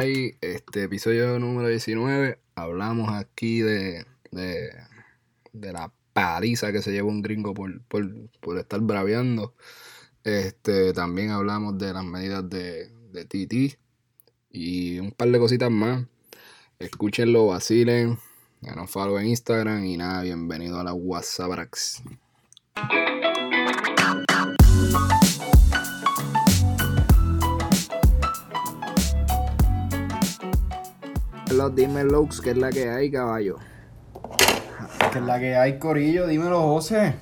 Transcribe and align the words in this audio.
Este 0.00 0.82
episodio 0.82 1.38
número 1.38 1.68
19, 1.68 2.40
hablamos 2.56 3.12
aquí 3.12 3.60
de, 3.60 4.04
de, 4.32 5.72
la 5.72 5.92
paliza 6.12 6.72
que 6.72 6.82
se 6.82 6.90
lleva 6.90 7.06
un 7.06 7.22
gringo 7.22 7.54
por, 7.54 7.80
por, 7.82 8.58
estar 8.58 8.80
braviando. 8.80 9.54
Este, 10.24 10.92
también 10.94 11.30
hablamos 11.30 11.78
de 11.78 11.92
las 11.92 12.04
medidas 12.04 12.50
de, 12.50 12.88
de 13.12 13.24
TT 13.24 13.78
y 14.50 14.98
un 14.98 15.12
par 15.12 15.28
de 15.28 15.38
cositas 15.38 15.70
más. 15.70 16.04
Escúchenlo, 16.80 17.46
vacilen, 17.46 18.18
nos 18.74 18.90
follow 18.90 19.16
en 19.20 19.28
Instagram 19.28 19.84
y 19.84 19.96
nada, 19.96 20.22
bienvenido 20.22 20.80
a 20.80 20.84
la 20.84 20.92
WhatsApp. 20.92 21.72
Dime 31.70 32.04
Lux, 32.04 32.40
que 32.40 32.50
es 32.50 32.58
la 32.58 32.70
que 32.70 32.90
hay, 32.90 33.10
caballo. 33.10 33.56
Que 35.12 35.18
es 35.18 35.24
la 35.24 35.38
que 35.38 35.56
hay, 35.56 35.78
Corillo, 35.78 36.26
dímelo, 36.26 36.60
José. 36.60 37.14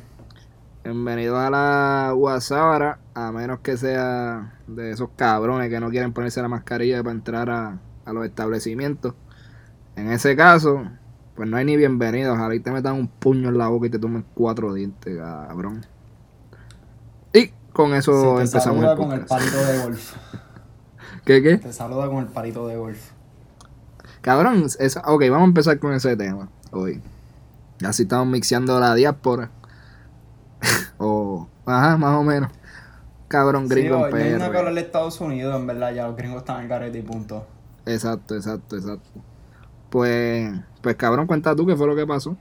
Bienvenido 0.83 1.39
a 1.39 1.49
la 1.49 2.13
WhatsApp, 2.15 2.99
a 3.15 3.31
menos 3.31 3.61
que 3.61 3.77
sea 3.77 4.59
de 4.67 4.91
esos 4.91 5.11
cabrones 5.15 5.71
que 5.71 5.79
no 5.79 5.91
quieren 5.91 6.13
ponerse 6.13 6.43
la 6.43 6.49
mascarilla 6.49 7.03
para 7.05 7.15
entrar 7.15 7.51
a, 7.51 7.79
los 8.13 8.25
establecimientos. 8.25 9.15
En 9.95 10.11
ese 10.11 10.35
caso, 10.35 10.89
pues 11.37 11.49
no 11.49 11.57
hay 11.57 11.65
ni 11.65 11.77
bienvenido. 11.77 12.33
Ojalá 12.33 12.55
y 12.57 12.61
te 12.61 12.73
metan 12.73 12.95
un 12.95 13.07
puño 13.07 13.51
en 13.51 13.59
la 13.59 13.69
boca 13.69 13.87
y 13.87 13.91
te 13.91 13.99
tomen 14.01 14.25
cuatro 14.35 14.75
dientes, 14.75 15.17
cabrón. 15.19 15.87
Y 17.33 17.53
con 17.73 17.95
eso 17.95 18.37
te 18.37 18.43
empezamos. 18.43 18.81
Saluda 18.81 18.97
con 18.97 19.13
el 19.13 19.25
palito 19.25 19.65
de 19.65 19.79
golf. 19.85 20.17
¿Qué, 21.25 21.43
qué? 21.43 21.59
Te 21.59 21.73
saluda 21.73 22.09
con 22.09 22.19
el 22.19 22.27
palito 22.27 22.67
de 22.67 22.77
golf. 22.77 23.12
Cabrón, 24.23 24.67
ok, 25.05 25.23
vamos 25.23 25.43
a 25.43 25.45
empezar 25.45 25.79
con 25.81 25.93
ese 25.95 26.17
tema 26.17 26.49
hoy. 26.71 27.03
Así 27.85 28.05
estamos 28.05 28.29
mixeando 28.29 28.79
la 28.79 28.95
diáspora. 28.95 29.51
o, 30.99 31.49
ajá, 31.67 31.97
más 31.97 32.17
o 32.17 32.23
menos. 32.23 32.51
Cabrón, 33.27 33.67
gringo 33.67 34.07
sí, 34.11 34.17
en 34.17 34.41
hay 34.41 34.51
que 34.51 34.81
Estados 34.81 35.21
Unidos, 35.21 35.57
en 35.57 35.67
verdad, 35.67 35.93
ya 35.93 36.07
los 36.07 36.17
gringos 36.17 36.43
están 36.43 36.63
en 36.63 36.69
garete 36.69 36.99
y 36.99 37.03
punto. 37.03 37.45
Exacto, 37.85 38.37
exacto, 38.37 38.77
exacto. 38.77 39.11
Pues, 39.91 40.53
pues 40.81 40.95
cabrón, 40.95 41.27
cuenta 41.27 41.57
tú 41.57 41.67
qué 41.67 41.75
fue 41.75 41.89
lo 41.89 41.97
que 41.97 42.07
pasó. 42.07 42.37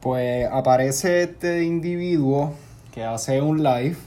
Pues 0.00 0.48
aparece 0.50 1.24
este 1.24 1.64
individuo 1.64 2.54
que 2.94 3.04
hace 3.04 3.42
un 3.42 3.62
live 3.62 3.98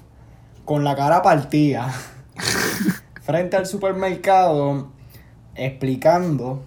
con 0.66 0.84
la 0.84 0.96
cara 0.96 1.22
partida 1.22 1.94
frente 3.22 3.56
al 3.56 3.68
supermercado 3.68 4.88
explicando 5.56 6.64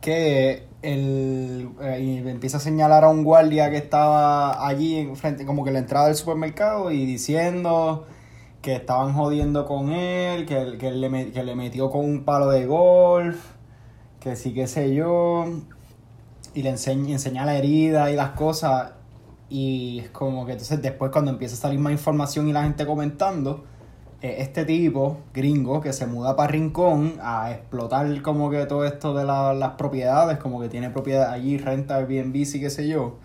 que 0.00 0.66
él 0.82 1.70
eh, 1.80 2.22
empieza 2.26 2.58
a 2.58 2.60
señalar 2.60 3.04
a 3.04 3.08
un 3.08 3.24
guardia 3.24 3.70
que 3.70 3.76
estaba 3.76 4.66
allí 4.66 4.96
en 4.96 5.16
frente, 5.16 5.44
como 5.44 5.64
que 5.64 5.72
la 5.72 5.80
entrada 5.80 6.06
del 6.06 6.16
supermercado 6.16 6.90
y 6.92 7.06
diciendo 7.06 8.06
que 8.62 8.76
estaban 8.76 9.12
jodiendo 9.14 9.66
con 9.66 9.90
él, 9.90 10.46
que, 10.46 10.78
que, 10.78 10.90
le, 10.90 11.32
que 11.32 11.42
le 11.42 11.56
metió 11.56 11.90
con 11.90 12.04
un 12.04 12.24
palo 12.24 12.48
de 12.50 12.66
golf, 12.66 13.52
que 14.20 14.36
sí, 14.36 14.52
que 14.54 14.66
sé 14.66 14.94
yo, 14.94 15.44
y 16.54 16.62
le 16.62 16.70
enseña, 16.70 17.12
enseña 17.12 17.44
la 17.44 17.56
herida 17.56 18.10
y 18.10 18.16
las 18.16 18.30
cosas. 18.30 18.92
Y 19.48 20.00
es 20.00 20.10
como 20.10 20.46
que 20.46 20.52
entonces 20.52 20.82
después 20.82 21.12
cuando 21.12 21.30
empieza 21.30 21.54
a 21.54 21.58
salir 21.58 21.78
más 21.78 21.92
información 21.92 22.48
y 22.48 22.52
la 22.52 22.64
gente 22.64 22.86
comentando, 22.86 23.64
este 24.22 24.64
tipo 24.64 25.18
gringo 25.34 25.80
que 25.80 25.92
se 25.92 26.06
muda 26.06 26.36
para 26.36 26.52
Rincón 26.52 27.14
a 27.20 27.50
explotar 27.52 28.22
como 28.22 28.50
que 28.50 28.64
todo 28.66 28.84
esto 28.84 29.14
de 29.14 29.24
las 29.24 29.70
propiedades, 29.72 30.38
como 30.38 30.60
que 30.60 30.68
tiene 30.68 30.90
propiedad 30.90 31.30
allí, 31.30 31.58
renta 31.58 32.00
bien 32.00 32.32
bici, 32.32 32.60
qué 32.60 32.70
sé 32.70 32.88
yo. 32.88 33.16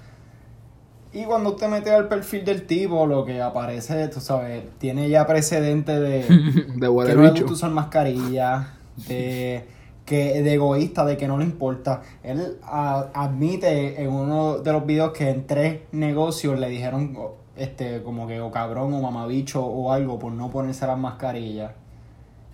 Y 1.14 1.26
cuando 1.26 1.52
usted 1.52 1.68
mete 1.68 1.92
al 1.92 2.08
perfil 2.08 2.46
del 2.46 2.66
tipo, 2.66 3.06
lo 3.06 3.26
que 3.26 3.42
aparece, 3.42 4.08
tú 4.08 4.22
sabes, 4.22 4.64
tiene 4.78 5.10
ya 5.10 5.28
precedente 5.28 6.00
de, 6.00 6.24
de 6.76 7.06
que 7.06 7.16
no 7.16 7.22
le 7.22 7.32
gusta 7.32 7.54
usar 7.54 7.72
mascarilla, 7.72 8.76
de 9.08 9.66
que 10.06 10.42
de 10.42 10.54
egoísta, 10.54 11.06
de 11.06 11.18
que 11.18 11.28
no 11.28 11.38
le 11.38 11.46
importa. 11.46 12.02
Él 12.24 12.58
admite 12.64 14.02
en 14.02 14.10
uno 14.10 14.60
de 14.60 14.72
los 14.72 14.86
videos 14.86 15.12
que 15.12 15.30
en 15.30 15.48
tres 15.48 15.82
negocios 15.92 16.60
le 16.60 16.70
dijeron 16.70 17.16
este, 17.56 18.02
como 18.04 18.28
que 18.28 18.40
o 18.42 18.52
cabrón 18.52 18.94
o 18.94 19.02
mamabicho 19.02 19.64
o 19.64 19.92
algo 19.92 20.20
por 20.20 20.32
no 20.32 20.50
ponerse 20.50 20.86
las 20.88 20.98
mascarillas. 20.98 21.72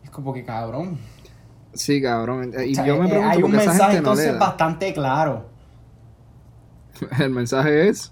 Es 0.03 0.09
como 0.09 0.33
que 0.33 0.43
cabrón. 0.43 0.97
Sí, 1.73 2.01
cabrón. 2.01 2.53
Y 2.65 2.75
yo 2.75 2.97
me 2.97 3.05
eh, 3.05 3.09
pregunto 3.09 3.29
hay 3.29 3.43
un 3.43 3.51
mensaje 3.51 3.97
entonces 3.97 4.37
bastante 4.37 4.93
claro. 4.93 5.45
El 7.19 7.29
mensaje 7.29 7.89
es 7.89 8.11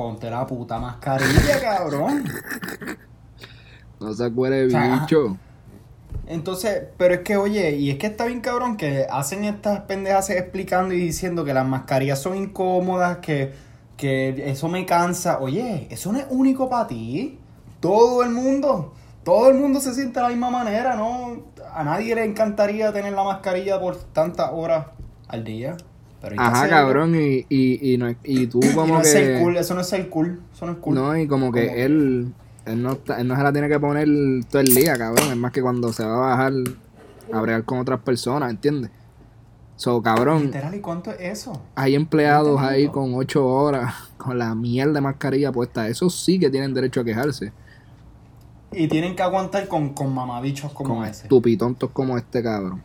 ponte 0.00 0.30
la 0.30 0.46
puta 0.46 0.78
mascarilla, 0.78 1.60
cabrón. 1.60 2.24
No 4.00 4.14
se 4.14 4.24
acuerde, 4.24 4.64
bicho. 4.64 5.36
Entonces, 6.26 6.84
pero 6.96 7.16
es 7.16 7.20
que, 7.20 7.36
oye, 7.36 7.72
y 7.72 7.90
es 7.90 7.98
que 7.98 8.06
está 8.06 8.24
bien 8.24 8.40
cabrón 8.40 8.78
que 8.78 9.06
hacen 9.10 9.44
estas 9.44 9.80
pendejas 9.80 10.30
explicando 10.30 10.94
y 10.94 11.00
diciendo 11.00 11.44
que 11.44 11.52
las 11.52 11.66
mascarillas 11.66 12.18
son 12.18 12.34
incómodas, 12.34 13.18
que 13.18 13.52
que 14.00 14.50
eso 14.50 14.68
me 14.68 14.86
cansa. 14.86 15.40
Oye, 15.40 15.86
eso 15.90 16.10
no 16.10 16.18
es 16.18 16.24
único 16.30 16.70
para 16.70 16.86
ti. 16.86 17.38
Todo 17.80 18.22
el 18.22 18.30
mundo, 18.30 18.94
todo 19.22 19.50
el 19.50 19.58
mundo 19.58 19.78
se 19.78 19.92
siente 19.92 20.14
de 20.14 20.22
la 20.22 20.28
misma 20.30 20.50
manera, 20.50 20.96
¿no? 20.96 21.42
A 21.74 21.84
nadie 21.84 22.14
le 22.14 22.24
encantaría 22.24 22.92
tener 22.94 23.12
la 23.12 23.24
mascarilla 23.24 23.78
por 23.78 23.96
tantas 23.96 24.50
horas 24.52 24.86
al 25.28 25.44
día. 25.44 25.76
Pero 26.22 26.36
Ajá, 26.38 26.68
cabrón, 26.68 27.14
y, 27.14 27.46
y, 27.48 27.92
y, 27.92 27.98
no, 27.98 28.14
y 28.24 28.46
tú 28.46 28.60
como 28.74 28.96
no 28.96 29.02
que... 29.02 29.36
Es 29.36 29.40
cool, 29.40 29.56
eso 29.56 29.74
no 29.74 29.80
es 29.82 29.88
ser 29.88 30.08
cool, 30.08 30.40
eso 30.54 30.66
no 30.66 30.72
es 30.72 30.78
cool. 30.78 30.94
No, 30.94 31.16
y 31.16 31.26
como 31.26 31.52
que 31.52 31.84
él, 31.84 32.32
él, 32.66 32.82
no, 32.82 32.98
él 33.16 33.28
no 33.28 33.36
se 33.36 33.42
la 33.42 33.52
tiene 33.52 33.68
que 33.68 33.80
poner 33.80 34.08
todo 34.50 34.60
el 34.60 34.74
día, 34.74 34.96
cabrón. 34.96 35.30
Es 35.30 35.36
más 35.36 35.52
que 35.52 35.62
cuando 35.62 35.92
se 35.92 36.04
va 36.04 36.14
a 36.14 36.36
bajar 36.36 36.52
a 37.32 37.40
bregar 37.40 37.64
con 37.64 37.78
otras 37.78 38.00
personas, 38.00 38.50
¿entiendes? 38.50 38.90
So, 39.80 40.02
cabrón. 40.02 40.42
Literal, 40.42 40.74
¿y 40.74 40.80
cuánto 40.80 41.10
es 41.10 41.20
eso? 41.20 41.62
Hay 41.74 41.94
empleados 41.94 42.60
ahí 42.60 42.88
con 42.88 43.14
ocho 43.14 43.46
horas, 43.46 43.94
con 44.18 44.38
la 44.38 44.54
mierda 44.54 44.92
de 44.92 45.00
mascarilla 45.00 45.50
puesta. 45.52 45.88
Eso 45.88 46.10
sí 46.10 46.38
que 46.38 46.50
tienen 46.50 46.74
derecho 46.74 47.00
a 47.00 47.04
quejarse. 47.04 47.50
Y 48.72 48.88
tienen 48.88 49.16
que 49.16 49.22
aguantar 49.22 49.68
con, 49.68 49.94
con 49.94 50.14
mamabichos 50.14 50.70
como 50.74 50.96
con 50.96 51.06
ese. 51.06 51.28
Tupitontos 51.28 51.88
como 51.92 52.18
este 52.18 52.42
cabrón. 52.42 52.82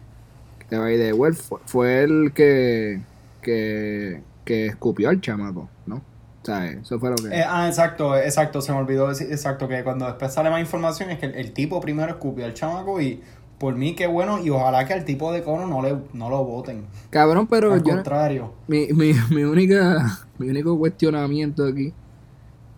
Que 0.70 0.78
va 0.78 0.86
de 0.86 1.14
fue, 1.34 1.60
fue 1.66 2.04
el 2.04 2.32
que, 2.34 3.02
que, 3.42 4.22
que 4.46 4.68
escupió 4.68 5.10
al 5.10 5.20
chamaco, 5.20 5.68
¿no? 5.86 5.98
O 5.98 6.46
sea, 6.46 6.66
eso 6.66 6.98
fue 6.98 7.10
lo 7.10 7.18
que. 7.18 7.28
Eh, 7.28 7.44
ah, 7.46 7.68
exacto, 7.68 8.16
exacto. 8.16 8.62
Se 8.62 8.72
me 8.72 8.78
olvidó 8.78 9.10
decir, 9.10 9.28
exacto, 9.30 9.68
que 9.68 9.84
cuando 9.84 10.06
después 10.06 10.34
sale 10.34 10.50
más 10.50 10.62
información 10.62 11.10
es 11.10 11.20
que 11.20 11.26
el, 11.26 11.36
el 11.36 11.52
tipo 11.52 11.82
primero 11.82 12.08
escupió 12.08 12.46
al 12.46 12.54
chamaco 12.54 13.02
y 13.02 13.22
por 13.58 13.76
mí 13.76 13.96
qué 13.96 14.08
bueno 14.08 14.44
y 14.44 14.50
ojalá 14.50 14.86
que 14.86 14.94
al 14.94 15.06
tipo 15.06 15.32
de 15.32 15.44
cono 15.44 15.68
no 15.68 15.82
le 15.82 15.96
no 16.14 16.30
lo 16.30 16.44
voten. 16.44 16.86
Cabrón, 17.10 17.48
pero 17.48 17.74
al 17.74 17.84
contrario. 17.84 18.52
Mi, 18.68 18.88
mi, 18.88 19.14
mi 19.30 19.44
única 19.44 20.20
mi 20.38 20.50
único 20.50 20.78
cuestionamiento 20.78 21.66
aquí 21.66 21.94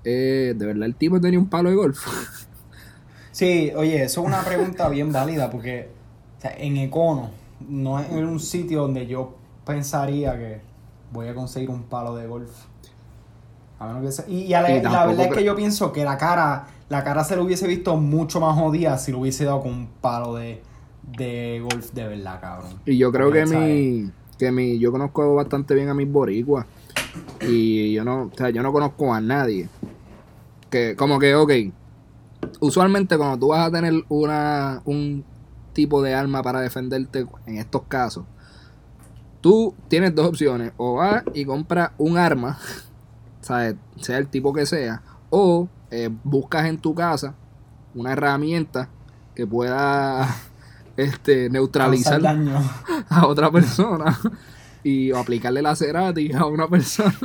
es, 0.03 0.57
¿de 0.57 0.65
verdad 0.65 0.85
el 0.85 0.95
tipo 0.95 1.19
tenía 1.19 1.39
un 1.39 1.49
palo 1.49 1.69
de 1.69 1.75
golf? 1.75 2.05
Sí, 3.31 3.71
oye, 3.75 4.01
eso 4.01 4.21
es 4.21 4.27
una 4.27 4.41
pregunta 4.41 4.89
bien 4.89 5.13
válida 5.13 5.51
porque 5.51 5.89
en 6.41 6.77
Econo 6.77 7.29
no 7.69 7.99
es 7.99 8.09
un 8.09 8.39
sitio 8.39 8.81
donde 8.81 9.05
yo 9.05 9.35
pensaría 9.63 10.35
que 10.35 10.59
voy 11.11 11.27
a 11.27 11.35
conseguir 11.35 11.69
un 11.69 11.83
palo 11.83 12.15
de 12.15 12.25
golf. 12.25 12.49
A 13.77 13.93
menos 13.93 14.21
que 14.21 14.31
y, 14.31 14.47
la, 14.47 14.63
verdad 14.63 15.27
es 15.27 15.35
que 15.35 15.43
yo 15.43 15.55
pienso 15.55 15.93
que 15.93 16.03
la 16.03 16.17
cara 16.17 16.65
la 16.89 17.03
cara 17.03 17.23
se 17.23 17.35
lo 17.35 17.43
hubiese 17.43 17.67
visto 17.67 17.97
mucho 17.97 18.39
más 18.39 18.57
jodida 18.57 18.97
si 18.97 19.11
lo 19.11 19.19
hubiese 19.19 19.45
dado 19.45 19.61
con 19.61 19.71
un 19.71 19.87
palo 20.01 20.33
de, 20.33 20.63
de 21.07 21.61
golf 21.61 21.91
de 21.93 22.07
verdad, 22.07 22.41
cabrón. 22.41 22.73
Y 22.85 22.97
yo 22.97 23.11
creo 23.11 23.31
que 23.31 23.45
mi, 23.45 24.11
que 24.37 24.51
mi, 24.51 24.77
yo 24.77 24.91
conozco 24.91 25.35
bastante 25.35 25.73
bien 25.73 25.89
a 25.89 25.93
mis 25.93 26.11
boricuas. 26.11 26.65
Y 27.41 27.93
yo 27.93 28.03
no, 28.03 28.23
o 28.23 28.31
sea, 28.35 28.49
yo 28.49 28.61
no 28.61 28.71
conozco 28.71 29.13
a 29.13 29.21
nadie. 29.21 29.69
Que, 30.69 30.95
como 30.95 31.17
que, 31.17 31.33
ok, 31.35 31.51
usualmente 32.59 33.17
cuando 33.17 33.37
tú 33.37 33.47
vas 33.47 33.67
a 33.67 33.71
tener 33.71 33.93
una, 34.09 34.81
un 34.85 35.23
tipo 35.73 36.01
de 36.01 36.13
arma 36.13 36.43
para 36.43 36.59
defenderte 36.59 37.25
en 37.45 37.57
estos 37.57 37.83
casos, 37.83 38.25
tú 39.39 39.73
tienes 39.87 40.13
dos 40.13 40.27
opciones. 40.27 40.73
O 40.77 40.95
vas 40.95 41.23
y 41.33 41.45
compras 41.45 41.91
un 41.97 42.17
arma, 42.17 42.59
¿sabes? 43.41 43.75
sea 44.01 44.17
el 44.17 44.27
tipo 44.27 44.53
que 44.53 44.65
sea, 44.65 45.01
o 45.29 45.69
eh, 45.89 46.09
buscas 46.23 46.65
en 46.65 46.77
tu 46.77 46.93
casa 46.93 47.33
una 47.95 48.11
herramienta 48.11 48.89
que 49.33 49.47
pueda 49.47 50.27
este, 50.97 51.49
neutralizar 51.49 52.21
a 53.09 53.27
otra 53.27 53.51
persona 53.51 54.17
y 54.83 55.11
o 55.11 55.17
aplicarle 55.17 55.61
la 55.61 55.75
cerati 55.75 56.33
a 56.33 56.45
una 56.45 56.67
persona. 56.67 57.13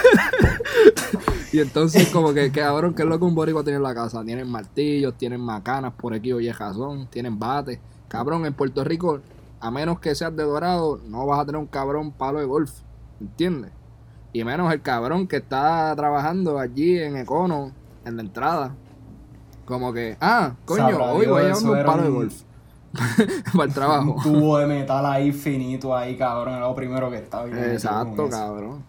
Y 1.52 1.58
entonces, 1.58 2.08
como 2.10 2.32
que, 2.32 2.52
que 2.52 2.60
cabrón, 2.60 2.94
¿qué 2.94 3.02
es 3.02 3.08
lo 3.08 3.18
que 3.18 3.24
un 3.24 3.34
boricua 3.34 3.64
tiene 3.64 3.78
en 3.78 3.82
la 3.82 3.94
casa? 3.94 4.24
Tienen 4.24 4.48
martillos, 4.48 5.16
tienen 5.16 5.40
macanas 5.40 5.92
por 5.94 6.14
aquí 6.14 6.32
o 6.32 6.38
razón, 6.52 7.08
tienen 7.08 7.38
bates. 7.38 7.80
Cabrón, 8.08 8.46
en 8.46 8.54
Puerto 8.54 8.84
Rico, 8.84 9.20
a 9.58 9.70
menos 9.70 9.98
que 9.98 10.14
seas 10.14 10.34
de 10.36 10.44
dorado, 10.44 11.00
no 11.08 11.26
vas 11.26 11.40
a 11.40 11.46
tener 11.46 11.60
un 11.60 11.66
cabrón 11.66 12.12
palo 12.12 12.38
de 12.38 12.44
golf. 12.44 12.70
¿Entiendes? 13.20 13.72
Y 14.32 14.44
menos 14.44 14.72
el 14.72 14.80
cabrón 14.80 15.26
que 15.26 15.38
está 15.38 15.94
trabajando 15.96 16.58
allí 16.58 16.98
en 16.98 17.16
Econo, 17.16 17.72
en 18.04 18.16
la 18.16 18.22
entrada. 18.22 18.76
Como 19.70 19.92
que, 19.92 20.16
ah, 20.20 20.54
coño, 20.64 20.98
hoy 21.12 21.26
voy 21.26 21.48
a 21.48 21.56
un 21.56 21.84
palo 21.84 22.02
de 22.02 22.10
golf. 22.10 22.34
Para 23.54 23.64
el 23.66 23.72
trabajo. 23.72 24.14
Un 24.14 24.22
tubo 24.24 24.58
de 24.58 24.66
metal 24.66 25.06
ahí 25.06 25.30
finito 25.30 25.96
ahí, 25.96 26.16
cabrón. 26.16 26.56
Era 26.56 26.66
lo 26.66 26.74
primero 26.74 27.08
que 27.08 27.18
estaba. 27.18 27.46
metí 27.46 27.70
Exacto, 27.70 28.16
con 28.16 28.30
cabrón. 28.30 28.82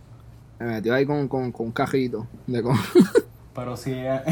Me 0.57 0.65
metió 0.65 0.95
ahí 0.95 1.05
con, 1.05 1.27
con, 1.27 1.51
con 1.51 1.67
un 1.67 1.71
cajito 1.71 2.25
de 2.47 2.63
co- 2.63 2.73
Pero 3.53 3.77
sí. 3.77 3.91
eh. 3.93 4.21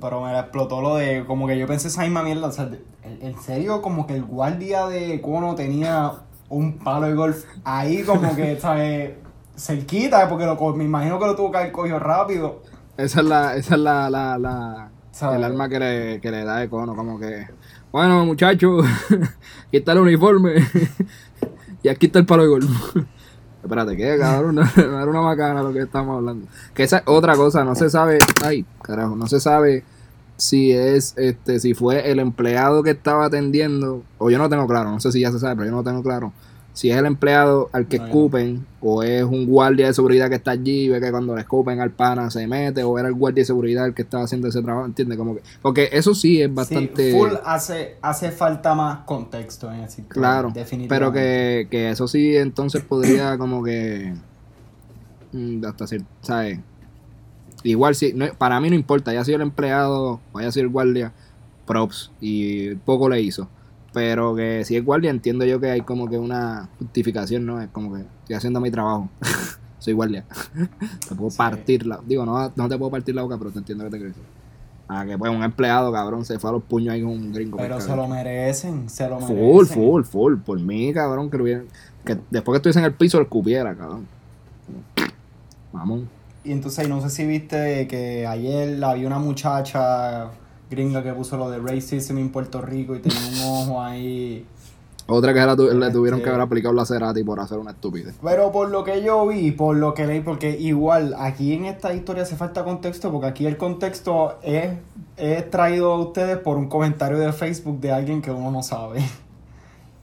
Pero 0.00 0.22
me 0.22 0.32
la 0.32 0.40
explotó 0.40 0.80
lo 0.80 0.96
de. 0.96 1.26
Como 1.26 1.46
que 1.46 1.58
yo 1.58 1.66
pensé 1.66 1.88
esa 1.88 2.04
misma 2.04 2.22
mierda. 2.22 2.46
O 2.46 2.52
sea, 2.52 2.70
en, 3.02 3.38
serio, 3.38 3.82
como 3.82 4.06
que 4.06 4.14
el 4.14 4.24
guardia 4.24 4.86
de 4.86 5.20
Cono 5.20 5.54
tenía 5.54 6.10
un 6.48 6.78
palo 6.78 7.06
de 7.06 7.12
golf 7.12 7.44
ahí, 7.64 8.02
como 8.02 8.34
que, 8.34 8.58
¿sabes? 8.58 9.10
Cerquita, 9.58 10.26
porque 10.26 10.46
lo, 10.46 10.56
me 10.74 10.84
imagino 10.84 11.18
que 11.18 11.26
lo 11.26 11.36
tuvo 11.36 11.50
que 11.50 11.58
haber 11.58 11.72
cogido 11.72 11.98
rápido. 11.98 12.62
Esa 12.96 13.20
es 13.20 13.26
la, 13.26 13.56
esa 13.56 13.74
es 13.74 13.80
la, 13.80 14.10
la, 14.10 14.38
la 14.38 14.90
el 15.34 15.44
arma 15.44 15.68
que 15.68 15.78
le, 15.78 16.20
que 16.20 16.30
le 16.30 16.44
da 16.44 16.58
de 16.58 16.68
cono, 16.68 16.94
como 16.94 17.18
que, 17.18 17.46
bueno 17.90 18.24
muchachos, 18.26 18.86
aquí 19.68 19.78
está 19.78 19.92
el 19.92 19.98
uniforme 19.98 20.56
y 21.82 21.88
aquí 21.88 22.06
está 22.06 22.18
el 22.18 22.26
palo 22.26 22.42
de 22.42 22.48
golf. 22.48 22.96
Espérate, 23.62 23.96
¿qué 23.96 24.16
cabrón? 24.18 24.54
No, 24.54 24.62
no 24.62 25.00
era 25.00 25.10
una 25.10 25.22
macana 25.22 25.62
lo 25.62 25.72
que 25.72 25.80
estamos 25.80 26.18
hablando. 26.18 26.46
Que 26.72 26.84
esa 26.84 26.98
es 26.98 27.02
otra 27.06 27.34
cosa, 27.34 27.64
no 27.64 27.74
se 27.74 27.90
sabe, 27.90 28.18
ay, 28.44 28.64
carajo, 28.80 29.16
no 29.16 29.26
se 29.26 29.40
sabe 29.40 29.82
si 30.36 30.70
es, 30.72 31.14
este, 31.16 31.58
si 31.60 31.74
fue 31.74 32.10
el 32.10 32.20
empleado 32.20 32.82
que 32.82 32.90
estaba 32.90 33.26
atendiendo, 33.26 34.04
o 34.18 34.30
yo 34.30 34.38
no 34.38 34.48
tengo 34.48 34.66
claro, 34.66 34.90
no 34.90 35.00
sé 35.00 35.10
si 35.10 35.20
ya 35.20 35.32
se 35.32 35.38
sabe, 35.38 35.56
pero 35.56 35.70
yo 35.70 35.76
no 35.76 35.82
tengo 35.82 36.02
claro. 36.02 36.32
Si 36.76 36.90
es 36.90 36.96
el 36.98 37.06
empleado 37.06 37.70
al 37.72 37.88
que 37.88 37.96
No, 37.96 38.06
yo 38.08 38.28
no. 38.28 38.30
escupen, 38.30 38.66
o 38.80 39.02
es 39.02 39.24
un 39.24 39.46
guardia 39.46 39.86
de 39.86 39.94
seguridad 39.94 40.28
que 40.28 40.34
está 40.36 40.50
allí 40.52 40.84
y 40.84 40.88
ve 40.90 41.00
que 41.00 41.10
cuando 41.10 41.34
le 41.34 41.40
escupen 41.40 41.80
al 41.80 41.92
pana 41.94 42.30
se 42.30 42.46
mete, 42.46 42.82
o 42.84 42.98
era 42.98 43.08
el 43.08 43.14
guardia 43.14 43.42
de 43.42 43.46
seguridad 43.46 43.86
el 43.86 43.94
que 43.94 44.02
estaba 44.02 44.24
haciendo 44.24 44.48
ese 44.48 44.62
trabajo, 44.62 44.86
¿entiendes? 44.86 45.16
Como 45.18 45.34
que, 45.36 45.42
porque 45.62 45.88
eso 45.92 46.14
sí 46.14 46.42
es 46.42 46.52
bastante 46.54 47.02
Sí, 47.02 47.10
full 47.10 47.32
hace, 47.44 47.98
hace 48.02 48.30
falta 48.30 48.74
más 48.74 49.04
contexto 49.06 49.72
en 49.72 49.80
ese 49.80 50.06
claro, 50.06 50.48
definitivamente. 50.52 50.88
pero 50.88 51.12
que, 51.12 51.68
que 51.70 51.90
eso 51.90 52.08
sí 52.08 52.36
entonces 52.36 52.82
podría 52.82 53.36
como 53.38 53.64
que 53.64 54.14
mm, 55.32 55.64
hasta 55.64 55.86
ser, 55.86 56.02
¿sabes? 56.22 56.60
Igual 57.62 57.94
si, 57.94 58.12
no, 58.14 58.26
para 58.38 58.60
mí 58.60 58.70
no 58.70 58.76
importa, 58.76 59.10
haya 59.10 59.24
sido 59.24 59.36
el 59.36 59.42
empleado 59.42 60.22
o 60.32 60.38
haya 60.38 60.52
sido 60.52 60.64
el 60.66 60.70
guardia, 60.72 61.14
props, 61.66 62.12
y 62.20 62.74
poco 62.76 63.08
le 63.08 63.20
hizo. 63.22 63.50
Pero 63.96 64.34
que 64.36 64.62
si 64.66 64.76
es 64.76 64.84
guardia 64.84 65.08
entiendo 65.08 65.46
yo 65.46 65.58
que 65.58 65.70
hay 65.70 65.80
como 65.80 66.06
que 66.06 66.18
una 66.18 66.68
justificación, 66.78 67.46
¿no? 67.46 67.62
Es 67.62 67.70
como 67.70 67.94
que 67.94 68.02
estoy 68.02 68.36
haciendo 68.36 68.60
mi 68.60 68.70
trabajo. 68.70 69.08
Soy 69.78 69.94
guardia. 69.94 70.26
te 71.08 71.14
puedo 71.14 71.30
Sí. 71.30 71.38
partir 71.38 71.86
la... 71.86 71.98
Digo, 72.06 72.26
no, 72.26 72.52
no 72.54 72.68
te 72.68 72.76
puedo 72.76 72.90
partir 72.90 73.14
la 73.14 73.22
boca, 73.22 73.38
pero 73.38 73.50
te 73.52 73.60
entiendo 73.60 73.84
que 73.84 73.90
te 73.90 73.98
crees. 73.98 74.14
Ah, 74.86 75.06
que 75.06 75.16
pues 75.16 75.32
un 75.34 75.42
empleado, 75.42 75.90
cabrón, 75.90 76.26
se 76.26 76.38
fue 76.38 76.50
a 76.50 76.52
los 76.52 76.62
puños 76.64 76.92
ahí 76.92 77.00
con 77.00 77.12
un 77.12 77.32
gringo. 77.32 77.56
Pero 77.56 77.76
por 77.76 77.82
se 77.82 77.96
lo 77.96 78.06
merecen, 78.06 78.90
se 78.90 79.08
lo 79.08 79.18
merecen. 79.18 79.34
Full, 79.38 79.64
full, 79.66 80.02
full. 80.02 80.34
Por 80.44 80.60
mí, 80.60 80.92
cabrón, 80.92 81.30
que 81.30 81.38
lo 81.38 81.44
hubieran- 81.44 81.64
Que 82.04 82.18
después 82.30 82.52
que 82.52 82.56
estuviese 82.58 82.80
en 82.80 82.84
el 82.84 82.92
piso, 82.92 83.16
lo 83.16 83.22
escupiera, 83.24 83.74
cabrón. 83.74 84.06
Vamos. 85.72 86.02
Y 86.44 86.52
entonces, 86.52 86.86
no 86.86 87.00
sé 87.00 87.08
si 87.08 87.26
viste 87.26 87.88
que 87.88 88.26
ayer 88.26 88.84
había 88.84 89.06
una 89.06 89.18
muchacha 89.18 90.28
gringa 90.70 91.02
que 91.02 91.12
puso 91.12 91.36
lo 91.36 91.48
de 91.50 91.58
racism 91.58 92.18
en 92.18 92.30
Puerto 92.30 92.60
Rico 92.60 92.94
y 92.96 93.00
tenía 93.00 93.18
un 93.46 93.68
ojo 93.68 93.82
ahí. 93.82 94.44
Otra 95.08 95.32
que 95.32 95.38
la 95.38 95.54
tu- 95.54 95.70
le 95.70 95.90
tuvieron 95.92 96.18
Este- 96.18 96.24
que 96.24 96.30
haber 96.30 96.40
aplicado 96.42 96.74
la 96.74 96.84
Cerati 96.84 97.22
por 97.22 97.38
hacer 97.38 97.58
una 97.58 97.70
estupidez. 97.70 98.16
Pero 98.20 98.50
por 98.50 98.70
lo 98.70 98.82
que 98.82 99.02
yo 99.02 99.24
vi, 99.28 99.52
por 99.52 99.76
lo 99.76 99.94
que 99.94 100.04
leí, 100.06 100.20
porque 100.20 100.50
igual 100.58 101.14
aquí 101.16 101.52
en 101.52 101.66
esta 101.66 101.94
historia 101.94 102.24
hace 102.24 102.34
falta 102.34 102.64
contexto, 102.64 103.12
porque 103.12 103.28
aquí 103.28 103.46
el 103.46 103.56
contexto 103.56 104.38
es, 104.42 104.72
es 105.16 105.48
traído 105.48 105.92
a 105.92 105.98
ustedes 106.00 106.38
por 106.38 106.56
un 106.56 106.68
comentario 106.68 107.18
de 107.18 107.32
Facebook 107.32 107.78
de 107.78 107.92
alguien 107.92 108.20
que 108.20 108.32
uno 108.32 108.50
no 108.50 108.62
sabe. 108.62 108.98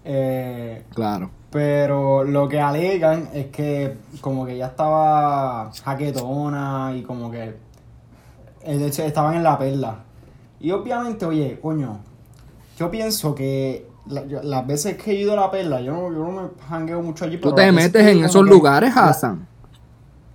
Eh, 0.06 0.83
Claro. 0.94 1.30
Pero 1.50 2.24
lo 2.25 2.50
que 2.50 2.60
alegan 2.60 3.30
es 3.33 3.48
que 3.48 3.95
como 4.21 4.45
que 4.45 4.57
ya 4.57 4.68
estaba 4.68 5.71
jaquetona 5.83 6.94
y 6.95 7.04
como 7.04 7.30
que 7.31 7.56
eh, 8.65 8.77
de 8.77 8.88
hecho, 8.88 9.04
estaban 9.04 9.36
en 9.36 9.44
la 9.44 9.57
perla. 9.57 10.00
Y 10.63 10.71
obviamente, 10.71 11.25
oye, 11.25 11.60
coño, 11.62 12.00
yo 12.77 12.89
pienso 12.89 13.36
que 13.36 13.86
la- 14.07 14.25
yo- 14.25 14.42
las 14.42 14.65
veces 14.65 14.98
que 14.98 15.12
he 15.12 15.15
ido 15.15 15.33
a 15.33 15.36
la 15.36 15.51
perla, 15.51 15.81
yo 15.81 15.92
no, 15.94 16.12
yo 16.12 16.19
no 16.19 16.31
me 16.31 16.50
jangueo 16.69 17.01
mucho 17.04 17.25
allí. 17.25 17.36
Tú 17.38 17.42
pero 17.44 17.56
te 17.56 17.62
las 17.65 17.75
veces 17.75 17.94
metes 17.94 18.07
en 18.07 18.24
esos 18.24 18.45
lugares, 18.45 18.94
Hassan. 18.95 19.45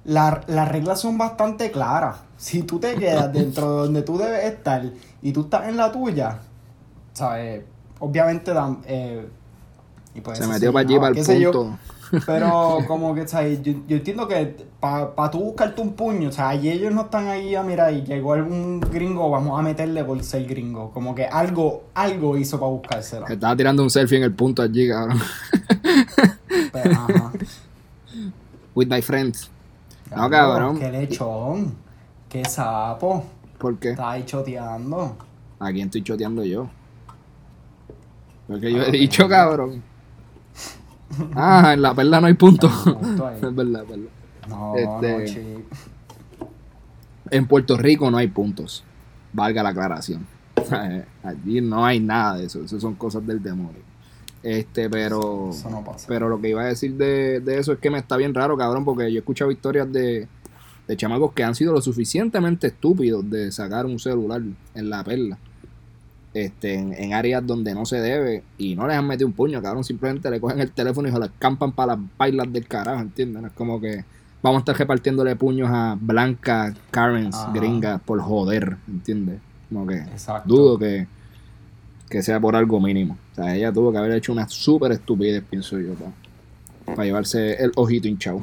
la- 0.05 0.43
las 0.47 0.69
reglas 0.69 1.01
son 1.01 1.19
bastante 1.19 1.71
claras. 1.71 2.17
Si 2.37 2.63
tú 2.63 2.79
te 2.79 2.95
quedas 2.95 3.33
dentro 3.33 3.71
de 3.73 3.81
donde 3.87 4.03
tú 4.03 4.17
debes 4.19 4.45
estar 4.45 4.83
y 5.23 5.33
tú 5.33 5.41
estás 5.43 5.69
en 5.69 5.77
la 5.77 5.91
tuya, 5.91 6.39
¿sabes? 7.13 7.65
Obviamente 7.99 8.53
dan... 8.55 8.79
eh, 8.87 9.29
y 10.15 10.21
pues 10.21 10.39
Se 10.39 10.47
metió 10.47 10.69
sí, 10.69 10.73
para 10.73 10.81
allí, 10.87 10.95
no, 10.95 11.01
para 11.01 11.11
el 11.19 11.41
yo. 11.41 11.51
Pero 12.27 12.79
como 12.87 13.15
que, 13.15 13.27
¿sabes? 13.27 13.63
Yo, 13.63 13.73
yo 13.87 13.97
entiendo 13.97 14.27
que 14.29 14.67
para 14.81 15.31
tú 15.31 15.41
buscarte 15.41 15.81
un 15.81 15.95
puño, 15.95 16.29
o 16.29 16.33
sea, 16.33 16.55
y 16.55 16.69
ellos 16.69 16.93
no 16.93 17.03
están 17.03 17.29
ahí 17.29 17.55
a 17.55 17.63
mirar 17.63 17.93
y 17.93 18.03
llegó 18.03 18.35
algún 18.35 18.81
gringo, 18.81 19.31
vamos 19.31 19.59
a 19.59 19.63
meterle 19.63 20.05
por 20.05 20.23
ser 20.23 20.47
gringo. 20.47 20.91
Como 20.93 21.15
que 21.15 21.27
algo, 21.27 21.85
algo 21.95 22.37
hizo 22.37 22.59
para 22.59 22.71
buscársela. 22.71 23.27
Que 23.27 23.35
Estaba 23.35 23.57
tirando 23.57 23.83
un 23.83 23.91
selfie 23.91 24.19
en 24.19 24.25
el 24.25 24.33
punto 24.33 24.63
allí, 24.63 24.89
cabrón. 24.89 25.19
Pero, 26.73 26.93
ajá. 26.93 27.33
With 28.75 28.89
my 28.89 29.03
friends. 29.03 29.51
No, 30.15 30.31
cabrón. 30.31 30.79
Qué 30.79 30.91
lechón. 30.91 31.75
Qué 32.29 32.45
sapo. 32.45 33.25
¿Por 33.59 33.79
qué? 33.79 33.91
Está 33.91 34.13
ahí 34.13 34.25
choteando. 34.25 35.17
¿A 35.59 35.73
quién 35.73 35.87
estoy 35.87 36.03
choteando 36.03 36.45
yo? 36.45 36.69
Porque 38.47 38.73
yo 38.73 38.83
he 38.83 38.91
dicho, 38.91 39.29
cabrón. 39.29 39.83
Ah, 41.35 41.73
en 41.75 41.83
la 41.83 41.95
perla 41.95 42.21
no 42.21 42.27
hay 42.27 42.35
punto. 42.35 42.69
Punto 42.85 43.31
es 43.43 43.55
verdad, 43.55 43.83
es 43.83 43.89
verdad. 43.89 44.11
No, 44.49 44.77
Este- 44.77 45.19
no, 45.19 45.25
chico. 45.27 45.63
En 47.31 47.47
Puerto 47.47 47.77
Rico 47.77 48.11
no 48.11 48.17
hay 48.17 48.29
puntos. 48.29 48.85
Valga 49.33 49.63
la 49.63 49.71
aclaración. 49.71 50.27
Allí 51.23 51.61
no 51.61 51.85
hay 51.85 52.01
nada 52.01 52.39
de 52.39 52.47
eso. 52.47 52.63
Eso 52.63 52.81
son 52.81 52.95
cosas 52.95 53.27
del 53.27 53.43
demonio. 53.43 53.83
Este, 54.43 54.89
pero. 54.89 55.51
Eso 55.51 55.69
no 55.71 55.85
pasa. 55.85 56.07
Pero 56.09 56.29
lo 56.29 56.41
que 56.41 56.49
iba 56.51 56.63
a 56.63 56.67
decir 56.67 56.95
de, 56.95 57.41
de 57.41 57.59
eso 57.59 57.73
es 57.73 57.79
que 57.79 57.91
me 57.91 57.99
está 57.99 58.17
bien 58.17 58.35
raro, 58.35 58.57
cabrón, 58.57 58.85
porque 58.85 59.11
yo 59.13 59.17
he 59.17 59.21
escuchado 59.21 59.51
historias 59.51 59.93
de, 59.93 60.27
de 60.87 60.97
chamacos 60.97 61.33
que 61.33 61.45
han 61.45 61.55
sido 61.55 61.73
lo 61.73 61.83
suficientemente 61.83 62.69
estúpidos 62.69 63.29
de 63.29 63.51
sacar 63.53 63.85
un 63.85 63.99
celular 63.99 64.41
en 64.75 64.91
la 64.91 65.05
perla. 65.05 65.39
Este, 66.45 66.75
en, 66.75 66.93
en 66.93 67.13
áreas 67.15 67.47
donde 67.47 67.75
no 67.75 67.85
se 67.87 68.01
debe 68.01 68.43
y 68.59 68.75
no 68.75 68.87
les 68.87 68.97
han 68.97 69.07
metido 69.07 69.27
un 69.27 69.33
puño, 69.33 69.61
cabrón. 69.63 69.85
Simplemente 69.85 70.31
le 70.31 70.41
cogen 70.41 70.61
el 70.61 70.71
teléfono 70.73 71.09
y 71.09 71.13
se 71.13 71.19
lo 71.19 71.25
escampan 71.25 71.73
para 71.73 71.97
las 71.97 72.05
bailas 72.17 72.53
del 72.53 72.67
carajo, 72.67 73.01
¿entienden? 73.01 73.47
Es 73.47 73.53
como 73.53 73.81
que 73.81 74.05
vamos 74.43 74.59
a 74.59 74.61
estar 74.61 74.77
repartiéndole 74.77 75.37
puños 75.37 75.69
a 75.73 75.97
blancas, 76.01 76.75
Karens, 76.91 77.35
Ajá. 77.37 77.53
gringas, 77.53 78.01
por 78.03 78.21
joder, 78.21 78.77
¿entiendes? 78.87 79.41
Como 79.69 79.87
que 79.87 79.97
Exacto. 79.99 80.49
dudo 80.49 80.79
que, 80.79 81.07
que 82.09 82.23
sea 82.23 82.39
por 82.41 82.55
algo 82.57 82.81
mínimo. 82.81 83.17
O 83.33 83.35
sea, 83.35 83.55
ella 83.55 83.73
tuvo 83.73 83.93
que 83.93 83.99
haber 83.99 84.13
hecho 84.13 84.33
una 84.33 84.49
súper 84.49 84.93
estupidez, 84.93 85.43
pienso 85.49 85.79
yo, 85.79 85.95
para 86.87 87.05
llevarse 87.05 87.63
el 87.63 87.73
ojito 87.77 88.09
hinchado. 88.09 88.43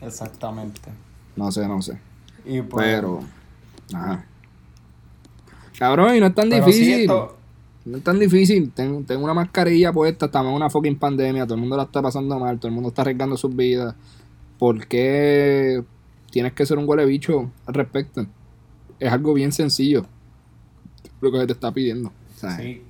Exactamente. 0.00 0.90
No 1.36 1.50
sé, 1.52 1.66
no 1.66 1.82
sé. 1.82 1.98
Y 2.44 2.62
pues, 2.62 2.86
Pero, 2.86 3.20
ajá. 3.92 4.24
Cabrón, 5.80 6.14
y 6.14 6.20
no 6.20 6.26
es 6.26 6.34
tan 6.34 6.48
pero 6.48 6.64
difícil. 6.66 7.00
esto- 7.00 7.36
No 7.86 7.96
es 7.96 8.04
tan 8.04 8.18
difícil. 8.18 8.70
Tengo, 8.72 9.00
tengo 9.06 9.24
una 9.24 9.32
mascarilla 9.34 9.92
puesta, 9.92 10.26
estamos 10.26 10.50
en 10.50 10.56
una 10.56 10.68
fucking 10.70 10.98
pandemia, 10.98 11.44
todo 11.44 11.54
el 11.54 11.60
mundo 11.62 11.76
la 11.76 11.84
está 11.84 12.00
pasando 12.02 12.38
mal, 12.38 12.58
todo 12.58 12.68
el 12.68 12.74
mundo 12.74 12.90
está 12.90 13.00
arriesgando 13.02 13.36
sus 13.38 13.56
vidas. 13.56 13.94
¿Por 14.58 14.86
qué 14.86 15.82
tienes 16.30 16.52
que 16.52 16.66
ser 16.66 16.76
un 16.78 16.86
huele 16.88 17.06
bicho 17.06 17.50
al 17.66 17.74
respecto? 17.74 18.26
Es 19.00 19.10
algo 19.10 19.32
bien 19.32 19.50
sencillo. 19.52 20.04
Lo 21.22 21.32
que 21.32 21.38
se 21.38 21.46
te 21.46 21.52
está 21.54 21.72
pidiendo. 21.72 22.12
¿sabes? 22.36 22.56
Sí. 22.58 22.82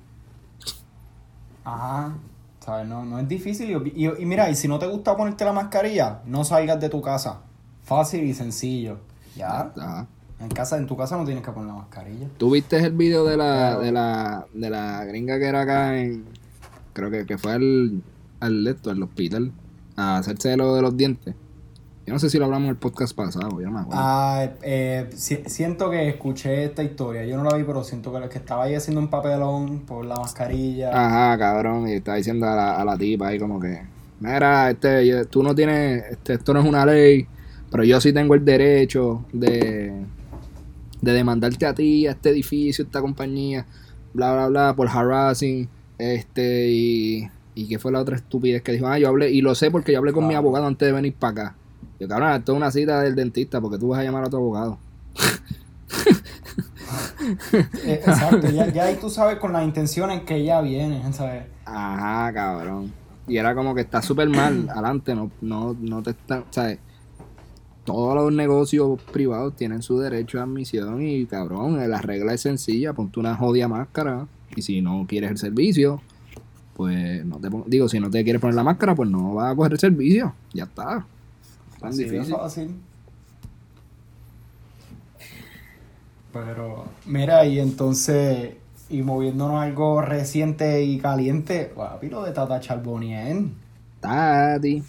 Ajá. 1.63 2.13
¿Sabes? 2.59 2.87
No, 2.87 3.05
no 3.05 3.19
es 3.19 3.27
difícil. 3.27 3.71
Y, 3.95 4.05
y- 4.05 4.21
y 4.21 4.25
mira, 4.25 4.49
y 4.49 4.55
si 4.55 4.67
no 4.67 4.77
te 4.77 4.87
gusta 4.87 5.15
ponerte 5.15 5.45
la 5.45 5.53
mascarilla, 5.53 6.19
no 6.25 6.43
salgas 6.43 6.79
de 6.79 6.89
tu 6.89 7.01
casa. 7.01 7.39
Fácil 7.83 8.23
y 8.25 8.33
sencillo. 8.33 8.99
Ya. 9.35 9.71
Ajá. 9.77 10.07
En 10.41 10.49
casa, 10.49 10.77
en 10.77 10.87
tu 10.87 10.97
casa 10.97 11.17
no 11.17 11.25
tienes 11.25 11.43
que 11.43 11.51
poner 11.51 11.67
la 11.67 11.75
mascarilla. 11.75 12.27
¿Tú 12.37 12.51
viste 12.51 12.77
el 12.77 12.93
video 12.93 13.25
de 13.25 13.37
la, 13.37 13.77
de 13.79 13.91
la, 13.91 14.45
de 14.53 14.69
la 14.69 15.05
gringa 15.05 15.37
que 15.39 15.45
era 15.45 15.61
acá 15.61 15.99
en. 15.99 16.25
Creo 16.93 17.09
que, 17.11 17.25
que 17.25 17.37
fue 17.37 17.53
al, 17.53 18.01
al 18.39 18.67
esto, 18.67 18.89
al 18.89 19.01
hospital, 19.03 19.51
a 19.95 20.17
hacerse 20.17 20.57
lo 20.57 20.75
de 20.75 20.81
los 20.81 20.97
dientes? 20.97 21.35
Yo 22.05 22.13
no 22.13 22.19
sé 22.19 22.29
si 22.31 22.39
lo 22.39 22.45
hablamos 22.45 22.65
en 22.65 22.69
el 22.71 22.75
podcast 22.77 23.15
pasado, 23.15 23.61
ya 23.61 23.69
me 23.69 23.79
acuerdo. 23.81 24.01
Ah, 24.03 24.49
eh, 24.63 25.07
si- 25.15 25.43
siento 25.45 25.89
que 25.91 26.09
escuché 26.09 26.65
esta 26.65 26.81
historia. 26.83 27.23
Yo 27.25 27.37
no 27.37 27.43
la 27.43 27.55
vi, 27.55 27.63
pero 27.63 27.83
siento 27.83 28.11
que, 28.11 28.27
que 28.27 28.39
estaba 28.39 28.63
ahí 28.63 28.73
haciendo 28.73 28.99
un 28.99 29.07
papelón 29.09 29.81
por 29.81 30.03
la 30.03 30.15
mascarilla. 30.15 30.89
Ajá, 30.89 31.37
cabrón, 31.37 31.87
y 31.87 31.93
está 31.93 32.15
diciendo 32.15 32.47
a 32.47 32.55
la, 32.55 32.81
a 32.81 32.83
la 32.83 32.97
tipa 32.97 33.27
ahí 33.27 33.37
como 33.39 33.59
que, 33.59 33.83
mira, 34.19 34.71
este, 34.71 35.05
yo- 35.07 35.25
tú 35.27 35.43
no 35.43 35.53
tienes, 35.53 36.03
este, 36.11 36.33
esto 36.33 36.53
no 36.55 36.61
es 36.61 36.65
una 36.67 36.85
ley, 36.87 37.27
pero 37.69 37.83
yo 37.83 38.01
sí 38.01 38.11
tengo 38.11 38.33
el 38.33 38.43
derecho 38.43 39.23
de, 39.31 39.93
de 41.01 41.13
demandarte 41.13 41.65
a 41.65 41.73
ti, 41.73 42.07
a 42.07 42.11
este 42.11 42.29
edificio, 42.29 42.83
a 42.83 42.87
esta 42.87 43.01
compañía, 43.01 43.65
bla, 44.13 44.33
bla, 44.33 44.47
bla, 44.47 44.75
por 44.75 44.87
harassing, 44.87 45.67
este, 45.97 46.69
y, 46.69 47.29
y 47.55 47.67
que 47.67 47.79
fue 47.79 47.91
la 47.91 47.99
otra 47.99 48.15
estupidez 48.15 48.61
que 48.61 48.71
dijo, 48.71 48.87
ah, 48.87 48.99
yo 48.99 49.09
hablé, 49.09 49.31
y 49.31 49.41
lo 49.41 49.55
sé 49.55 49.71
porque 49.71 49.91
yo 49.91 49.99
hablé 49.99 50.13
con 50.13 50.27
mi 50.27 50.35
abogado 50.35 50.65
antes 50.67 50.87
de 50.87 50.93
venir 50.93 51.13
para 51.13 51.31
acá. 51.31 51.55
Yo, 51.99 52.07
cabrón, 52.07 52.33
esto 52.33 52.53
es 52.53 52.57
una 52.57 52.71
cita 52.71 53.01
del 53.01 53.15
dentista 53.15 53.61
porque 53.61 53.77
tú 53.77 53.89
vas 53.89 53.99
a 53.99 54.03
llamar 54.03 54.23
a 54.23 54.29
tu 54.29 54.37
abogado. 54.37 54.79
Eh, 57.85 58.01
exacto, 58.05 58.49
ya, 58.49 58.67
ya 58.67 58.85
ahí 58.85 58.97
tú 58.99 59.09
sabes 59.09 59.37
con 59.37 59.53
las 59.53 59.63
intenciones 59.63 60.23
que 60.23 60.35
ella 60.37 60.61
viene, 60.61 61.01
¿sabes? 61.13 61.43
Ajá, 61.65 62.33
cabrón. 62.33 62.91
Y 63.27 63.37
era 63.37 63.53
como 63.55 63.75
que 63.75 63.81
está 63.81 64.01
súper 64.01 64.29
mal, 64.29 64.67
adelante, 64.73 65.15
no, 65.15 65.31
no, 65.41 65.75
no 65.79 66.01
te 66.01 66.11
están, 66.11 66.45
¿sabes? 66.49 66.79
Todos 67.85 68.15
los 68.15 68.31
negocios 68.31 69.01
privados 69.11 69.55
tienen 69.55 69.81
su 69.81 69.97
derecho 69.99 70.39
a 70.39 70.43
admisión 70.43 71.01
y 71.01 71.25
cabrón, 71.25 71.77
la 71.89 72.01
regla 72.01 72.33
es 72.33 72.41
sencilla, 72.41 72.93
ponte 72.93 73.19
una 73.19 73.35
jodida 73.35 73.67
máscara 73.67 74.27
y 74.55 74.61
si 74.61 74.81
no 74.81 75.05
quieres 75.07 75.31
el 75.31 75.37
servicio, 75.37 76.01
pues 76.75 77.25
no 77.25 77.37
te 77.37 77.49
digo, 77.67 77.89
si 77.89 77.99
no 77.99 78.09
te 78.09 78.23
quieres 78.23 78.39
poner 78.41 78.55
la 78.55 78.63
máscara, 78.63 78.93
pues 78.95 79.09
no 79.09 79.33
vas 79.35 79.51
a 79.51 79.55
coger 79.55 79.73
el 79.73 79.79
servicio, 79.79 80.33
ya 80.53 80.65
está. 80.65 81.05
Tan 81.79 81.89
Así 81.89 82.03
difícil. 82.03 82.35
fácil. 82.35 82.75
Pero, 86.31 86.85
mira, 87.05 87.45
y 87.45 87.59
entonces, 87.59 88.51
y 88.89 89.01
moviéndonos 89.01 89.57
a 89.57 89.63
algo 89.63 90.01
reciente 90.01 90.83
y 90.83 90.97
caliente, 90.99 91.71
papi, 91.75 92.09
lo 92.09 92.23
de 92.23 92.31
Tata 92.31 92.59
Charbonnier. 92.59 93.43
Tati, 93.99 94.83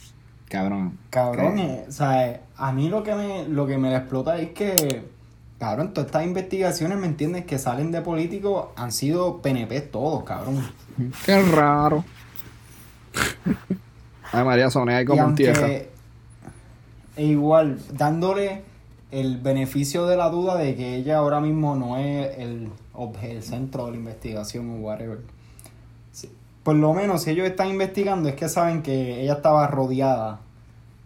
cabrón. 0.52 0.98
Cabrón, 1.08 1.58
eh, 1.58 1.84
o 1.88 1.92
sea, 1.92 2.42
a 2.56 2.72
mí 2.72 2.90
lo 2.90 3.02
que 3.02 3.14
me, 3.14 3.48
lo 3.48 3.66
que 3.66 3.78
me 3.78 3.96
explota 3.96 4.36
es 4.38 4.50
que, 4.50 5.02
cabrón, 5.58 5.94
todas 5.94 6.08
estas 6.08 6.24
investigaciones, 6.24 6.98
¿me 6.98 7.06
entiendes? 7.06 7.46
Que 7.46 7.58
salen 7.58 7.90
de 7.90 8.02
políticos 8.02 8.66
han 8.76 8.92
sido 8.92 9.40
PNP 9.40 9.80
todos, 9.80 10.24
cabrón. 10.24 10.62
Qué 11.24 11.42
raro. 11.42 12.04
Ay, 14.32 14.44
María 14.44 14.70
Sonia, 14.70 14.98
ahí 14.98 15.04
Y 15.04 15.06
como 15.06 15.24
en 15.24 15.34
tierra. 15.34 15.66
e 15.68 15.88
igual, 17.16 17.78
dándole 17.92 18.62
el 19.10 19.38
beneficio 19.38 20.06
de 20.06 20.16
la 20.16 20.28
duda 20.28 20.56
de 20.56 20.76
que 20.76 20.96
ella 20.96 21.16
ahora 21.18 21.40
mismo 21.40 21.76
no 21.76 21.96
es 21.96 22.38
el, 22.38 22.68
el 23.22 23.42
centro 23.42 23.86
de 23.86 23.92
la 23.92 23.96
investigación 23.96 24.68
o 24.70 24.74
whatever. 24.76 25.20
Por 26.62 26.76
lo 26.76 26.94
menos 26.94 27.22
si 27.22 27.30
ellos 27.30 27.46
están 27.46 27.68
investigando 27.68 28.28
es 28.28 28.34
que 28.36 28.48
saben 28.48 28.82
que 28.82 29.22
ella 29.22 29.34
estaba 29.34 29.66
rodeada 29.66 30.40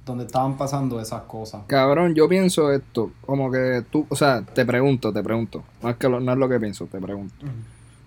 donde 0.05 0.25
estaban 0.25 0.57
pasando 0.57 1.01
esas 1.01 1.23
cosas. 1.23 1.63
Cabrón, 1.67 2.15
yo 2.15 2.29
pienso 2.29 2.73
esto, 2.73 3.11
como 3.25 3.51
que 3.51 3.85
tú, 3.91 4.07
o 4.09 4.15
sea, 4.15 4.43
te 4.43 4.65
pregunto, 4.65 5.13
te 5.13 5.23
pregunto, 5.23 5.65
no 5.83 5.91
es 5.91 5.97
que 5.97 6.09
lo, 6.09 6.21
no 6.21 6.33
es 6.33 6.39
lo 6.39 6.49
que 6.49 6.61
pienso, 6.61 6.87
te 6.87 7.01
pregunto. 7.01 7.35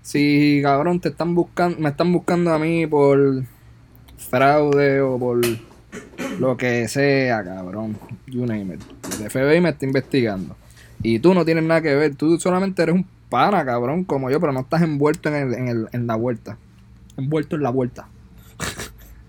Si 0.01 0.61
cabrón 0.63 1.01
te 1.01 1.09
están 1.09 1.35
buscando, 1.35 1.77
me 1.79 1.89
están 1.89 2.11
buscando 2.13 2.53
a 2.53 2.57
mí 2.57 2.87
por 2.87 3.43
fraude 4.17 5.01
o 5.01 5.19
por 5.19 5.41
lo 6.39 6.55
que 6.55 6.87
sea, 6.87 7.43
cabrón, 7.43 7.97
you 8.27 8.45
name 8.45 8.75
it. 8.75 8.81
El 9.19 9.29
FBI 9.29 9.59
me 9.59 9.69
está 9.69 9.85
investigando 9.85 10.55
y 11.03 11.19
tú 11.19 11.33
no 11.33 11.43
tienes 11.43 11.65
nada 11.65 11.81
que 11.81 11.95
ver, 11.95 12.15
tú 12.15 12.39
solamente 12.39 12.81
eres 12.81 12.95
un 12.95 13.05
pana, 13.29 13.65
cabrón, 13.65 14.05
como 14.05 14.31
yo, 14.31 14.39
pero 14.39 14.53
no 14.53 14.61
estás 14.61 14.81
envuelto 14.81 15.27
en, 15.29 15.35
el, 15.35 15.53
en, 15.53 15.67
el, 15.67 15.87
en 15.91 16.07
la 16.07 16.15
vuelta, 16.15 16.57
envuelto 17.19 17.55
en 17.55 17.63
la 17.63 17.69
vuelta. 17.69 18.07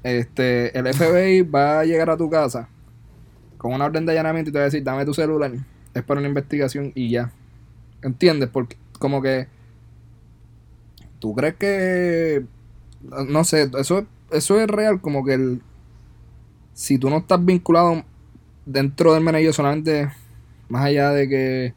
Este, 0.02 0.76
el 0.78 0.86
FBI 0.94 1.42
va 1.42 1.80
a 1.80 1.84
llegar 1.84 2.08
a 2.08 2.16
tu 2.16 2.30
casa 2.30 2.70
con 3.58 3.74
una 3.74 3.84
orden 3.84 4.06
de 4.06 4.12
allanamiento 4.12 4.48
y 4.48 4.52
te 4.52 4.58
va 4.58 4.62
a 4.62 4.64
decir, 4.64 4.82
dame 4.82 5.04
tu 5.04 5.12
celular, 5.12 5.52
es 5.92 6.02
para 6.02 6.20
una 6.20 6.28
investigación 6.28 6.92
y 6.94 7.10
ya. 7.10 7.30
¿Entiendes? 8.02 8.48
Porque 8.48 8.78
como 8.98 9.20
que 9.20 9.48
tú 11.18 11.34
crees 11.34 11.54
que 11.56 12.46
no 13.02 13.44
sé, 13.44 13.70
eso 13.78 14.06
eso 14.30 14.60
es 14.60 14.68
real 14.68 15.00
como 15.00 15.24
que 15.24 15.34
el 15.34 15.62
si 16.72 16.98
tú 16.98 17.10
no 17.10 17.18
estás 17.18 17.44
vinculado 17.44 18.04
dentro 18.64 19.14
del 19.14 19.22
menello 19.22 19.52
solamente 19.52 20.10
más 20.68 20.84
allá 20.84 21.10
de 21.10 21.28
que 21.28 21.74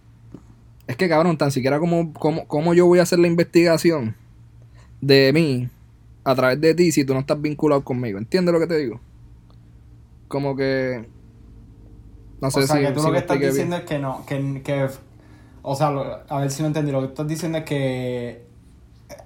es 0.88 0.98
que 0.98 1.10
cabrón, 1.10 1.38
tan 1.38 1.52
siquiera 1.52 1.80
como, 1.80 2.14
como, 2.14 2.48
como 2.48 2.74
yo 2.74 2.86
voy 2.86 3.00
a 3.00 3.04
hacer 3.04 3.20
la 3.20 3.28
investigación 3.28 4.16
de 5.02 5.32
mí 5.34 5.70
a 6.24 6.36
través 6.36 6.62
de 6.62 6.76
ti 6.76 6.92
si 6.92 7.06
tú 7.06 7.14
no 7.14 7.22
estás 7.22 7.42
vinculado 7.42 7.84
conmigo. 7.84 8.18
¿Entiendes 8.20 8.54
lo 8.54 8.60
que 8.60 8.68
te 8.68 8.78
digo? 8.78 9.02
Como 10.28 10.56
que 10.56 11.06
no 12.42 12.52
sé 12.52 12.60
o 12.60 12.62
sea, 12.62 12.76
si, 12.76 12.82
que 12.82 12.92
tú 12.92 13.02
si 13.02 13.02
lo 13.02 13.12
que 13.12 13.18
estás 13.20 13.40
bien. 13.40 13.52
diciendo 13.52 13.76
es 13.78 13.84
que 13.84 14.00
no, 14.00 14.26
que, 14.26 14.62
que 14.64 14.90
o 15.64 15.76
sea, 15.76 15.92
lo- 15.92 16.20
a 16.30 16.40
ver 16.40 16.52
si 16.52 16.62
lo 16.62 16.68
entendí, 16.68 16.92
lo 16.92 17.02
que 17.02 17.08
estás 17.08 17.28
diciendo 17.28 17.60
es 17.60 17.64
que 17.66 18.46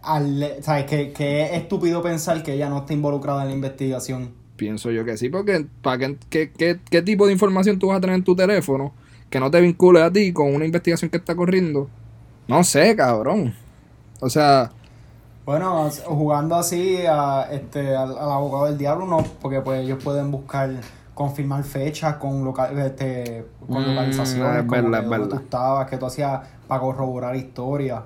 al, 0.03 0.57
¿sabes? 0.61 0.85
Que, 0.85 1.13
que 1.13 1.43
es 1.45 1.53
estúpido 1.53 2.01
pensar 2.03 2.43
que 2.43 2.53
ella 2.53 2.69
no 2.69 2.79
está 2.79 2.93
involucrada 2.93 3.43
en 3.43 3.49
la 3.49 3.55
investigación. 3.55 4.33
Pienso 4.55 4.89
yo 4.91 5.05
que 5.05 5.17
sí, 5.17 5.29
porque 5.29 5.67
¿para 5.81 5.99
qué, 5.99 6.17
qué, 6.29 6.51
qué, 6.51 6.79
qué 6.89 7.01
tipo 7.03 7.27
de 7.27 7.33
información 7.33 7.77
tú 7.77 7.87
vas 7.87 7.97
a 7.97 8.01
tener 8.01 8.15
en 8.15 8.23
tu 8.23 8.35
teléfono 8.35 8.95
que 9.29 9.39
no 9.39 9.51
te 9.51 9.61
vincule 9.61 10.01
a 10.01 10.11
ti 10.11 10.33
con 10.33 10.53
una 10.55 10.65
investigación 10.65 11.11
que 11.11 11.17
está 11.17 11.35
corriendo? 11.35 11.91
No 12.47 12.63
sé, 12.63 12.95
cabrón. 12.95 13.55
O 14.21 14.29
sea, 14.29 14.76
Bueno, 15.47 15.89
jugando 16.05 16.55
así 16.55 16.97
a, 17.09 17.47
este, 17.49 17.95
al, 17.95 18.17
al 18.17 18.31
abogado 18.31 18.65
del 18.65 18.77
diablo, 18.77 19.05
no, 19.07 19.23
porque 19.41 19.61
pues 19.61 19.79
ellos 19.81 20.03
pueden 20.03 20.29
buscar, 20.29 20.69
confirmar 21.13 21.63
fechas 21.63 22.17
con, 22.17 22.43
local, 22.43 22.77
este, 22.79 23.45
con 23.65 23.81
Mm, 23.81 23.87
localizaciones, 23.87 24.55
es 24.63 24.67
como 24.67 24.71
verdad, 24.81 24.99
que 24.99 25.05
es 25.05 25.09
dónde 25.09 25.17
verdad. 25.25 25.37
tú 25.37 25.43
estabas, 25.45 25.89
que 25.89 25.95
tú 25.97 26.05
hacías 26.05 26.41
para 26.67 26.81
corroborar 26.81 27.33
historia. 27.37 28.03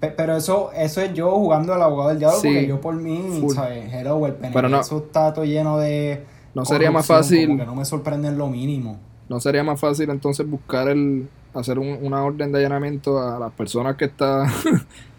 Pe- 0.00 0.10
Pero 0.10 0.36
eso, 0.36 0.72
eso 0.74 1.00
es 1.00 1.14
yo 1.14 1.30
jugando 1.30 1.72
al 1.72 1.82
abogado 1.82 2.08
del 2.08 2.18
diablo, 2.18 2.38
Sí, 2.40 2.48
porque 2.48 2.66
yo 2.66 2.80
por 2.80 2.96
mí, 2.96 3.38
full. 3.40 3.54
¿sabes? 3.54 3.94
Hello, 3.94 4.26
el 4.26 4.32
Pero 4.34 4.68
no- 4.68 4.80
eso 4.80 4.98
está 4.98 5.32
todo 5.32 5.44
lleno 5.44 5.78
de... 5.78 6.26
No 6.52 6.64
sería 6.64 6.90
más 6.90 7.06
fácil- 7.06 7.46
Como 7.46 7.60
que 7.60 7.66
no 7.66 7.76
me 7.76 7.84
sorprende 7.84 8.26
en 8.26 8.36
lo 8.38 8.48
mínimo. 8.48 8.96
¿no 9.28 9.38
sería 9.38 9.62
más 9.62 9.78
fácil 9.80 10.10
entonces 10.10 10.50
buscar 10.50 10.88
el 10.88 11.28
hacer 11.54 11.78
un- 11.78 11.98
una 12.02 12.24
orden 12.24 12.50
de 12.50 12.58
allanamiento 12.58 13.18
a 13.22 13.38
las 13.38 13.52
personas 13.52 13.94
que 13.96 14.06
están 14.06 14.48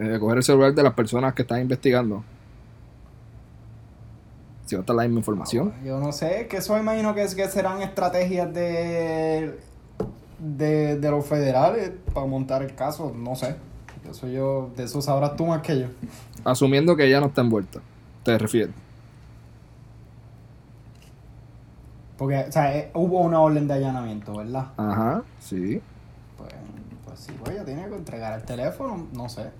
eh, 0.00 0.18
coger 0.18 0.38
el 0.38 0.42
celular 0.42 0.74
de 0.74 0.82
las 0.82 0.94
personas 0.94 1.34
que 1.34 1.42
están 1.42 1.60
investigando? 1.60 2.24
Si 4.66 4.74
va 4.76 4.80
a 4.80 4.82
estar 4.82 4.96
la 4.96 5.02
misma 5.02 5.18
información. 5.18 5.72
Yo 5.84 5.98
no 5.98 6.12
sé, 6.12 6.46
que 6.48 6.58
eso 6.58 6.78
imagino 6.78 7.14
que, 7.14 7.22
es, 7.22 7.34
que 7.34 7.48
serán 7.48 7.82
estrategias 7.82 8.52
de, 8.54 9.58
de, 10.38 10.96
de 10.96 11.10
los 11.10 11.26
federales 11.26 11.92
para 12.14 12.26
montar 12.26 12.62
el 12.62 12.74
caso, 12.74 13.12
no 13.14 13.34
sé. 13.34 13.56
Eso 14.08 14.26
yo, 14.28 14.70
de 14.76 14.84
eso 14.84 15.02
sabrás 15.02 15.36
tú 15.36 15.46
más 15.46 15.60
que 15.62 15.80
yo. 15.80 15.86
Asumiendo 16.44 16.96
que 16.96 17.06
ella 17.06 17.20
no 17.20 17.26
está 17.26 17.42
envuelta. 17.42 17.80
¿Te 18.22 18.38
refieres? 18.38 18.74
Porque, 22.16 22.44
o 22.48 22.52
sea, 22.52 22.76
eh, 22.76 22.90
hubo 22.94 23.20
una 23.20 23.40
orden 23.40 23.66
de 23.66 23.74
allanamiento, 23.74 24.36
¿verdad? 24.36 24.68
Ajá, 24.76 25.22
sí. 25.40 25.80
Pues, 26.36 26.52
pues 27.04 27.18
sí, 27.18 27.32
pues 27.38 27.54
ella 27.54 27.64
tiene 27.64 27.88
que 27.88 27.94
entregar 27.94 28.38
el 28.38 28.44
teléfono, 28.44 29.06
no 29.14 29.28
sé. 29.28 29.50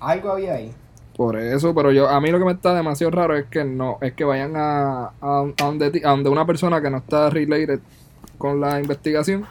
Algo 0.00 0.30
había 0.32 0.54
ahí. 0.54 0.74
Por 1.16 1.36
eso, 1.36 1.74
pero 1.74 1.92
yo, 1.92 2.08
a 2.08 2.20
mí 2.20 2.30
lo 2.30 2.38
que 2.38 2.44
me 2.46 2.52
está 2.52 2.74
demasiado 2.74 3.10
raro 3.10 3.36
es 3.36 3.46
que 3.46 3.64
no, 3.64 3.98
es 4.00 4.14
que 4.14 4.24
vayan 4.24 4.56
a, 4.56 5.06
a, 5.06 5.12
a 5.20 5.64
donde, 5.64 5.90
ti- 5.90 6.02
a 6.04 6.10
donde 6.10 6.30
una 6.30 6.46
persona 6.46 6.80
que 6.80 6.90
no 6.90 6.98
está 6.98 7.28
related 7.30 7.80
con 8.38 8.60
la 8.60 8.80
investigación 8.80 9.46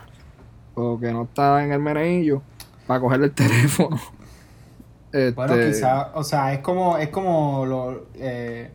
o 0.76 1.00
que 1.00 1.12
no 1.14 1.24
está 1.24 1.64
en 1.64 1.72
el 1.74 1.80
meneillo 1.80 2.42
para 2.88 3.00
cogerle 3.02 3.28
el 3.28 3.34
teléfono. 3.36 4.00
Bueno, 5.36 5.54
Este, 5.54 5.66
quizá, 5.68 6.12
o 6.16 6.24
sea, 6.24 6.54
es 6.54 6.60
como, 6.60 6.98
es 6.98 7.10
como 7.10 7.66
lo, 7.66 8.08
eh, 8.16 8.72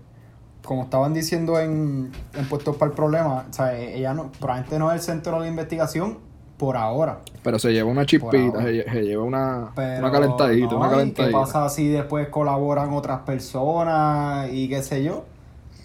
como 0.64 0.84
estaban 0.84 1.14
diciendo 1.14 1.60
en, 1.60 2.12
en 2.34 2.48
Puestos 2.48 2.76
para 2.76 2.90
el 2.90 2.96
Problema, 2.96 3.46
o 3.50 3.52
sea, 3.52 3.76
ella 3.78 4.14
no, 4.14 4.32
probablemente 4.32 4.78
no 4.78 4.90
es 4.92 5.00
el 5.00 5.02
centro 5.02 5.34
de 5.34 5.40
la 5.42 5.48
investigación 5.48 6.18
por 6.64 6.76
ahora. 6.76 7.18
Pero 7.42 7.58
se 7.58 7.72
lleva 7.72 7.90
una 7.90 8.06
chispita, 8.06 8.62
se, 8.62 8.72
lle- 8.72 8.90
se 8.92 9.02
lleva 9.02 9.22
una, 9.22 9.70
Pero 9.74 9.98
una 10.00 10.10
calentadita, 10.10 10.70
no, 10.72 10.76
una 10.78 10.86
¿y 10.86 10.88
¿Qué 10.90 10.94
calentadita. 10.96 11.38
pasa 11.40 11.68
si 11.68 11.88
después 11.88 12.28
colaboran 12.28 12.92
otras 12.92 13.20
personas 13.20 14.48
y 14.52 14.68
qué 14.68 14.82
sé 14.82 15.04
yo? 15.04 15.24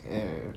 Eh, 0.10 0.52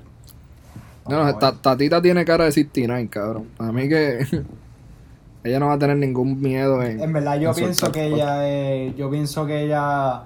No. 1.07 1.37
Tatita 1.37 2.01
tiene 2.01 2.23
cara 2.23 2.45
de 2.45 2.51
69, 2.53 3.09
cabrón. 3.09 3.49
A 3.59 3.71
mí 3.73 3.89
que 3.89 4.25
ella 5.43 5.59
no 5.59 5.67
va 5.67 5.73
a 5.73 5.79
tener 5.79 5.97
ningún 5.97 6.39
miedo 6.41 6.81
en. 6.81 7.01
En 7.01 7.11
verdad 7.11 7.37
yo 7.39 7.49
en 7.49 7.55
pienso 7.55 7.91
que 7.91 8.05
ella 8.05 8.47
es, 8.47 8.95
yo 8.95 9.09
pienso 9.11 9.45
que 9.45 9.63
ella 9.65 10.23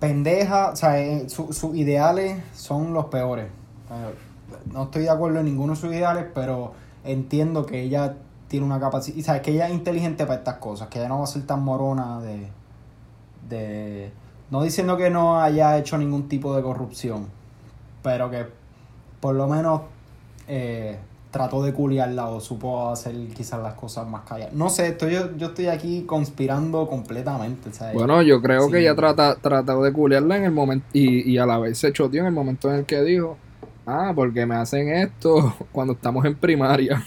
pendeja, 0.00 0.70
o 0.70 0.76
sea, 0.76 1.00
eh, 1.00 1.28
su- 1.28 1.52
sus 1.52 1.76
ideales 1.76 2.42
son 2.54 2.92
los 2.92 3.04
peores. 3.06 3.46
Eh, 3.46 4.14
no 4.72 4.84
estoy 4.84 5.02
de 5.02 5.10
acuerdo 5.10 5.38
en 5.38 5.44
ninguno 5.46 5.74
de 5.74 5.80
sus 5.80 5.92
ideales, 5.94 6.26
pero 6.34 6.72
entiendo 7.04 7.64
que 7.66 7.82
ella 7.82 8.14
tiene 8.54 8.66
una 8.66 8.78
capacidad, 8.78 9.16
y 9.16 9.22
sabes 9.22 9.42
que 9.42 9.50
ella 9.50 9.66
es 9.66 9.74
inteligente 9.74 10.26
para 10.26 10.38
estas 10.38 10.58
cosas, 10.58 10.86
que 10.88 11.00
ella 11.00 11.08
no 11.08 11.18
va 11.18 11.24
a 11.24 11.26
ser 11.26 11.42
tan 11.44 11.62
morona 11.64 12.20
de, 12.20 12.46
de, 13.48 14.12
no 14.50 14.62
diciendo 14.62 14.96
que 14.96 15.10
no 15.10 15.40
haya 15.40 15.76
hecho 15.76 15.98
ningún 15.98 16.28
tipo 16.28 16.54
de 16.54 16.62
corrupción, 16.62 17.26
pero 18.02 18.30
que 18.30 18.46
por 19.20 19.34
lo 19.34 19.48
menos 19.48 19.80
eh, 20.46 20.98
trató 21.32 21.64
de 21.64 21.72
culiarla 21.72 22.28
o 22.28 22.38
supo 22.38 22.90
hacer 22.90 23.12
quizás 23.34 23.60
las 23.60 23.74
cosas 23.74 24.06
más 24.06 24.22
calladas. 24.22 24.52
No 24.52 24.68
sé, 24.70 24.86
estoy, 24.88 25.14
yo, 25.14 25.36
yo 25.36 25.48
estoy 25.48 25.66
aquí 25.66 26.04
conspirando 26.06 26.86
completamente. 26.86 27.72
¿sabes? 27.72 27.94
Bueno, 27.94 28.22
yo 28.22 28.40
creo 28.40 28.66
Sí. 28.66 28.70
que 28.72 28.78
ella 28.82 28.94
trata, 28.94 29.34
trató 29.34 29.82
de 29.82 29.92
culiarla 29.92 30.36
en 30.36 30.44
el 30.44 30.52
momento 30.52 30.86
y, 30.92 31.28
y 31.28 31.38
a 31.38 31.46
la 31.46 31.58
vez 31.58 31.76
se 31.78 31.92
choteó 31.92 32.20
en 32.20 32.26
el 32.28 32.32
momento 32.32 32.70
en 32.70 32.76
el 32.76 32.84
que 32.86 33.02
dijo, 33.02 33.36
ah, 33.86 34.12
porque 34.14 34.46
me 34.46 34.54
hacen 34.54 34.88
esto 34.90 35.54
cuando 35.72 35.94
estamos 35.94 36.24
en 36.24 36.36
primaria. 36.36 37.02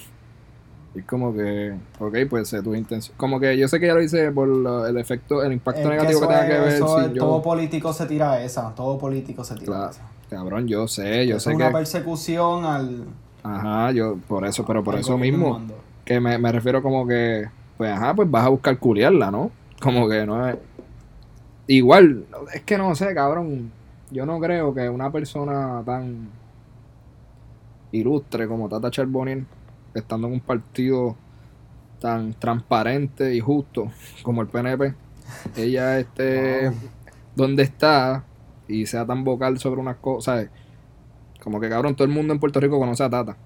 Y 0.97 1.01
como 1.03 1.31
que, 1.33 1.75
ok, 1.99 2.15
pues 2.29 2.47
sé 2.49 2.63
tu 2.63 2.73
intención. 2.73 3.15
Como 3.17 3.39
que 3.39 3.55
yo 3.55 3.67
sé 3.67 3.79
que 3.79 3.85
ya 3.87 3.93
lo 3.93 4.01
hice 4.01 4.31
por 4.31 4.47
la- 4.47 4.89
el 4.89 4.97
efecto, 4.97 5.43
el 5.43 5.53
impacto 5.53 5.83
que 5.83 5.89
negativo 5.89 6.21
que, 6.21 6.25
eso 6.25 6.27
tenga 6.27 6.47
que 6.47 6.59
ver. 6.59 6.67
eso 6.73 6.99
si 7.07 7.13
yo- 7.13 7.21
Todo 7.21 7.41
político 7.43 7.93
se 7.93 8.05
tira 8.07 8.43
esa, 8.43 8.73
todo 8.73 8.97
político 8.97 9.43
se 9.43 9.53
tira 9.55 9.65
Claro. 9.73 9.89
esa. 9.91 10.01
cabrón, 10.29 10.67
yo 10.67 10.87
sé, 10.87 11.27
yo 11.27 11.39
sé 11.39 11.51
es 11.51 11.55
una 11.55 11.67
que. 11.67 11.73
persecución 11.73 12.65
al... 12.65 13.03
Ajá, 13.43 13.91
yo, 13.91 14.17
por 14.27 14.45
eso, 14.45 14.65
pero 14.65 14.83
por 14.83 14.95
eso 14.95 15.17
mismo. 15.17 15.61
Que 16.03 16.19
me, 16.19 16.37
me 16.37 16.51
refiero 16.51 16.81
como 16.81 17.05
que, 17.07 17.47
pues 17.77 17.91
ajá, 17.91 18.13
pues 18.15 18.29
vas 18.29 18.45
a 18.45 18.49
buscar 18.49 18.77
culiarla, 18.79 19.29
¿no? 19.31 19.51
Como 19.81 20.09
que 20.09 20.25
no 20.25 20.47
es... 20.49 20.57
Igual, 21.67 22.25
es 22.53 22.61
que 22.63 22.77
no 22.77 22.95
sé, 22.95 23.13
cabrón. 23.13 23.71
Yo 24.09 24.25
no 24.25 24.39
creo 24.39 24.73
que 24.73 24.89
una 24.89 25.11
persona 25.11 25.81
tan 25.85 26.29
ilustre 27.91 28.47
como 28.47 28.67
Tata 28.69 28.89
Charbonnier, 28.91 29.43
estando 29.99 30.27
en 30.27 30.33
un 30.33 30.39
partido 30.39 31.15
tan 31.99 32.33
transparente 32.33 33.33
y 33.35 33.39
justo 33.39 33.91
como 34.23 34.41
el 34.41 34.47
PNP, 34.47 34.93
ella 35.55 35.99
esté 35.99 36.69
Wow. 36.69 36.77
donde 37.35 37.63
está 37.63 38.23
y 38.67 38.85
sea 38.85 39.05
tan 39.05 39.23
vocal 39.23 39.57
sobre 39.59 39.81
unas 39.81 39.97
cosas. 39.97 40.47
Como 41.41 41.59
que 41.59 41.69
cabrón, 41.69 41.95
todo 41.95 42.05
el 42.07 42.13
mundo 42.13 42.33
en 42.33 42.39
Puerto 42.39 42.59
Rico 42.59 42.77
conoce 42.79 43.03
a 43.03 43.09
Tata. 43.09 43.37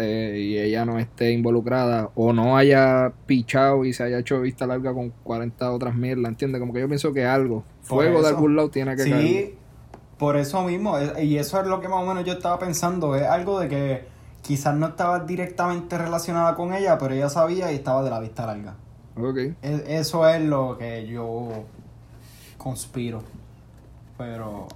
eh, 0.00 0.38
y 0.38 0.56
ella 0.58 0.84
no 0.84 0.96
esté 1.00 1.32
involucrada 1.32 2.10
o 2.14 2.32
no 2.32 2.56
haya 2.56 3.12
pichado 3.26 3.84
y 3.84 3.92
se 3.92 4.04
haya 4.04 4.20
hecho 4.20 4.40
vista 4.40 4.64
larga 4.64 4.94
con 4.94 5.10
40 5.24 5.72
otras 5.72 5.96
mierdas, 5.96 6.28
¿entiendes? 6.28 6.60
Como 6.60 6.72
que 6.72 6.78
yo 6.78 6.86
pienso 6.86 7.12
que 7.12 7.24
algo, 7.26 7.64
fuego 7.82 8.22
de 8.22 8.28
algún 8.28 8.54
lado 8.54 8.70
tiene 8.70 8.94
que 8.94 9.10
caer. 9.10 9.26
Sí, 9.26 9.54
por 10.16 10.36
eso 10.36 10.62
mismo, 10.62 10.96
eh, 10.98 11.24
y 11.24 11.36
eso 11.38 11.60
es 11.60 11.66
lo 11.66 11.80
que 11.80 11.88
más 11.88 12.00
o 12.04 12.06
menos 12.06 12.24
yo 12.24 12.34
estaba 12.34 12.60
pensando, 12.60 13.16
es 13.16 13.24
algo 13.24 13.58
de 13.58 13.68
que 13.68 14.04
quizás 14.48 14.74
no 14.74 14.86
estaba 14.86 15.20
directamente 15.20 15.98
relacionada 15.98 16.54
con 16.56 16.72
ella, 16.72 16.96
pero 16.96 17.12
ella 17.12 17.28
sabía 17.28 17.70
y 17.70 17.74
estaba 17.74 18.02
de 18.02 18.08
la 18.08 18.18
vista 18.18 18.46
larga. 18.46 18.76
Ok. 19.14 19.36
E- 19.60 19.84
Eso 19.88 20.26
es 20.26 20.40
lo 20.40 20.78
que 20.78 21.06
yo 21.06 21.64
conspiro. 22.56 23.22
Pero. 24.16 24.66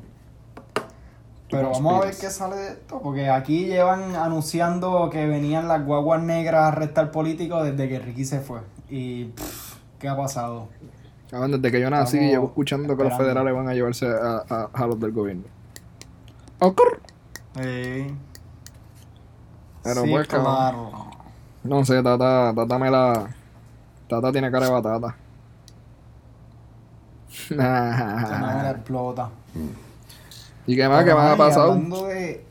Pero 1.50 1.70
vamos 1.70 2.02
a 2.02 2.06
ver 2.06 2.14
qué 2.20 2.28
sale 2.28 2.56
de 2.56 2.68
esto, 2.68 3.00
porque 3.02 3.30
aquí 3.30 3.64
llevan 3.64 4.14
anunciando 4.14 5.08
que 5.10 5.26
venían 5.26 5.68
las 5.68 5.84
guaguas 5.86 6.22
negras 6.22 6.64
a 6.64 6.68
arrestar 6.68 7.10
políticos 7.10 7.64
desde 7.64 7.88
que 7.88 7.98
Ricky 7.98 8.26
se 8.26 8.40
fue. 8.40 8.60
Y. 8.90 9.24
pff, 9.24 9.76
¿Qué 9.98 10.08
ha 10.08 10.16
pasado? 10.16 10.68
Desde 11.30 11.70
que 11.72 11.80
yo 11.80 11.88
nací 11.88 12.16
Estamos 12.18 12.32
llevo 12.32 12.46
escuchando 12.48 12.94
que 12.94 13.04
los 13.04 13.16
federales 13.16 13.54
van 13.54 13.68
a 13.70 13.72
llevarse 13.74 14.06
a, 14.06 14.44
a- 14.50 14.68
a 14.70 14.86
los 14.86 15.00
del 15.00 15.12
gobierno. 15.12 15.44
Ocurre. 16.58 16.98
Pero 19.82 20.02
Sí, 20.02 20.10
pues, 20.10 20.28
claro. 20.28 20.90
No 21.64 21.84
sé, 21.84 22.02
Tata, 22.02 22.52
Tata 22.54 22.78
me 22.78 22.90
la... 22.90 23.28
Tata 24.08 24.32
tiene 24.32 24.50
cara 24.50 24.66
de 24.66 24.72
batata. 24.72 25.16
La 27.50 28.70
explota. 28.72 29.30
¿Y 30.66 30.76
qué 30.76 30.88
más? 30.88 31.00
¿Qué 31.00 31.06
Pero, 31.06 31.16
más 31.16 31.34
ha 31.34 31.36
pasado? 31.36 31.72
Hablando 31.72 32.06
de. 32.06 32.44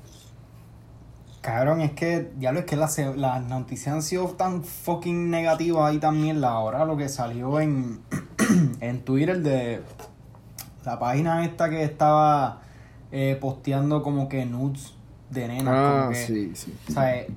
Cabrón, 1.41 1.81
es 1.81 1.91
que, 1.93 2.31
ya 2.39 2.51
lo 2.51 2.59
es 2.59 2.65
que 2.65 2.75
las 2.75 2.97
las 2.97 3.43
noticias 3.43 3.95
han 3.95 4.03
sido 4.03 4.27
tan 4.27 4.63
fucking 4.63 5.31
negativas 5.31 5.93
y 5.93 5.97
también 5.97 6.39
la 6.39 6.49
ahora 6.49 6.85
lo 6.85 6.97
que 6.97 7.09
salió 7.09 7.59
en, 7.59 8.01
en 8.79 9.01
Twitter 9.03 9.41
de 9.41 9.81
la 10.85 10.99
página 10.99 11.43
esta 11.43 11.69
que 11.69 11.83
estaba 11.83 12.59
eh, 13.11 13.37
posteando 13.41 14.03
como 14.03 14.29
que 14.29 14.45
nudes 14.45 14.93
de 15.31 15.47
nenas. 15.47 15.73
Ah, 15.75 15.99
como 16.01 16.11
que, 16.11 16.25
sí, 16.25 16.51
sí. 16.53 16.73
O 16.89 16.91
sea, 16.91 17.15
eh, 17.15 17.27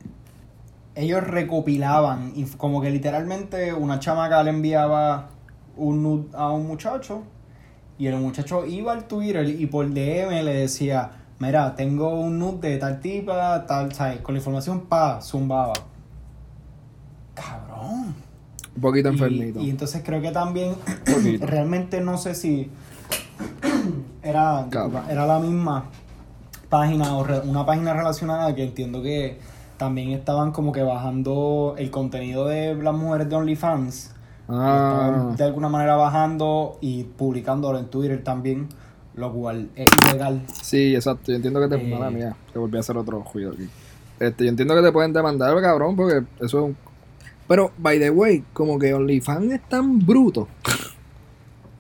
ellos 0.94 1.24
recopilaban, 1.24 2.32
y 2.34 2.44
como 2.44 2.80
que 2.80 2.90
literalmente 2.90 3.72
una 3.72 3.98
chamaca 3.98 4.42
le 4.42 4.50
enviaba 4.50 5.28
un 5.76 6.02
nude 6.02 6.28
a 6.34 6.50
un 6.50 6.66
muchacho 6.66 7.22
y 7.98 8.06
el 8.06 8.16
muchacho 8.16 8.64
iba 8.66 8.92
al 8.92 9.06
Twitter 9.06 9.48
y 9.48 9.66
por 9.66 9.88
DM 9.88 10.42
le 10.44 10.54
decía, 10.54 11.10
mira, 11.38 11.74
tengo 11.74 12.20
un 12.20 12.38
nude 12.38 12.70
de 12.70 12.78
tal 12.78 13.00
tipa, 13.00 13.66
tal, 13.66 13.92
¿sabes? 13.92 14.20
Con 14.20 14.34
la 14.34 14.38
información, 14.38 14.82
pa, 14.82 15.20
zumbaba. 15.20 15.74
Cabrón. 17.34 18.14
Un 18.76 18.80
poquito 18.80 19.08
enfermito. 19.08 19.60
y 19.60 19.70
entonces 19.70 20.02
creo 20.04 20.20
que 20.20 20.30
también, 20.32 20.74
realmente 21.40 22.00
no 22.00 22.18
sé 22.18 22.34
si 22.34 22.70
era, 24.22 24.66
Cabrón. 24.70 25.04
era 25.08 25.26
la 25.26 25.38
misma 25.38 25.84
página 26.78 27.16
o 27.16 27.22
re- 27.22 27.40
una 27.40 27.64
página 27.64 27.94
relacionada 27.94 28.52
que 28.54 28.64
entiendo 28.64 29.00
que 29.00 29.38
también 29.76 30.10
estaban 30.10 30.50
como 30.50 30.72
que 30.72 30.82
bajando 30.82 31.74
el 31.78 31.90
contenido 31.92 32.46
de 32.48 32.74
las 32.74 32.94
mujeres 32.94 33.28
de 33.28 33.36
OnlyFans. 33.36 34.10
Ah, 34.48 35.06
Estaban 35.12 35.36
de 35.36 35.44
alguna 35.44 35.68
manera 35.68 35.94
bajando 35.96 36.76
y 36.80 37.04
publicándolo 37.04 37.78
en 37.78 37.86
Twitter 37.86 38.24
también, 38.24 38.68
lo 39.14 39.32
cual 39.32 39.68
es 39.76 39.86
ilegal. 40.08 40.42
sí, 40.62 40.96
exacto. 40.96 41.30
Yo 41.30 41.36
entiendo 41.36 41.60
que 41.60 41.68
te... 41.68 41.76
Eh. 41.76 42.10
Mía, 42.10 42.34
que 42.52 42.58
volví 42.58 42.76
a 42.76 42.80
hacer 42.80 42.96
otro 42.96 43.24
ruido 43.32 43.52
aquí. 43.52 43.68
Este, 44.18 44.44
yo 44.44 44.50
entiendo 44.50 44.74
que 44.74 44.82
te 44.82 44.90
pueden 44.92 45.12
demandar, 45.12 45.60
cabrón, 45.62 45.94
porque 45.94 46.24
eso 46.44 46.58
es 46.58 46.64
un... 46.64 46.76
Pero, 47.46 47.70
by 47.78 47.98
the 48.00 48.10
way, 48.10 48.42
como 48.52 48.78
que 48.80 48.92
OnlyFans 48.94 49.52
es 49.52 49.62
tan 49.68 50.04
bruto. 50.04 50.48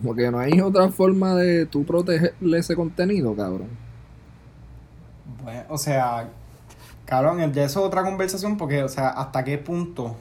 Como 0.00 0.14
que 0.14 0.30
no 0.30 0.38
hay 0.38 0.60
otra 0.60 0.88
forma 0.90 1.34
de 1.34 1.66
tú 1.66 1.84
protegerle 1.84 2.58
ese 2.58 2.76
contenido, 2.76 3.34
cabrón. 3.34 3.68
Bueno, 5.42 5.62
o 5.70 5.78
sea, 5.78 6.28
cabrón, 7.06 7.38
ya 7.52 7.64
eso 7.64 7.80
es 7.80 7.86
otra 7.86 8.04
conversación 8.04 8.56
porque, 8.56 8.82
o 8.84 8.88
sea, 8.88 9.10
hasta 9.10 9.44
qué 9.44 9.58
punto 9.58 10.16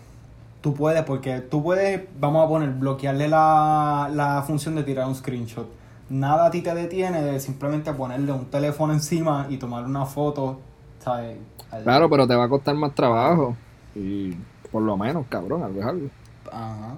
tú 0.61 0.73
puedes, 0.73 1.03
porque 1.03 1.41
tú 1.41 1.63
puedes, 1.63 2.03
vamos 2.19 2.45
a 2.45 2.49
poner, 2.49 2.71
bloquearle 2.71 3.27
la, 3.29 4.09
la 4.13 4.43
función 4.43 4.75
de 4.75 4.83
tirar 4.83 5.07
un 5.07 5.15
screenshot. 5.15 5.67
Nada 6.09 6.47
a 6.47 6.51
ti 6.51 6.61
te 6.61 6.73
detiene 6.75 7.21
de 7.23 7.39
simplemente 7.39 7.93
ponerle 7.93 8.31
un 8.33 8.47
teléfono 8.51 8.93
encima 8.93 9.47
y 9.49 9.57
tomar 9.57 9.85
una 9.85 10.05
foto, 10.05 10.59
¿sabes? 10.99 11.37
Al- 11.71 11.83
Claro, 11.83 12.09
pero 12.09 12.27
te 12.27 12.35
va 12.35 12.45
a 12.45 12.49
costar 12.49 12.75
más 12.75 12.93
trabajo. 12.95 13.57
Y 13.93 14.33
por 14.71 14.83
lo 14.83 14.97
menos, 14.97 15.27
cabrón, 15.27 15.63
algo 15.63 15.79
es 15.81 15.85
algo. 15.85 16.09
Ajá. 16.51 16.97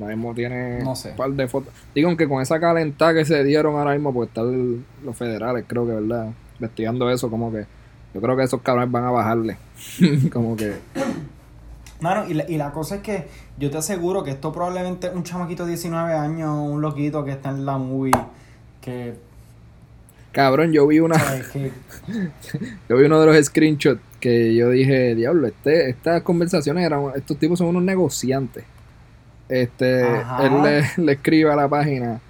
Ahora 0.00 0.14
mismo 0.14 0.32
tiene 0.34 0.80
No 0.82 0.94
sé. 0.94 1.10
un 1.10 1.16
par 1.16 1.30
de 1.30 1.48
fotos. 1.48 1.72
Digo, 1.94 2.16
que 2.16 2.28
con 2.28 2.40
esa 2.40 2.60
calentada 2.60 3.14
que 3.14 3.24
se 3.24 3.42
dieron 3.44 3.76
ahora 3.76 3.92
mismo, 3.92 4.12
porque 4.14 4.28
están 4.28 4.84
los 5.04 5.16
federales, 5.16 5.64
creo 5.66 5.86
que, 5.86 5.92
¿verdad? 5.92 6.28
Investigando 6.60 7.10
eso, 7.10 7.28
como 7.30 7.50
que 7.52 7.66
yo 8.14 8.20
creo 8.20 8.36
que 8.36 8.44
esos 8.44 8.60
cabrones 8.62 8.90
van 8.90 9.04
a 9.04 9.10
bajarle. 9.10 9.56
como 10.32 10.56
que, 10.56 10.74
Mano, 12.00 12.28
y 12.28 12.34
la, 12.34 12.48
y 12.48 12.56
la 12.56 12.70
cosa 12.70 12.96
es 12.96 13.00
que 13.02 13.26
yo 13.58 13.70
te 13.70 13.78
aseguro 13.78 14.22
que 14.22 14.30
esto 14.30 14.52
probablemente 14.52 15.08
es 15.08 15.14
un 15.14 15.24
chamaquito 15.24 15.64
de 15.64 15.70
19 15.70 16.12
años, 16.14 16.56
un 16.56 16.80
loquito 16.80 17.24
que 17.24 17.32
está 17.32 17.50
en 17.50 17.66
la 17.66 17.76
movie, 17.76 18.12
que, 18.80 19.14
cabrón, 20.30 20.72
yo 20.72 20.86
vi 20.86 21.00
una, 21.00 21.16
yo 22.88 22.96
vi 22.96 23.04
uno 23.04 23.20
de 23.20 23.26
los 23.26 23.46
screenshots 23.46 24.00
que 24.20 24.54
yo 24.54 24.70
dije, 24.70 25.16
diablo, 25.16 25.48
este, 25.48 25.90
estas 25.90 26.22
conversaciones 26.22 26.84
eran, 26.86 27.02
estos 27.16 27.36
tipos 27.36 27.58
son 27.58 27.68
unos 27.68 27.82
negociantes. 27.82 28.64
Este, 29.48 30.02
Ajá. 30.02 30.46
él 30.46 30.62
le, 30.62 30.82
le 31.04 31.12
escribe 31.12 31.52
a 31.52 31.56
la 31.56 31.68
página, 31.68 32.20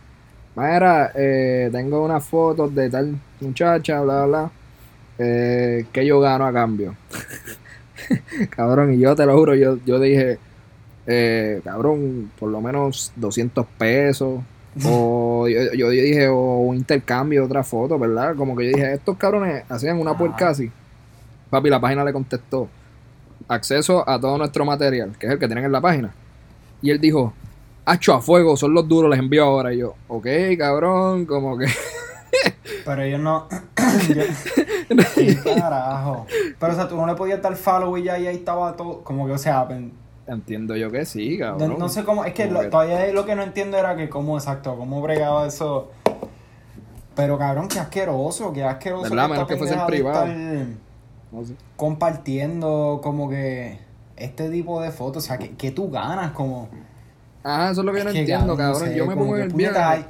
Mira, 0.59 1.12
eh, 1.14 1.68
tengo 1.70 2.04
unas 2.04 2.24
fotos 2.24 2.74
de 2.74 2.90
tal 2.90 3.14
muchacha, 3.40 4.00
bla, 4.00 4.26
bla. 4.26 4.50
Eh, 5.16 5.87
que 5.92 6.04
yo 6.04 6.18
gano 6.18 6.46
a 6.46 6.52
cambio. 6.52 6.96
cabrón, 8.50 8.92
y 8.92 8.98
yo 8.98 9.14
te 9.14 9.24
lo 9.24 9.37
juro, 9.37 9.54
yo, 9.54 9.78
yo 9.87 10.00
dije, 10.00 10.38
eh, 11.07 11.61
cabrón, 11.62 12.33
por 12.37 12.50
lo 12.50 12.61
menos 12.61 13.12
200 13.14 13.66
pesos. 13.78 14.40
o 14.85 15.46
yo, 15.74 15.74
yo 15.74 15.90
dije, 15.90 16.26
o 16.26 16.59
un 16.59 16.74
intercambio 16.76 17.42
de 17.42 17.46
otra 17.46 17.62
foto, 17.62 17.96
¿verdad? 17.96 18.35
Como 18.35 18.57
que 18.57 18.64
yo 18.64 18.76
dije, 18.76 18.94
estos 18.94 19.16
cabrones 19.16 19.62
hacían 19.68 20.00
una 20.00 20.18
puerca 20.18 20.48
así. 20.48 20.72
Papi, 21.50 21.70
la 21.70 21.81
página 21.81 22.02
le 22.02 22.12
contestó, 22.12 22.68
acceso 23.46 24.09
a 24.09 24.20
todo 24.20 24.37
nuestro 24.38 24.64
material, 24.64 25.12
que 25.16 25.26
es 25.26 25.33
el 25.35 25.38
que 25.38 25.46
tienen 25.46 25.66
en 25.66 25.72
la 25.72 25.81
página. 25.81 26.12
Y 26.82 26.90
él 26.90 27.00
dijo, 27.00 27.32
hacho 27.84 28.14
a 28.14 28.20
fuego, 28.20 28.56
son 28.56 28.74
los 28.74 28.86
duros, 28.88 29.10
les 29.10 29.18
envío 29.18 29.44
ahora. 29.44 29.72
Y 29.72 29.78
yo, 29.78 29.94
ok, 30.08 30.26
cabrón, 30.58 31.26
como 31.26 31.56
que... 31.58 31.66
Pero 32.84 33.02
ellos 33.02 33.20
no. 33.20 33.48
¿Qué 35.14 35.36
carajo? 35.44 36.26
Pero, 36.58 36.72
o 36.72 36.76
sea, 36.76 36.88
tú 36.88 36.96
no 36.96 37.06
le 37.06 37.14
podías 37.14 37.40
dar 37.42 37.56
follow 37.56 37.96
y 37.96 38.04
ya 38.04 38.18
y 38.18 38.26
ahí 38.26 38.36
estaba 38.36 38.76
todo. 38.76 39.02
Como 39.02 39.26
que, 39.26 39.32
o 39.32 39.38
sea, 39.38 39.66
Entiendo 40.26 40.76
yo 40.76 40.90
que 40.90 41.06
sí, 41.06 41.38
no, 41.38 41.58
cabrón. 41.58 41.76
no 41.78 41.88
sé 41.88 42.04
cómo. 42.04 42.24
Es 42.26 42.34
que 42.34 42.46
lo- 42.50 42.60
que- 42.60 42.66
todavía 42.68 43.10
lo 43.12 43.24
que 43.24 43.34
no 43.34 43.42
entiendo 43.42 43.78
era 43.78 43.96
que, 43.96 44.10
cómo, 44.10 44.36
exacto, 44.36 44.76
cómo 44.76 45.00
bregaba 45.00 45.46
eso. 45.46 45.90
Pero, 47.16 47.38
cabrón, 47.38 47.66
qué 47.68 47.78
asqueroso, 47.80 48.52
qué 48.52 48.62
asqueroso. 48.62 49.04
¿Verdad? 49.08 49.24
esta 49.24 49.28
Menos 49.34 49.48
que 49.48 49.56
fuese 49.56 49.74
en 49.74 49.86
privado. 49.86 50.26
No 51.32 51.44
sé. 51.44 51.54
compartiendo, 51.76 53.00
como 53.02 53.28
que. 53.30 53.78
Este 54.18 54.50
tipo 54.50 54.81
de 54.81 54.90
fotos, 54.90 55.24
o 55.24 55.26
sea, 55.26 55.38
que, 55.38 55.50
que 55.50 55.70
tú 55.70 55.90
ganas, 55.90 56.33
como. 56.33 56.68
Ajá, 57.42 57.70
eso 57.70 57.81
es 57.83 57.85
lo 57.87 57.92
que 57.92 57.98
yo 58.00 58.04
no 58.04 58.12
que, 58.12 58.18
entiendo, 58.20 58.57
cabrón. 58.57 58.92
yo 58.94 59.07
me 59.07 59.14
pongo 59.16 59.37
en 59.37 59.42
el 59.44 59.52
viaje 59.52 59.78
hay- 59.78 60.04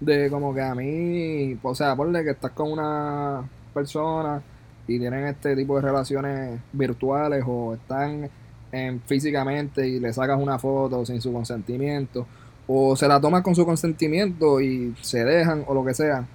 de 0.00 0.30
como 0.30 0.54
que 0.54 0.60
a 0.62 0.74
mí, 0.74 1.58
o 1.62 1.74
sea, 1.74 1.94
ponle 1.96 2.22
que 2.24 2.30
estás 2.30 2.50
con 2.52 2.70
una 2.72 3.48
persona 3.72 4.42
y 4.88 4.98
tienen 4.98 5.26
este 5.26 5.54
tipo 5.56 5.76
de 5.76 5.82
relaciones 5.82 6.60
virtuales 6.72 7.44
o 7.46 7.74
están 7.74 8.28
en, 8.72 9.00
físicamente 9.02 9.86
y 9.88 10.00
le 10.00 10.12
sacas 10.12 10.40
una 10.40 10.58
foto 10.58 11.04
sin 11.06 11.20
su 11.20 11.32
consentimiento 11.32 12.26
o 12.66 12.94
se 12.96 13.06
la 13.08 13.20
tomas 13.20 13.42
con 13.42 13.54
su 13.54 13.64
consentimiento 13.64 14.60
y 14.60 14.94
se 15.00 15.24
dejan 15.24 15.64
o 15.66 15.74
lo 15.74 15.84
que 15.84 15.94
sea. 15.94 16.26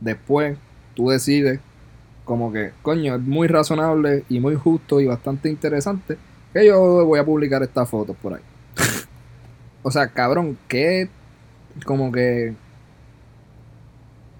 Después 0.00 0.58
tú 0.94 1.08
decides 1.10 1.60
como 2.24 2.52
que, 2.52 2.72
coño, 2.82 3.16
es 3.16 3.20
muy 3.22 3.48
razonable 3.48 4.24
y 4.28 4.40
muy 4.40 4.54
justo 4.54 5.00
y 5.00 5.06
bastante 5.06 5.48
interesante 5.48 6.16
que 6.52 6.66
yo 6.66 7.04
voy 7.06 7.18
a 7.18 7.24
publicar 7.24 7.62
estas 7.62 7.88
fotos 7.88 8.16
por 8.20 8.34
ahí. 8.34 8.42
o 9.82 9.90
sea, 9.90 10.08
cabrón, 10.08 10.58
¿qué 10.68 11.08
como 11.84 12.12
que 12.12 12.54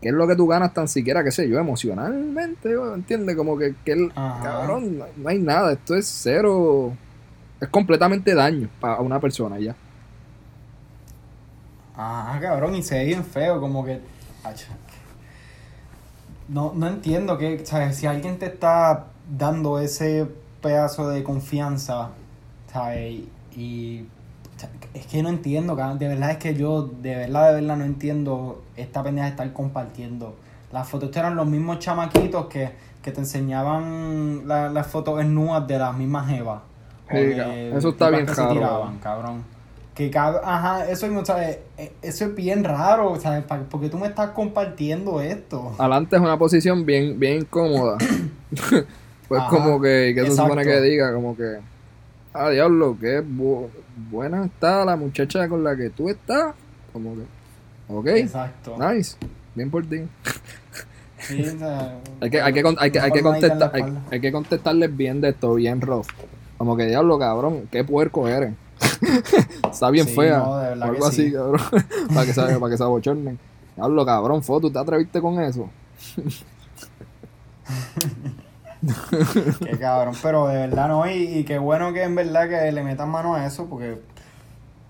qué 0.02 0.08
es 0.08 0.14
lo 0.14 0.26
que 0.26 0.36
tú 0.36 0.46
ganas 0.48 0.74
tan 0.74 0.88
siquiera, 0.88 1.22
qué 1.22 1.30
sé 1.30 1.48
yo, 1.48 1.58
emocionalmente, 1.58 2.72
¿entiendes? 2.94 3.36
Como 3.36 3.56
que, 3.56 3.74
que 3.84 3.92
el- 3.92 4.12
Ajá. 4.14 4.42
cabrón, 4.42 4.98
no, 4.98 5.28
hay 5.28 5.38
nada, 5.38 5.72
esto 5.72 5.94
es 5.94 6.06
cero, 6.06 6.92
es 7.60 7.68
completamente 7.68 8.34
daño 8.34 8.68
para 8.80 9.00
una 9.00 9.20
persona 9.20 9.58
ya. 9.60 9.76
Ah, 11.96 12.38
cabrón, 12.40 12.74
y 12.74 12.82
se 12.82 12.96
ve 12.98 13.04
bien 13.04 13.24
feo, 13.24 13.60
como 13.60 13.84
que. 13.84 14.00
No, 16.48 16.72
no 16.74 16.86
entiendo 16.88 17.38
que, 17.38 17.64
¿sabes? 17.64 17.96
Si 17.96 18.06
alguien 18.06 18.38
te 18.38 18.46
está 18.46 19.06
dando 19.38 19.78
ese 19.78 20.26
pedazo 20.60 21.08
de 21.08 21.22
confianza, 21.22 22.10
¿sabes? 22.72 23.20
Y. 23.56 24.04
Es 24.94 25.06
que 25.06 25.22
no 25.22 25.28
entiendo, 25.28 25.74
cabrón. 25.76 25.98
De 25.98 26.06
verdad 26.08 26.30
es 26.32 26.36
que 26.36 26.54
yo, 26.54 26.82
de 26.82 27.16
verdad, 27.16 27.48
de 27.48 27.60
verdad, 27.60 27.76
no 27.76 27.84
entiendo 27.84 28.62
esta 28.76 29.02
pendeja 29.02 29.24
de 29.26 29.30
estar 29.32 29.52
compartiendo. 29.52 30.36
Las 30.72 30.88
fotos 30.88 31.14
eran 31.16 31.34
los 31.34 31.46
mismos 31.46 31.80
chamaquitos 31.80 32.46
que, 32.46 32.70
que 33.02 33.10
te 33.10 33.20
enseñaban 33.20 34.46
la- 34.46 34.68
las 34.68 34.86
fotos 34.86 35.18
desnudas 35.18 35.66
de 35.66 35.78
las 35.78 35.96
mismas 35.96 36.28
jevas. 36.28 36.60
O 37.08 37.12
Sí. 37.16 37.18
Eso 37.76 37.88
está 37.90 38.10
bien 38.10 38.26
que 38.26 38.34
se 38.34 38.42
tiraban, 38.54 38.98
cabrón. 38.98 39.44
Que 39.94 40.10
cab- 40.10 40.40
ajá, 40.42 40.88
eso, 40.88 41.06
mismo, 41.06 41.24
¿sabes? 41.24 41.58
E- 41.76 41.92
eso 42.00 42.24
es 42.24 42.34
bien 42.34 42.64
raro, 42.64 43.14
¿sabes? 43.20 43.44
Porque 43.70 43.88
tú 43.90 43.98
me 43.98 44.06
estás 44.06 44.30
compartiendo 44.30 45.20
esto. 45.20 45.74
Adelante 45.78 46.16
es 46.16 46.22
una 46.22 46.38
posición 46.38 46.86
bien, 46.86 47.18
bien 47.20 47.40
incómoda. 47.40 47.98
pues 49.28 49.40
Ajá, 49.40 49.50
como 49.50 49.80
que, 49.80 50.12
que 50.14 50.24
se 50.26 50.36
supone 50.36 50.62
que 50.64 50.80
diga, 50.80 51.12
como 51.12 51.36
que, 51.36 51.58
ah, 52.32 52.48
diablo, 52.50 52.96
qué 52.98 53.22
bu- 53.22 53.68
buena 54.10 54.46
está 54.46 54.84
la 54.86 54.96
muchacha 54.96 55.46
con 55.48 55.62
la 55.62 55.76
que 55.76 55.90
tú 55.90 56.08
estás. 56.08 56.54
Como 56.92 57.14
que, 57.14 57.22
ok, 57.88 58.06
Exacto. 58.18 58.76
nice, 58.78 59.16
bien 59.54 59.70
por 59.70 59.84
ti. 59.86 60.02
Sí, 61.18 61.42
o 61.42 61.58
sea, 61.58 61.98
Hay 62.20 62.30
que, 62.30 62.40
hay 62.40 62.52
que, 62.52 62.62
con- 62.62 62.76
hay 62.78 62.90
que, 62.90 62.98
una 62.98 63.04
hay 63.06 63.12
que 63.12 63.22
palmadita 63.22 63.46
en 63.52 63.58
la 63.58 63.66
contestar, 63.66 63.70
hay, 63.74 63.80
espalda. 63.90 64.08
hay 64.10 64.20
que 64.20 64.32
contestarles 64.32 64.96
bien 64.96 65.20
de 65.20 65.28
esto, 65.30 65.54
bien 65.54 65.80
rough. 65.82 66.06
Como 66.56 66.76
que 66.78 66.86
diablo, 66.86 67.18
cabrón, 67.18 67.68
qué 67.70 67.84
puerco 67.84 68.26
eres. 68.28 68.54
Está 69.70 69.90
bien 69.90 70.06
Sí, 70.06 70.14
fea. 70.14 70.38
no, 70.38 70.56
de 70.58 70.72
algo 70.82 71.06
así, 71.06 71.26
sí. 71.26 71.32
cabrón. 71.32 71.60
para 72.14 72.26
que 72.26 72.32
se, 72.32 72.42
para 72.58 72.70
que 72.70 72.76
se 72.76 72.82
abochornen. 72.82 73.38
Diablo, 73.76 74.04
cabrón, 74.04 74.42
foto, 74.42 74.68
¿tú 74.68 74.72
te 74.72 74.78
atreviste 74.78 75.20
con 75.20 75.40
eso? 75.40 75.68
Qué 79.64 79.78
cabrón, 79.78 80.14
pero 80.22 80.48
de 80.48 80.56
verdad 80.56 80.88
no, 80.88 81.08
y, 81.08 81.22
y 81.38 81.44
qué 81.44 81.58
bueno 81.58 81.92
que 81.92 82.02
en 82.02 82.14
verdad 82.14 82.48
que 82.48 82.72
le 82.72 82.82
metan 82.82 83.08
mano 83.10 83.34
a 83.34 83.46
eso, 83.46 83.66
porque 83.66 84.00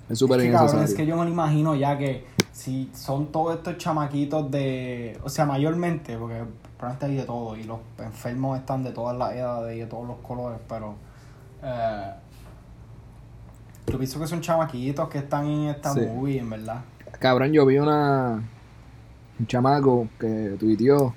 Es 0.09 0.19
súper 0.19 0.41
es 0.41 0.47
que, 0.47 0.53
cabrón, 0.53 0.83
es 0.85 0.95
que 0.95 1.05
yo 1.07 1.17
me 1.17 1.25
lo 1.25 1.31
imagino 1.31 1.75
ya 1.75 1.99
que 1.99 2.27
si 2.53 2.91
son 2.95 3.27
todos 3.31 3.57
estos 3.57 3.77
chamaquitos 3.79 4.51
de, 4.51 5.19
o 5.23 5.29
sea, 5.29 5.45
mayormente, 5.45 6.17
porque 6.17 6.43
probablemente 6.79 7.07
hay 7.07 7.15
de 7.17 7.25
todo, 7.25 7.57
y 7.57 7.65
los 7.65 7.81
enfermos 7.99 8.59
están 8.59 8.83
de 8.83 8.93
todas 8.93 9.17
las 9.17 9.35
edades 9.35 9.77
y 9.77 9.81
de 9.81 9.87
todos 9.87 10.07
los 10.09 10.17
colores, 10.19 10.59
pero 10.69 10.95
eh, 11.63 12.11
yo 13.87 13.99
pienso 13.99 14.21
que 14.21 14.27
son 14.27 14.41
chamaquitos 14.41 15.09
que 15.09 15.19
están 15.19 15.47
en 15.47 15.69
esta 15.69 15.93
Sí. 15.93 16.01
movie, 16.01 16.39
en 16.39 16.51
verdad. 16.51 16.81
Cabrón, 17.19 17.53
yo 17.53 17.65
vi 17.67 17.79
una. 17.79 18.43
Un 19.41 19.47
chamaco 19.47 20.09
que 20.21 20.57
tuiteó 20.59 21.15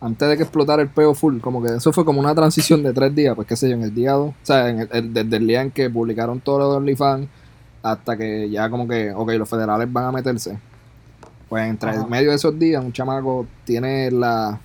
antes 0.00 0.28
de 0.28 0.36
que 0.36 0.42
explotara 0.44 0.80
el 0.82 0.88
peo 0.88 1.14
full. 1.14 1.40
Como 1.40 1.62
que 1.62 1.74
eso 1.74 1.92
fue 1.92 2.04
como 2.04 2.20
una 2.20 2.34
transición 2.34 2.82
de 2.82 2.92
tres 2.92 3.14
días. 3.14 3.34
Pues 3.34 3.48
qué 3.48 3.56
sé 3.56 3.68
yo, 3.68 3.74
en 3.74 3.82
el 3.82 3.94
día 3.94 4.12
dos. 4.12 4.30
O 4.30 4.34
sea, 4.46 4.68
en 4.68 4.80
el- 4.80 4.88
el- 4.92 5.12
desde 5.14 5.36
el 5.36 5.46
día 5.46 5.62
en 5.62 5.70
que 5.70 5.90
publicaron 5.90 6.40
todo 6.40 6.58
lo 6.58 6.70
de 6.70 6.76
OnlyFans 6.76 7.26
hasta 7.82 8.16
que 8.16 8.48
ya 8.50 8.68
como 8.70 8.86
que, 8.86 9.12
ok, 9.12 9.30
los 9.32 9.48
federales 9.48 9.92
van 9.92 10.04
a 10.04 10.12
meterse. 10.12 10.58
Pues 11.48 11.68
entre 11.68 11.90
Ajá. 11.90 12.06
medio 12.06 12.30
de 12.30 12.36
esos 12.36 12.56
días, 12.58 12.84
un 12.84 12.92
chamaco 12.92 13.46
tiene 13.64 14.10
la 14.10 14.60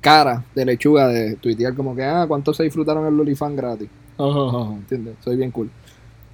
cara 0.00 0.44
de 0.54 0.64
lechuga 0.64 1.08
de 1.08 1.34
tuitear 1.36 1.74
como 1.74 1.94
que, 1.94 2.04
ah, 2.04 2.24
¿cuántos 2.28 2.56
se 2.56 2.62
disfrutaron 2.62 3.04
el 3.06 3.18
OnlyFans 3.20 3.56
gratis? 3.56 3.88
¿Entiendes? 4.18 5.16
Soy 5.22 5.36
bien 5.36 5.50
cool. 5.50 5.70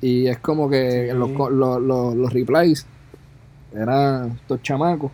Y 0.00 0.26
es 0.26 0.38
como 0.38 0.68
que 0.68 1.09
Sí. 1.12 1.16
los, 1.16 1.30
los, 1.52 1.80
los, 1.83 2.14
los 2.14 2.33
replies 2.33 2.87
eran 3.74 4.33
estos 4.40 4.62
chamacos. 4.62 5.11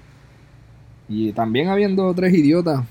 Y 1.08 1.32
también 1.32 1.68
habiendo 1.68 2.12
tres 2.14 2.32
idiotas, 2.34 2.82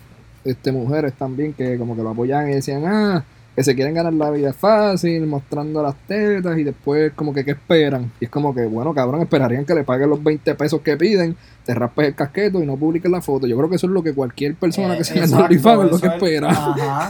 este 0.43 0.71
mujeres 0.71 1.13
también, 1.13 1.53
que 1.53 1.77
como 1.77 1.95
que 1.95 2.01
lo 2.03 2.09
apoyaban 2.09 2.49
y 2.49 2.53
decían, 2.55 2.83
ah, 2.85 3.23
que 3.55 3.63
se 3.63 3.75
quieren 3.75 3.93
ganar 3.93 4.13
la 4.13 4.29
vida 4.31 4.53
fácil, 4.53 5.25
mostrando 5.27 5.81
las 5.83 5.95
tetas 6.07 6.57
y 6.57 6.63
después 6.63 7.11
como 7.13 7.33
que, 7.33 7.43
¿qué 7.43 7.51
esperan? 7.51 8.11
Y 8.19 8.25
es 8.25 8.31
como 8.31 8.53
que, 8.55 8.65
bueno, 8.65 8.93
cabrón, 8.93 9.21
esperarían 9.21 9.65
que 9.65 9.73
le 9.75 9.83
paguen 9.83 10.09
los 10.09 10.23
20 10.23 10.55
pesos 10.55 10.79
que 10.81 10.95
piden, 10.97 11.35
te 11.65 11.73
raspes 11.73 12.07
el 12.07 12.15
casqueto 12.15 12.61
y 12.63 12.65
no 12.65 12.77
publiques 12.77 13.11
la 13.11 13.21
foto. 13.21 13.47
Yo 13.47 13.57
creo 13.57 13.69
que 13.69 13.75
eso 13.75 13.87
es 13.87 13.91
lo 13.93 14.01
que 14.01 14.13
cualquier 14.13 14.55
persona 14.55 14.95
Eh, 14.95 14.99
que 14.99 15.03
se 15.03 15.13
gane 15.15 15.25
exacto, 15.25 15.45
OnlyFans 15.45 15.85
es 15.85 15.91
lo 15.91 15.99
que 15.99 16.07
es- 16.07 16.13
espera. 16.13 16.49
Ajá. 16.49 17.09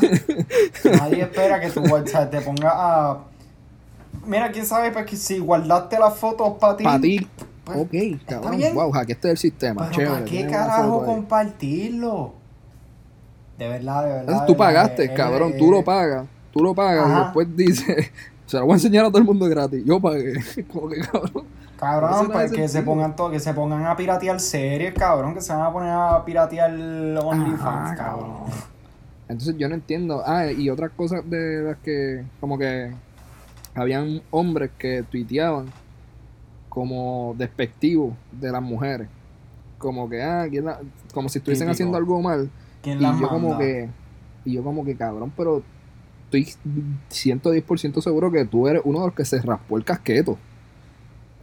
Nadie 0.99 1.21
espera 1.21 1.59
que 1.59 1.69
tu 1.69 1.81
WhatsApp 1.81 2.31
te 2.31 2.41
ponga 2.41 2.71
a. 2.73 3.17
Mira, 4.26 4.52
quién 4.52 4.65
sabe, 4.65 4.91
pues 4.91 5.06
que 5.06 5.15
si 5.15 5.39
guardaste 5.39 5.98
las 5.98 6.15
fotos 6.15 6.58
para 6.60 6.78
ti. 6.78 6.84
Para 6.84 7.00
ti, 7.00 7.28
pues, 7.63 7.78
ok, 7.78 7.93
está 7.93 8.36
cabrón, 8.41 8.58
bien. 8.58 8.76
wow, 8.76 8.91
hackeaste 8.91 9.32
el 9.32 9.38
sistema, 9.38 9.82
Pero 9.84 9.95
chévere. 9.95 10.12
¿para 10.13 10.26
qué 10.26 10.48
carajo 10.48 11.06
compartirlo? 11.06 12.34
De 13.58 13.67
verdad, 13.67 14.04
de 14.04 14.10
verdad. 14.10 14.19
Entonces 14.22 14.41
de 14.41 14.48
tú 14.48 14.54
verdad, 14.54 14.65
pagaste, 14.65 15.04
eh, 15.06 15.13
cabrón, 15.13 15.52
eh, 15.54 15.56
tú 15.60 15.72
lo 15.72 15.84
pagas, 15.84 16.28
tú 16.52 16.60
lo 16.63 16.74
pagas 16.74 17.10
y 17.10 17.24
después 17.24 17.56
dices, 17.56 18.12
se 18.45 18.58
lo 18.58 18.65
voy 18.65 18.74
a 18.74 18.76
enseñar 18.76 19.06
a 19.06 19.10
todo 19.10 19.17
el 19.19 19.26
mundo 19.26 19.48
gratis, 19.48 19.84
yo 19.86 20.00
pagué, 20.00 20.34
como 20.74 20.89
que 20.89 21.02
cabrón. 21.02 21.45
Cabrón, 21.80 22.30
pues 22.32 22.52
que 22.52 22.67
se 22.67 22.82
pongan 22.82 23.15
todo, 23.15 23.32
que 23.32 23.39
se 23.39 23.54
pongan 23.54 23.86
a 23.86 23.95
piratear 23.95 24.38
series, 24.39 24.93
cabrón, 24.93 25.34
que 25.34 25.39
se 25.41 25.54
van 25.54 25.62
a 25.62 25.72
poner 25.72 25.91
a 25.91 26.26
piratear 26.26 26.72
OnlyFans, 26.72 27.98
cabrón. 27.98 28.34
Entonces 29.30 29.56
yo 29.58 29.69
no 29.69 29.76
entiendo, 29.76 30.22
ah, 30.26 30.52
y 30.52 30.69
otras 30.69 30.91
cosas 30.91 31.22
de 31.30 31.62
las 31.62 31.78
que, 31.78 32.26
como 32.41 32.58
que 32.58 32.91
habían 33.79 34.21
hombres 34.31 34.71
que 34.77 35.03
tuiteaban 35.03 35.67
como 36.69 37.35
despectivos 37.37 38.13
de 38.31 38.51
las 38.51 38.61
mujeres, 38.61 39.07
como 39.77 40.09
que, 40.09 40.21
ah, 40.21 40.45
¿quién 40.49 40.65
la- 40.65 40.79
como 41.13 41.29
si 41.29 41.39
estuviesen 41.39 41.65
Típico. 41.67 41.73
haciendo 41.73 41.97
algo 41.97 42.21
mal, 42.21 42.49
¿Quién 42.81 42.99
y 42.99 43.01
yo 43.19 43.27
como 43.29 43.49
manda? 43.49 43.57
que, 43.65 43.89
y 44.45 44.53
yo 44.53 44.63
como 44.63 44.85
que, 44.85 44.95
cabrón, 44.95 45.31
pero 45.35 45.63
estoy 46.25 46.47
110% 47.09 48.01
seguro 48.01 48.31
que 48.31 48.45
tú 48.45 48.67
eres 48.67 48.81
uno 48.85 48.99
de 49.01 49.05
los 49.07 49.15
que 49.15 49.25
se 49.25 49.41
raspó 49.41 49.77
el 49.77 49.83
casqueto. 49.83 50.37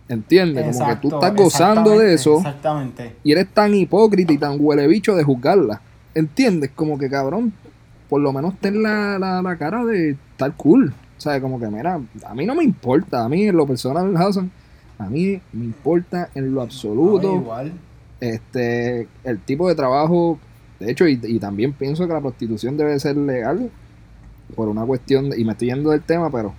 ¿Entiendes? 0.08 0.76
Como 0.76 0.88
que 0.88 0.96
tú 0.96 1.08
estás 1.08 1.34
gozando 1.34 1.98
de 1.98 2.14
eso 2.14 2.36
Exactamente. 2.36 3.16
y 3.24 3.32
eres 3.32 3.48
tan 3.52 3.74
hipócrita 3.74 4.32
y 4.32 4.38
tan 4.38 4.56
huele 4.60 4.86
bicho 4.86 5.16
de 5.16 5.24
juzgarla. 5.24 5.80
¿Entiendes? 6.14 6.70
Como 6.76 6.96
que, 6.96 7.10
cabrón, 7.10 7.52
por 8.08 8.20
lo 8.20 8.32
menos 8.32 8.54
ten 8.60 8.84
la, 8.84 9.18
la, 9.18 9.42
la 9.42 9.56
cara 9.58 9.84
de 9.84 10.10
estar 10.10 10.54
cool. 10.56 10.94
Sea, 11.18 11.40
como 11.40 11.58
que, 11.58 11.66
mira, 11.68 12.00
a 12.26 12.34
mí 12.34 12.44
no 12.46 12.54
me 12.54 12.64
importa. 12.64 13.24
A 13.24 13.28
mí, 13.28 13.44
en 13.44 13.56
lo 13.56 13.66
personal, 13.66 14.14
Hassan, 14.16 14.50
a 14.98 15.06
mí 15.08 15.40
me 15.52 15.64
importa 15.64 16.28
en 16.34 16.46
lo 16.50 16.56
No, 16.56 16.62
absoluto 16.62 17.34
igual. 17.34 17.72
este 18.20 19.08
el 19.24 19.38
tipo 19.40 19.68
de 19.68 19.74
trabajo 19.74 20.38
de 20.80 20.90
hecho 20.90 21.06
y, 21.06 21.20
y 21.22 21.38
también 21.38 21.72
pienso 21.72 22.06
que 22.06 22.12
la 22.14 22.20
prostitución 22.20 22.76
debe 22.76 22.98
ser 22.98 23.16
legal 23.16 23.70
por 24.54 24.68
una 24.68 24.84
cuestión 24.84 25.30
de- 25.30 25.40
y 25.40 25.44
me 25.44 25.52
estoy 25.52 25.68
yendo 25.68 25.90
del 25.90 26.02
tema 26.02 26.30
pero 26.30 26.54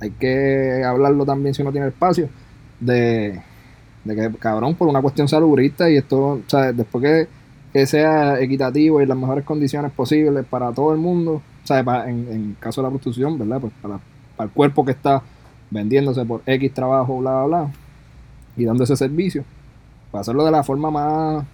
hay 0.00 0.10
que 0.10 0.82
hablarlo 0.84 1.24
también 1.24 1.54
si 1.54 1.62
uno 1.62 1.70
tiene 1.72 1.88
espacio 1.88 2.28
de 2.80 3.40
De 4.04 4.16
que, 4.16 4.30
cabrón, 4.38 4.74
por 4.74 4.88
una 4.88 5.00
cuestión 5.00 5.28
salubrista 5.28 5.88
y 5.88 5.96
esto, 5.96 6.40
¿sabes? 6.48 6.76
Después 6.76 7.02
que, 7.04 7.28
que 7.72 7.86
sea 7.86 8.40
equitativo 8.40 8.98
y 8.98 9.04
en 9.04 9.08
las 9.10 9.18
mejores 9.18 9.44
condiciones 9.44 9.92
posibles 9.92 10.44
para 10.44 10.72
todo 10.72 10.92
el 10.92 10.98
mundo, 10.98 11.40
¿sabes? 11.64 11.84
Para, 11.84 12.08
en, 12.10 12.26
en 12.32 12.56
caso 12.60 12.80
de 12.80 12.86
la 12.86 12.90
prostitución, 12.90 13.38
¿verdad? 13.38 13.60
Pues 13.60 13.72
para, 13.82 13.98
para 14.36 14.48
el 14.48 14.52
cuerpo 14.54 14.84
que 14.84 14.92
está 14.92 15.22
vendiéndose 15.70 16.24
por 16.24 16.42
X 16.46 16.74
trabajo, 16.74 17.18
bla, 17.18 17.44
bla, 17.44 17.44
bla, 17.62 17.72
y 18.56 18.64
dando 18.64 18.84
ese 18.84 18.96
servicio, 18.96 19.44
para 20.10 20.20
hacerlo 20.22 20.44
de 20.44 20.50
la 20.50 20.62
forma 20.62 20.90
más, 20.90 21.44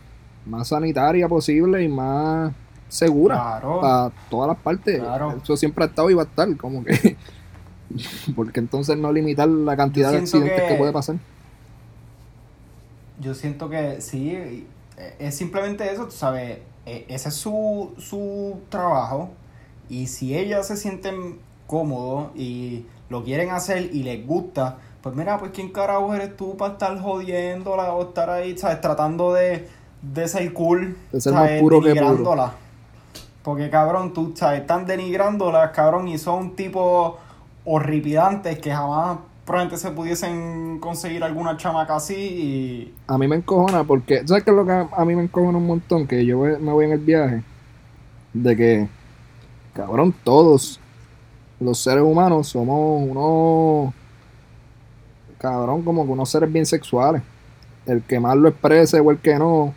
más 0.47 0.69
sanitaria 0.69 1.29
posible 1.29 1.83
y 1.85 1.89
más 1.89 2.53
segura 2.89 3.35
Claro. 3.37 3.81
para 3.81 4.11
todas 4.31 4.49
las 4.49 4.57
partes. 4.59 4.99
Claro. 5.01 5.37
Eso 5.43 5.57
siempre 5.57 5.85
ha 5.85 5.87
estado 5.89 6.11
y 6.11 6.15
va 6.15 6.23
a 6.23 6.27
estar, 6.27 6.57
como 6.57 6.83
que. 6.85 7.17
Porque 8.37 8.61
entonces 8.61 8.97
no 8.99 9.13
limitar 9.13 9.49
la 9.49 9.77
cantidad 9.77 10.11
de 10.11 10.19
accidentes 10.19 10.61
que... 10.63 10.69
que- 10.69 10.75
puede 10.75 10.93
pasar. 10.93 11.17
Yo 13.21 13.35
siento 13.35 13.69
que 13.69 14.01
sí, 14.01 14.31
eh, 14.97 15.17
es 15.19 15.35
simplemente 15.37 15.91
eso, 15.93 16.05
tú 16.05 16.13
sabes, 16.13 16.59
eh, 16.87 17.05
ese 17.09 17.29
es 17.31 17.35
su, 17.35 17.93
su 17.99 18.61
trabajo 18.69 19.31
y 19.89 20.07
si 20.07 20.37
ellas 20.37 20.67
se 20.67 20.77
sienten 20.77 21.39
cómodos 21.67 22.31
y 22.35 22.87
lo 23.09 23.25
quieren 23.25 23.51
hacer 23.51 23.91
y 23.93 24.03
les 24.03 24.27
gusta, 24.27 24.79
pues 25.03 25.15
mira, 25.15 25.39
pues 25.39 25.53
quién 25.53 25.71
carajo 25.71 26.15
eres 26.15 26.37
tú 26.37 26.57
para 26.57 26.73
estar 26.73 27.01
jodiéndola 27.01 27.93
o 27.93 28.03
estar 28.09 28.29
ahí, 28.31 28.57
¿sabes? 28.59 28.81
Tratando 28.81 29.33
de, 29.33 29.69
de 30.03 30.29
ser 30.29 30.53
cool, 30.53 30.97
De 31.13 31.21
ser 31.21 31.33
más 31.33 31.51
puro 31.61 31.81
que 31.81 31.91
puro. 31.91 31.95
Denigrándola. 31.95 32.53
Porque 33.43 33.71
cabrón, 33.71 34.13
tú 34.13 34.33
sabes, 34.35 34.61
están 34.61 34.87
denigrándolas, 34.87 35.71
cabrón, 35.71 36.09
y 36.09 36.19
son 36.19 36.55
tipos 36.57 37.15
horripidantes 37.65 38.59
que 38.59 38.71
jamás 38.71 39.19
probablemente 39.47 39.81
se 39.81 39.91
pudiesen 39.93 40.79
conseguir 40.79 41.25
alguna 41.25 41.57
chamaca 41.57 41.97
así 41.97 42.15
y... 42.15 42.95
A 43.07 43.17
mí 43.17 43.27
me 43.27 43.37
encojona 43.37 43.85
porque. 43.85 44.27
¿Sabes 44.27 44.45
qué 44.45 44.51
es 44.51 44.57
lo 44.57 44.67
que 44.67 44.73
a 44.73 45.05
mí 45.07 45.17
me 45.17 45.23
encojona 45.23 45.57
un 45.57 45.67
montón? 45.67 46.07
Que 46.07 46.27
yo 46.27 46.39
me 46.39 46.73
voy 46.73 46.85
en 46.85 46.93
el 46.93 46.99
viaje. 46.99 47.43
De 48.35 48.57
que. 48.57 48.89
Cabrón, 49.79 50.13
todos 50.25 50.81
los 51.61 51.79
seres 51.79 52.03
humanos 52.03 52.49
somos 52.49 53.01
unos. 53.09 53.95
Cabrón, 55.39 55.83
como 55.83 56.05
que 56.05 56.11
unos 56.11 56.29
seres 56.29 56.53
bien 56.53 56.67
sexuales. 56.67 57.23
El 57.87 58.03
que 58.03 58.19
más 58.19 58.37
lo 58.37 58.49
exprese 58.49 58.99
o 58.99 59.13
el 59.13 59.19
que 59.19 59.39
no. 59.39 59.73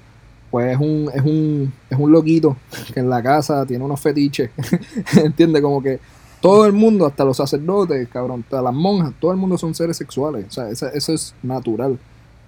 Pues 0.49 0.73
es 0.73 0.79
un, 0.79 1.07
es 1.13 1.21
un, 1.21 1.71
es 1.87 1.99
un 1.99 2.11
loquito 2.11 2.57
que 2.91 2.99
en 2.99 3.11
la 3.11 3.21
casa 3.21 3.63
tiene 3.67 3.85
unos 3.85 4.01
fetiches. 4.01 4.49
¿Entiendes? 5.23 5.61
Como 5.61 5.83
que 5.83 5.99
todo 6.41 6.65
el 6.65 6.73
mundo, 6.73 7.05
hasta 7.05 7.23
los 7.23 7.37
sacerdotes, 7.37 8.07
cabrón, 8.09 8.43
todas 8.49 8.65
las 8.65 8.73
monjas, 8.73 9.13
todo 9.19 9.29
el 9.29 9.37
mundo 9.37 9.55
son 9.55 9.75
seres 9.75 9.97
sexuales. 9.97 10.47
O 10.47 10.51
sea, 10.51 10.67
eso, 10.67 10.87
eso 10.87 11.13
es 11.13 11.35
natural. 11.43 11.99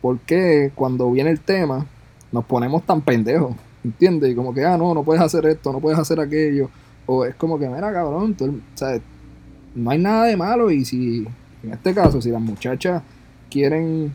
¿Por 0.01 0.17
qué 0.21 0.71
cuando 0.73 1.11
viene 1.11 1.29
el 1.29 1.39
tema 1.39 1.85
nos 2.31 2.45
ponemos 2.45 2.83
tan 2.83 3.01
pendejos? 3.01 3.55
¿Entiendes? 3.83 4.31
Y 4.31 4.35
como 4.35 4.55
que, 4.55 4.65
ah, 4.65 4.75
no, 4.75 4.95
no 4.95 5.03
puedes 5.03 5.21
hacer 5.21 5.45
esto, 5.45 5.71
no 5.71 5.79
puedes 5.79 5.99
hacer 5.99 6.19
aquello. 6.19 6.71
O 7.05 7.25
es 7.25 7.35
como 7.35 7.59
que, 7.59 7.67
mira, 7.67 7.91
cabrón, 7.91 8.33
tú, 8.33 8.59
sea, 8.75 8.99
no 9.75 9.91
hay 9.91 9.99
nada 9.99 10.25
de 10.25 10.37
malo. 10.37 10.71
Y 10.71 10.85
si, 10.85 11.25
en 11.63 11.73
este 11.73 11.93
caso, 11.93 12.21
si 12.21 12.29
las 12.29 12.41
muchachas 12.41 13.03
quieren, 13.49 14.13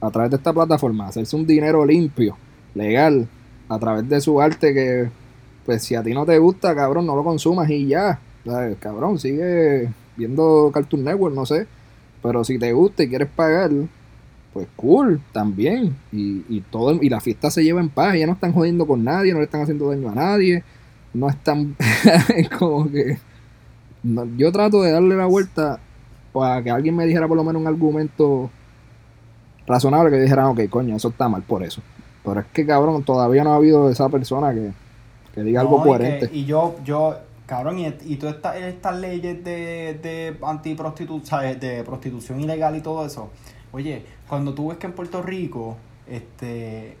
a 0.00 0.10
través 0.10 0.30
de 0.30 0.36
esta 0.36 0.52
plataforma, 0.52 1.08
hacerse 1.08 1.36
un 1.36 1.46
dinero 1.46 1.84
limpio, 1.84 2.36
legal, 2.74 3.28
a 3.68 3.78
través 3.78 4.08
de 4.08 4.20
su 4.20 4.40
arte, 4.40 4.72
que, 4.72 5.10
pues, 5.64 5.82
si 5.82 5.94
a 5.94 6.02
ti 6.02 6.12
no 6.14 6.24
te 6.24 6.38
gusta, 6.38 6.74
cabrón, 6.74 7.06
no 7.06 7.16
lo 7.16 7.24
consumas 7.24 7.68
y 7.70 7.86
ya. 7.86 8.18
¿sabes? 8.44 8.76
Cabrón, 8.78 9.18
sigue 9.18 9.90
viendo 10.16 10.70
Cartoon 10.72 11.04
Network, 11.04 11.34
no 11.34 11.46
sé. 11.46 11.66
Pero 12.22 12.44
si 12.44 12.58
te 12.58 12.72
gusta 12.72 13.02
y 13.02 13.08
quieres 13.08 13.28
pagar, 13.28 13.70
pues 14.52 14.68
cool, 14.76 15.20
también. 15.32 15.96
Y, 16.12 16.44
y 16.48 16.62
todo 16.70 16.92
y 17.00 17.08
la 17.08 17.20
fiesta 17.20 17.50
se 17.50 17.64
lleva 17.64 17.80
en 17.80 17.88
paz, 17.88 18.16
ya 18.16 18.26
no 18.26 18.34
están 18.34 18.52
jodiendo 18.52 18.86
con 18.86 19.04
nadie, 19.04 19.32
no 19.32 19.38
le 19.38 19.44
están 19.44 19.62
haciendo 19.62 19.90
daño 19.90 20.10
a 20.10 20.14
nadie, 20.14 20.62
no 21.14 21.28
están 21.28 21.76
es 22.36 22.48
como 22.58 22.90
que 22.90 23.18
no- 24.02 24.24
yo 24.36 24.50
trato 24.52 24.82
de 24.82 24.92
darle 24.92 25.16
la 25.16 25.26
vuelta 25.26 25.78
para 26.32 26.62
que 26.62 26.70
alguien 26.70 26.94
me 26.96 27.06
dijera 27.06 27.26
por 27.28 27.36
lo 27.36 27.44
menos 27.44 27.60
un 27.60 27.68
argumento 27.68 28.50
razonable 29.66 30.10
que 30.10 30.20
dijera, 30.22 30.48
ok, 30.48 30.60
coño, 30.68 30.96
eso 30.96 31.08
está 31.08 31.28
mal 31.28 31.42
por 31.42 31.62
eso. 31.62 31.82
Pero 32.24 32.40
es 32.40 32.46
que 32.52 32.66
cabrón, 32.66 33.02
todavía 33.04 33.44
no 33.44 33.52
ha 33.52 33.56
habido 33.56 33.90
esa 33.90 34.08
persona 34.08 34.52
que, 34.52 34.72
que 35.34 35.42
diga 35.42 35.60
algo 35.60 35.78
No, 35.78 35.78
y 35.78 35.82
que- 35.82 35.88
coherente. 35.88 36.30
Y, 36.32 36.44
yo, 36.44 36.76
yo, 36.84 37.16
cabrón, 37.46 37.78
y, 37.78 37.86
y 38.04 38.16
todas 38.16 38.36
estas, 38.36 38.56
estas 38.56 38.98
leyes 39.00 39.42
de, 39.44 39.98
de 40.02 40.36
de 41.60 41.84
prostitución 41.84 42.40
ilegal 42.40 42.76
y 42.76 42.80
todo 42.80 43.04
eso. 43.06 43.30
Oye, 43.72 44.04
cuando 44.28 44.54
tú 44.54 44.68
ves 44.68 44.78
que 44.78 44.86
en 44.86 44.92
Puerto 44.92 45.22
Rico, 45.22 45.76
este, 46.08 46.96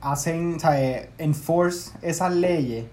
hacen, 0.00 0.60
¿sabes? 0.60 1.08
Enforce 1.18 1.92
esas 2.02 2.34
leyes, 2.34 2.84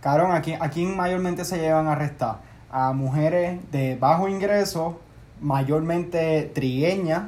cabrón, 0.00 0.32
¿a 0.32 0.40
quién, 0.42 0.62
a 0.62 0.70
quién 0.70 0.96
mayormente 0.96 1.44
se 1.44 1.58
llevan 1.58 1.86
a 1.86 1.92
arrestar? 1.92 2.38
A 2.72 2.92
mujeres 2.92 3.60
de 3.72 3.96
bajo 3.96 4.28
ingreso, 4.28 5.00
mayormente 5.40 6.50
trigueñas, 6.54 7.22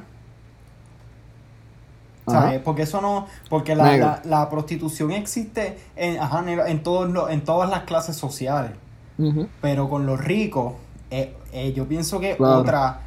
Ajá. 2.26 2.42
¿sabes? 2.42 2.60
Porque 2.60 2.82
eso 2.82 3.00
no, 3.00 3.26
porque 3.50 3.74
la, 3.74 3.96
la, 3.96 4.22
la 4.24 4.48
prostitución 4.48 5.10
existe 5.12 5.78
en, 5.96 6.20
ajá, 6.20 6.44
en, 6.68 6.82
todos 6.82 7.10
los, 7.10 7.30
en 7.30 7.42
todas 7.44 7.68
las 7.68 7.82
clases 7.82 8.16
sociales, 8.16 8.72
pero 9.60 9.88
con 9.88 10.06
los 10.06 10.20
ricos, 10.22 10.74
eh, 11.10 11.34
eh, 11.52 11.72
yo 11.72 11.86
pienso 11.86 12.20
que 12.20 12.36
Claro. 12.36 12.58
otra 12.60 13.00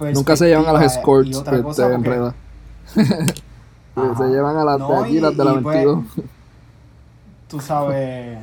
Nunca 0.00 0.34
se 0.34 0.46
llevan 0.48 0.66
a 0.66 0.72
las 0.72 0.82
y 0.82 0.86
escorts 0.98 1.38
cosa, 1.38 1.62
porque- 1.62 1.94
enredadas. 1.94 2.34
Ajá. 3.94 4.16
se 4.16 4.24
llevan 4.28 4.56
a 4.56 4.64
las 4.64 4.78
de 4.78 4.80
No, 4.80 5.00
aquí, 5.04 5.18
y- 5.18 5.20
las 5.20 5.36
de 5.36 5.44
la 5.44 5.52
y 5.52 5.58
pues, 5.58 5.76
22. 5.84 6.04
tú 7.48 7.60
sabes, 7.60 8.38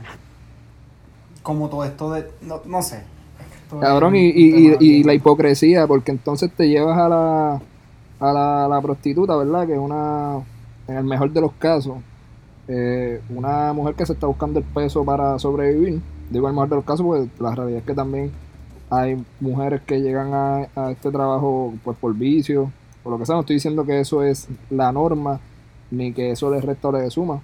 como 1.49 1.67
todo 1.67 1.83
esto 1.83 2.11
de, 2.11 2.29
no, 2.41 2.61
no 2.65 2.83
sé. 2.83 2.97
Es 2.97 3.63
esto 3.63 3.77
es 3.77 3.81
Cabrón, 3.81 4.09
un 4.11 4.15
y, 4.17 4.29
y, 4.29 4.77
y, 4.79 5.03
la 5.03 5.15
hipocresía, 5.15 5.87
porque 5.87 6.11
entonces 6.11 6.51
te 6.55 6.69
llevas 6.69 6.95
a 6.95 7.09
la, 7.09 7.61
a 8.19 8.33
la, 8.33 8.67
la 8.67 8.81
prostituta, 8.81 9.35
¿verdad? 9.35 9.65
Que 9.65 9.73
es 9.73 9.79
una, 9.79 10.43
en 10.87 10.95
el 10.95 11.03
mejor 11.05 11.31
de 11.31 11.41
los 11.41 11.51
casos, 11.53 11.97
eh, 12.67 13.19
una 13.29 13.73
mujer 13.73 13.95
que 13.95 14.05
se 14.05 14.13
está 14.13 14.27
buscando 14.27 14.59
el 14.59 14.65
peso 14.65 15.03
para 15.03 15.39
sobrevivir. 15.39 15.99
Digo 16.29 16.47
el 16.47 16.53
mejor 16.53 16.69
de 16.69 16.75
los 16.75 16.85
casos 16.85 17.03
porque 17.03 17.27
la 17.39 17.55
realidad 17.55 17.79
es 17.79 17.85
que 17.85 17.95
también 17.95 18.31
hay 18.91 19.25
mujeres 19.39 19.81
que 19.81 20.01
llegan 20.01 20.31
a, 20.35 20.67
a 20.75 20.91
este 20.91 21.09
trabajo 21.09 21.73
pues 21.83 21.97
por 21.97 22.13
vicio, 22.13 22.71
por 23.01 23.11
lo 23.11 23.17
que 23.17 23.25
sea. 23.25 23.33
No 23.33 23.41
estoy 23.41 23.55
diciendo 23.55 23.85
que 23.85 23.99
eso 23.99 24.21
es 24.21 24.47
la 24.69 24.91
norma, 24.91 25.39
ni 25.89 26.13
que 26.13 26.29
eso 26.29 26.51
les 26.51 26.63
resta 26.63 26.89
o 26.89 26.91
les 26.91 27.11
suma. 27.11 27.41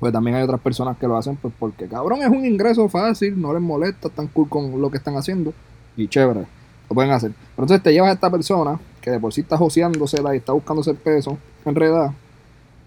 Pues 0.00 0.12
también 0.12 0.36
hay 0.36 0.42
otras 0.42 0.60
personas 0.60 0.96
que 0.96 1.06
lo 1.06 1.16
hacen 1.16 1.36
pues 1.36 1.52
porque 1.58 1.86
cabrón 1.86 2.22
es 2.22 2.28
un 2.28 2.44
ingreso 2.44 2.88
fácil, 2.88 3.40
no 3.40 3.52
les 3.52 3.62
molesta, 3.62 4.08
están 4.08 4.26
cool 4.28 4.48
con 4.48 4.80
lo 4.80 4.90
que 4.90 4.96
están 4.96 5.16
haciendo 5.16 5.52
y 5.96 6.08
chévere, 6.08 6.46
lo 6.88 6.94
pueden 6.94 7.10
hacer. 7.12 7.32
Pero 7.54 7.64
entonces 7.64 7.82
te 7.82 7.92
llevas 7.92 8.10
a 8.10 8.14
esta 8.14 8.30
persona 8.30 8.80
que 9.00 9.10
de 9.10 9.20
por 9.20 9.32
sí 9.32 9.42
está 9.42 9.56
joseándosela 9.56 10.34
y 10.34 10.38
está 10.38 10.52
buscándose 10.52 10.90
el 10.90 10.96
peso, 10.96 11.38
enredada, 11.64 12.14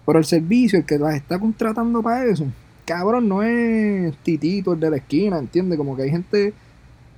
pero 0.04 0.18
el 0.18 0.24
servicio, 0.24 0.78
el 0.78 0.84
que 0.84 0.98
las 0.98 1.14
está 1.14 1.38
contratando 1.38 2.02
para 2.02 2.24
eso, 2.24 2.46
cabrón, 2.84 3.28
no 3.28 3.42
es 3.42 4.14
Titito 4.18 4.72
el 4.72 4.80
de 4.80 4.90
la 4.90 4.96
esquina, 4.96 5.38
¿entiendes? 5.38 5.78
Como 5.78 5.96
que 5.96 6.02
hay 6.02 6.10
gente 6.10 6.52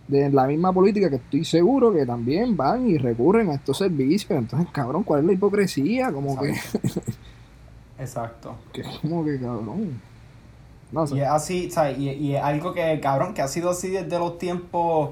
de 0.09 0.31
la 0.31 0.47
misma 0.47 0.73
política 0.73 1.11
que 1.11 1.17
estoy 1.17 1.45
seguro 1.45 1.93
que 1.93 2.07
también 2.07 2.57
van 2.57 2.89
y 2.89 2.97
recurren 2.97 3.51
a 3.51 3.55
estos 3.55 3.79
servicios. 3.79 4.39
Entonces, 4.39 4.69
cabrón, 4.73 5.03
¿cuál 5.03 5.21
es 5.21 5.27
la 5.27 5.33
hipocresía? 5.33 6.13
Como 6.13 6.41
que, 6.41 6.55
Exacto. 7.99 8.55
que 8.73 8.83
como 9.03 9.25
que 9.25 9.41
cabrón. 9.41 10.01
No 10.93 11.07
sé. 11.07 11.17
Y 11.17 11.21
es 11.21 11.29
así, 11.29 11.71
¿sabes? 11.71 11.99
Y, 11.99 12.11
y 12.11 12.37
es 12.37 12.43
algo 12.43 12.73
que, 12.73 13.01
cabrón, 13.01 13.35
que 13.35 13.43
ha 13.43 13.49
sido 13.49 13.71
así 13.71 13.89
desde 13.91 14.19
los 14.19 14.39
tiempos 14.39 15.11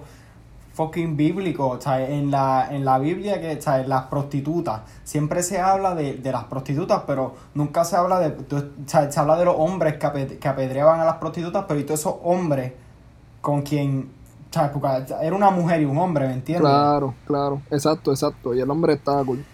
fucking 0.75 1.17
bíblicos, 1.17 1.83
¿sabes? 1.85 2.11
En 2.11 2.31
la, 2.31 2.69
en 2.71 2.85
la 2.85 2.99
Biblia, 2.99 3.41
que, 3.41 3.61
¿sabes? 3.61 3.89
Las 3.89 4.05
prostitutas. 4.05 4.83
Siempre 5.05 5.43
se 5.43 5.61
habla 5.61 5.95
de, 5.95 6.15
de 6.15 6.33
las 6.33 6.45
prostitutas, 6.45 7.03
pero 7.07 7.35
nunca 7.55 7.85
se 7.85 7.97
habla 7.97 8.19
de, 8.21 8.31
de- 8.31 8.71
¿sabes? 8.87 9.15
Se 9.15 9.21
habla 9.21 9.37
de 9.37 9.45
los 9.47 9.55
hombres 9.59 9.95
que, 9.99 10.39
que 10.39 10.49
apedreaban 10.49 11.01
a 11.01 11.05
las 11.05 11.17
prostitutas, 11.17 11.65
pero 11.67 11.81
y 11.81 11.85
todos 11.85 12.01
esos 12.01 12.15
hombres 12.23 12.73
con 13.41 13.63
quien, 13.63 14.11
¿sabes? 14.51 14.71
Porque 14.73 14.89
era 15.23 15.35
una 15.37 15.51
mujer 15.51 15.81
y 15.83 15.85
un 15.85 15.99
hombre, 15.99 16.27
¿me 16.29 16.35
entiendes? 16.35 16.61
Claro, 16.71 17.15
claro, 17.27 17.63
exacto, 17.71 18.11
exacto. 18.13 18.55
Y 18.55 18.61
el 18.61 18.71
hombre 18.71 18.95
estaba 18.95 19.25
cool. 19.25 19.45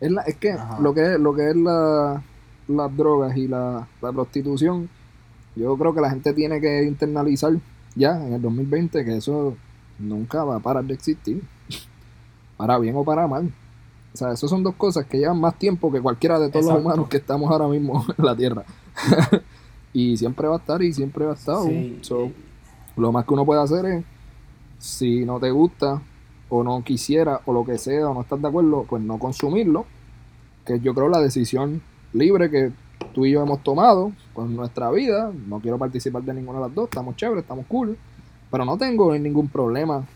Es, 0.00 0.10
la- 0.10 0.22
es 0.22 0.36
que 0.36 0.52
Ajá. 0.52 0.78
lo 0.80 0.94
que 0.94 1.14
es, 1.14 1.20
lo 1.20 1.34
que 1.34 1.50
es 1.50 1.56
la, 1.56 2.22
las 2.68 2.96
drogas 2.96 3.36
y 3.36 3.48
la, 3.48 3.86
la 4.00 4.12
prostitución, 4.12 4.88
yo 5.56 5.76
creo 5.76 5.94
que 5.94 6.00
la 6.00 6.10
gente 6.10 6.32
tiene 6.32 6.60
que 6.60 6.84
internalizar 6.84 7.52
ya 7.94 8.24
en 8.24 8.32
el 8.34 8.42
2020 8.42 9.04
que 9.04 9.16
eso 9.16 9.56
nunca 9.98 10.44
va 10.44 10.56
a 10.56 10.60
parar 10.60 10.84
de 10.84 10.94
existir. 10.94 11.42
Para 12.56 12.78
bien 12.78 12.96
o 12.96 13.04
para 13.04 13.26
mal. 13.28 13.52
O 14.12 14.16
sea, 14.16 14.32
eso 14.32 14.48
son 14.48 14.64
dos 14.64 14.74
cosas 14.74 15.06
que 15.06 15.18
llevan 15.18 15.40
más 15.40 15.54
tiempo 15.56 15.92
que 15.92 16.00
cualquiera 16.00 16.40
de 16.40 16.48
todos 16.50 16.64
los 16.66 16.80
humanos 16.80 17.08
que 17.08 17.18
estamos 17.18 17.48
ahora 17.50 17.68
mismo 17.68 18.04
en 18.18 18.24
la 18.24 18.34
Tierra. 18.34 18.64
y 19.92 20.16
siempre 20.16 20.48
va 20.48 20.56
a 20.56 20.58
estar 20.58 20.82
y 20.82 20.92
siempre 20.92 21.24
va 21.24 21.32
a 21.32 21.34
estar. 21.34 21.62
Sí, 21.64 21.98
So, 22.02 22.26
y- 22.26 22.34
lo 22.96 23.12
más 23.12 23.24
que 23.24 23.34
uno 23.34 23.44
puede 23.46 23.62
hacer 23.62 23.84
es, 23.86 24.04
si 24.78 25.24
no 25.24 25.38
te 25.38 25.50
gusta, 25.52 26.02
o 26.48 26.62
no 26.62 26.82
quisiera, 26.82 27.40
o 27.46 27.52
lo 27.52 27.64
que 27.64 27.78
sea, 27.78 28.08
o 28.08 28.14
no 28.14 28.22
estás 28.22 28.40
de 28.40 28.48
acuerdo, 28.48 28.84
pues 28.88 29.02
no 29.02 29.18
consumirlo. 29.18 29.86
que 30.64 30.80
yo 30.80 30.94
creo 30.94 31.08
la 31.08 31.20
decisión 31.20 31.80
libre 32.12 32.50
que 32.50 32.72
tú 33.14 33.24
y 33.24 33.32
yo 33.32 33.42
hemos 33.42 33.62
tomado 33.62 34.12
con 34.34 34.54
nuestra 34.54 34.90
vida. 34.90 35.32
No 35.46 35.60
quiero 35.60 35.78
participar 35.78 36.22
de 36.22 36.34
ninguna 36.34 36.58
de 36.58 36.66
las 36.66 36.74
dos, 36.74 36.84
estamos 36.84 37.16
chéveres, 37.16 37.42
estamos 37.42 37.66
cool. 37.66 37.96
Pero 38.50 38.64
no 38.64 38.76
tengo 38.76 39.16
ningún 39.16 39.48
problema 39.48 40.06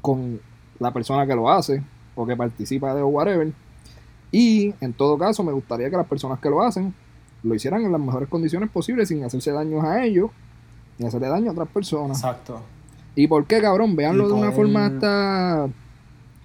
con 0.00 0.40
la 0.78 0.92
persona 0.92 1.26
que 1.26 1.34
lo 1.34 1.50
hace 1.50 1.82
o 2.14 2.26
que 2.26 2.36
participa 2.36 2.94
de 2.94 3.02
whatever. 3.02 3.52
Y 4.30 4.74
en 4.80 4.92
todo 4.92 5.16
caso, 5.16 5.42
me 5.42 5.52
gustaría 5.52 5.90
que 5.90 5.96
las 5.96 6.06
personas 6.06 6.38
que 6.40 6.50
lo 6.50 6.62
hacen 6.62 6.94
lo 7.42 7.54
hicieran 7.54 7.84
en 7.84 7.92
las 7.92 8.00
mejores 8.00 8.28
condiciones 8.28 8.68
posibles 8.70 9.08
sin 9.08 9.24
hacerse 9.24 9.52
daños 9.52 9.84
a 9.84 10.04
ellos 10.04 10.30
ni 10.98 11.06
hacerle 11.06 11.28
daño 11.28 11.50
a 11.50 11.52
otras 11.52 11.68
personas. 11.68 12.18
Exacto. 12.18 12.60
¿Y 13.18 13.26
por 13.26 13.46
qué, 13.46 13.60
cabrón? 13.60 13.96
Veanlo 13.96 14.28
de 14.28 14.34
una 14.34 14.52
forma 14.52 14.86
hasta 14.86 15.68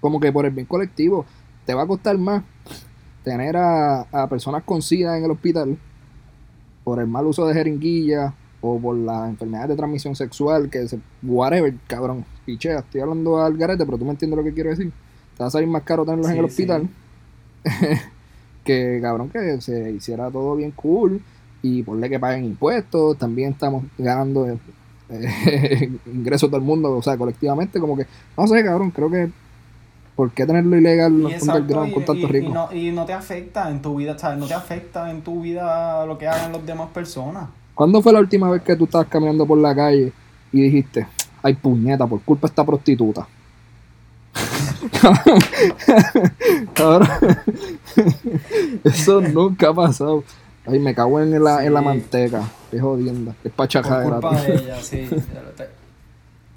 como 0.02 0.20
que 0.20 0.32
por 0.32 0.48
el 0.48 0.52
bien 0.52 0.66
colectivo. 0.66 1.24
Te 1.68 1.76
va 1.76 1.84
a 1.84 1.86
costar 1.86 2.18
más 2.18 2.44
tener 3.24 3.56
a, 3.56 4.02
a 4.12 4.28
personas 4.28 4.64
con 4.64 4.82
SIDA 4.82 5.16
en 5.16 5.24
el 5.24 5.30
hospital 5.30 5.78
por 6.84 7.00
el 7.00 7.06
mal 7.06 7.28
uso 7.28 7.46
de 7.46 7.54
jeringuillas 7.54 8.34
o 8.62 8.80
por 8.80 8.98
las 8.98 9.30
enfermedades 9.30 9.70
de 9.70 9.76
transmisión 9.76 10.16
sexual, 10.16 10.72
que 10.72 10.88
se, 10.88 11.00
whatever, 11.22 11.76
cabrón, 11.86 12.26
pichea, 12.44 12.80
estoy 12.80 13.02
hablando 13.02 13.40
al 13.40 13.56
garete, 13.56 13.86
pero 13.86 14.00
tú 14.00 14.06
me 14.06 14.12
entiendes 14.12 14.36
lo 14.36 14.44
que 14.44 14.54
quiero 14.56 14.72
decir. 14.72 14.92
Te 15.38 15.44
va 15.44 15.50
a 15.50 15.52
salir 15.52 15.70
más 15.70 15.84
caro 15.84 16.04
tenerlos 16.06 16.32
en 16.32 16.38
el 16.40 16.46
hospital 16.46 16.90
que, 18.64 18.98
cabrón, 19.00 19.30
que 19.30 19.62
se 19.62 19.92
hiciera 19.92 20.32
todo 20.32 20.56
bien 20.56 20.72
cool 20.72 21.22
y 21.62 21.84
ponle 21.84 22.10
que 22.10 22.20
paguen 22.20 22.46
impuestos, 22.46 23.16
también 23.20 23.52
estamos 23.52 23.84
ganando 23.96 24.48
eh, 25.48 25.90
ingresos 26.08 26.50
todo 26.50 26.60
el 26.60 26.66
mundo, 26.66 26.98
o 26.98 27.02
sea, 27.02 27.18
colectivamente, 27.18 27.80
como 27.80 27.96
que, 27.98 28.06
no 28.38 28.48
sé, 28.48 28.64
cabrón, 28.64 28.92
creo 28.92 29.10
que, 29.10 29.30
¿por 30.16 30.32
qué 30.32 30.46
tenerlo 30.46 30.78
ilegal 30.78 31.14
Y, 31.22 31.26
exacto, 31.34 31.58
underground 31.58 31.92
y, 31.92 31.94
con 31.94 32.06
tanto 32.06 32.28
y- 32.28 32.32
rico? 32.32 32.50
y 32.50 32.54
no, 32.54 32.74
y 32.74 32.92
no 32.92 33.06
te 33.06 33.14
afecta 33.14 33.70
en 33.70 33.82
tu 33.82 33.96
vida, 33.98 34.18
¿sabes? 34.18 34.40
No 34.40 34.48
te 34.48 34.54
afecta 34.54 35.10
en 35.12 35.22
tu 35.22 35.42
vida 35.42 36.06
lo 36.06 36.18
que 36.18 36.28
hagan 36.28 36.52
las 36.52 36.66
demás 36.66 36.90
personas. 36.94 37.46
¿Cuándo 37.74 38.02
fue 38.02 38.14
la 38.14 38.20
última 38.20 38.50
vez 38.52 38.62
que 38.62 38.76
tú 38.76 38.86
estabas 38.86 39.08
caminando 39.08 39.46
por 39.46 39.58
la 39.58 39.76
calle 39.76 40.12
y 40.52 40.62
dijiste, 40.62 41.08
ay 41.42 41.56
puñeta, 41.56 42.06
por 42.06 42.22
culpa 42.22 42.48
de 42.48 42.52
esta 42.52 42.66
prostituta? 42.66 43.28
Cabrón, 46.74 47.08
eso 48.84 49.22
nunca 49.22 49.70
ha 49.70 49.74
pasado. 49.74 50.24
Ay, 50.66 50.80
me 50.80 50.96
cago 50.96 51.20
en 51.20 51.44
la, 51.44 51.64
en 51.66 51.74
la 51.74 51.80
Sí. 51.82 51.86
manteca. 51.86 52.44
Qué 52.72 52.80
jodienda. 52.80 53.32
Es 53.44 53.52
Por 53.52 53.52
pachajadera. 53.52 54.12
culpa 54.20 54.42
de 54.42 54.56
ella, 54.56 54.82
sí. 54.82 55.10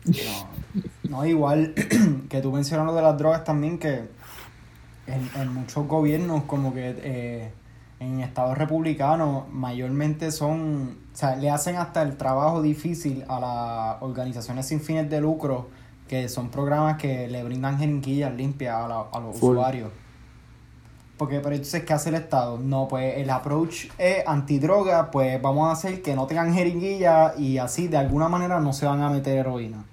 No, 0.07 1.09
no, 1.11 1.27
igual 1.27 1.75
que 2.29 2.40
tú 2.40 2.53
mencionas 2.53 2.87
lo 2.87 2.95
de 2.95 3.03
las 3.03 3.19
drogas 3.19 3.42
también, 3.45 3.79
que 3.79 4.05
en, 5.07 5.31
en 5.40 5.53
muchos 5.53 5.87
gobiernos, 5.88 6.45
como 6.45 6.73
que 6.73 6.95
eh, 6.99 7.51
en 7.99 8.21
estados 8.21 8.57
republicanos, 8.57 9.49
mayormente 9.51 10.31
son, 10.31 10.97
o 11.12 11.16
sea, 11.16 11.35
le 11.35 11.51
hacen 11.51 11.77
hasta 11.77 12.03
el 12.03 12.16
trabajo 12.16 12.62
difícil 12.62 13.25
a 13.29 13.40
las 13.40 14.03
organizaciones 14.03 14.66
sin 14.66 14.81
fines 14.81 15.11
de 15.11 15.21
lucro, 15.21 15.69
que 16.07 16.29
son 16.29 16.51
programas 16.51 16.99
que 16.99 17.27
le 17.27 17.42
brindan 17.42 17.79
jeringuillas 17.79 18.33
limpias 18.35 18.77
a, 18.77 18.87
la- 18.87 19.07
a 19.12 19.19
los 19.21 19.37
Full. 19.38 19.53
usuarios. 19.57 19.90
Porque, 21.16 21.40
pero 21.40 21.55
entonces, 21.55 21.85
¿qué 21.85 21.94
hace 21.94 22.11
el 22.11 22.16
Estado? 22.16 22.59
No, 22.59 22.88
pues 22.88 23.16
el 23.16 23.31
approach 23.31 23.87
es 23.96 24.26
antidroga, 24.26 25.11
pues 25.11 25.40
vamos 25.40 25.68
a 25.68 25.72
hacer 25.72 26.02
que 26.02 26.14
no 26.14 26.26
tengan 26.26 26.52
jeringuilla 26.52 27.35
y 27.38 27.57
así 27.57 27.88
de 27.88 27.96
alguna 27.96 28.29
manera 28.29 28.61
no 28.61 28.72
se 28.74 28.85
van 28.85 29.00
a 29.02 29.09
meter 29.09 29.38
heroína. 29.38 29.85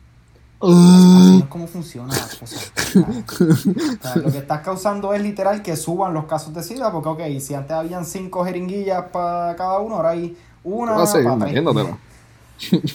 Así 0.59 0.71
no 0.73 1.39
es 1.39 1.45
como 1.45 1.67
funciona 1.67 2.13
la 2.13 2.39
cosa. 2.39 2.57
O 2.99 4.03
sea, 4.03 4.15
lo 4.15 4.31
que 4.31 4.38
estás 4.38 4.62
causando 4.62 5.13
es 5.13 5.21
literal 5.21 5.62
que 5.62 5.75
suban 5.75 6.13
los 6.13 6.25
casos 6.25 6.53
de 6.53 6.63
SIDA, 6.63 6.91
porque, 6.91 7.09
ok, 7.09 7.39
si 7.41 7.53
antes 7.53 7.71
habían 7.71 8.05
cinco 8.05 8.45
jeringuillas 8.45 9.05
para 9.12 9.55
cada 9.55 9.79
uno, 9.79 9.95
ahora 9.95 10.09
hay 10.12 10.38
una. 10.63 10.93
Vas 10.93 11.15
a 11.15 11.17
seguir 11.17 11.63
pa' 11.63 11.73
tres. 11.73 12.86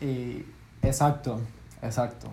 Y, 0.00 0.46
exacto, 0.82 1.40
exacto. 1.82 2.28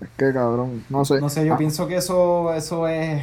Es 0.00 0.08
que 0.16 0.32
cabrón, 0.32 0.84
no 0.88 1.04
sé. 1.04 1.20
No 1.20 1.28
sé, 1.28 1.44
yo 1.44 1.54
Ah, 1.54 1.58
pienso 1.58 1.86
que 1.86 1.96
eso, 1.96 2.52
eso 2.54 2.86
es. 2.88 3.22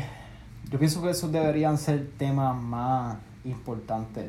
Yo 0.71 0.79
pienso 0.79 1.01
que 1.01 1.09
esos 1.09 1.31
deberían 1.31 1.77
ser 1.77 2.09
temas 2.17 2.55
más 2.61 3.17
importantes 3.45 4.25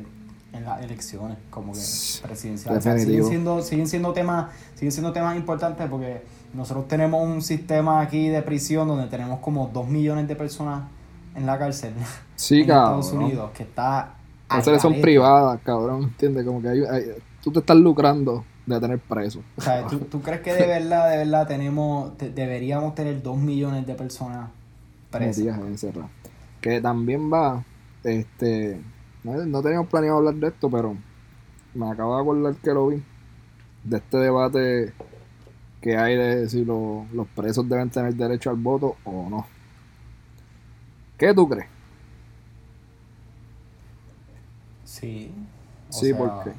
en 0.53 0.63
las 0.65 0.81
elecciones, 0.83 1.37
como 1.49 1.73
que 1.73 1.79
presidenciales. 2.23 2.79
O 2.79 2.81
sea, 2.81 2.97
siguen 2.97 3.23
siendo, 3.25 3.61
siguen 3.61 3.87
siendo 3.87 4.13
temas, 4.13 4.51
siguen 4.75 4.91
siendo 4.91 5.11
temas 5.11 5.35
importantes 5.35 5.87
porque 5.89 6.23
nosotros 6.53 6.87
tenemos 6.87 7.23
un 7.27 7.41
sistema 7.41 8.01
aquí 8.01 8.29
de 8.29 8.41
prisión 8.41 8.87
donde 8.87 9.07
tenemos 9.07 9.39
como 9.39 9.67
dos 9.71 9.87
millones 9.87 10.27
de 10.27 10.35
personas 10.35 10.83
en 11.35 11.45
la 11.45 11.59
cárcel 11.59 11.93
Sí, 12.35 12.61
en 12.61 12.67
cabrón. 12.67 12.99
Estados 12.99 13.13
Unidos, 13.23 13.51
que 13.53 13.63
está 13.63 14.13
Las 14.49 14.81
son 14.81 14.99
privadas, 15.01 15.59
cabrón. 15.63 16.03
¿Entiendes? 16.03 16.45
Como 16.45 16.61
que 16.61 16.69
hay, 16.69 16.79
hay- 16.89 17.05
tú 17.43 17.51
te 17.51 17.59
estás 17.59 17.77
lucrando 17.77 18.43
de 18.65 18.79
tener 18.79 18.99
preso. 18.99 19.41
O 19.57 19.61
sea, 19.61 19.85
¿tú, 19.87 19.99
tú 19.99 20.21
crees 20.21 20.41
que 20.41 20.53
de 20.53 20.65
verdad, 20.67 21.11
de 21.11 21.17
verdad 21.17 21.47
tenemos, 21.47 22.17
te- 22.17 22.29
deberíamos 22.31 22.95
tener 22.95 23.21
dos 23.21 23.37
millones 23.37 23.85
de 23.85 23.93
personas 23.93 24.49
presas? 25.11 25.37
metidas 25.37 25.59
encerradas. 25.59 26.09
Que 26.61 26.81
también 26.81 27.31
va, 27.31 27.63
este, 28.03 28.81
no, 29.23 29.33
no 29.45 29.61
teníamos 29.61 29.87
planeado 29.89 30.17
hablar 30.17 30.35
de 30.35 30.47
esto, 30.47 30.69
pero 30.69 30.95
me 31.73 31.89
acabo 31.89 32.15
de 32.15 32.21
acordar 32.21 32.55
que 32.55 32.73
lo 32.73 32.87
vi, 32.87 33.03
de 33.83 33.97
este 33.97 34.17
debate 34.17 34.93
que 35.81 35.97
hay 35.97 36.15
de 36.17 36.49
si 36.49 36.65
lo- 36.65 37.05
los 37.13 37.27
presos 37.29 37.67
deben 37.69 37.89
tener 37.89 38.13
derecho 38.15 38.49
al 38.49 38.57
voto 38.57 38.97
o 39.05 39.29
no. 39.29 39.47
¿Qué 41.17 41.33
tú 41.33 41.47
crees? 41.47 41.67
Sí. 44.85 45.31
Sí, 45.89 46.13
sea, 46.13 46.17
porque 46.17 46.51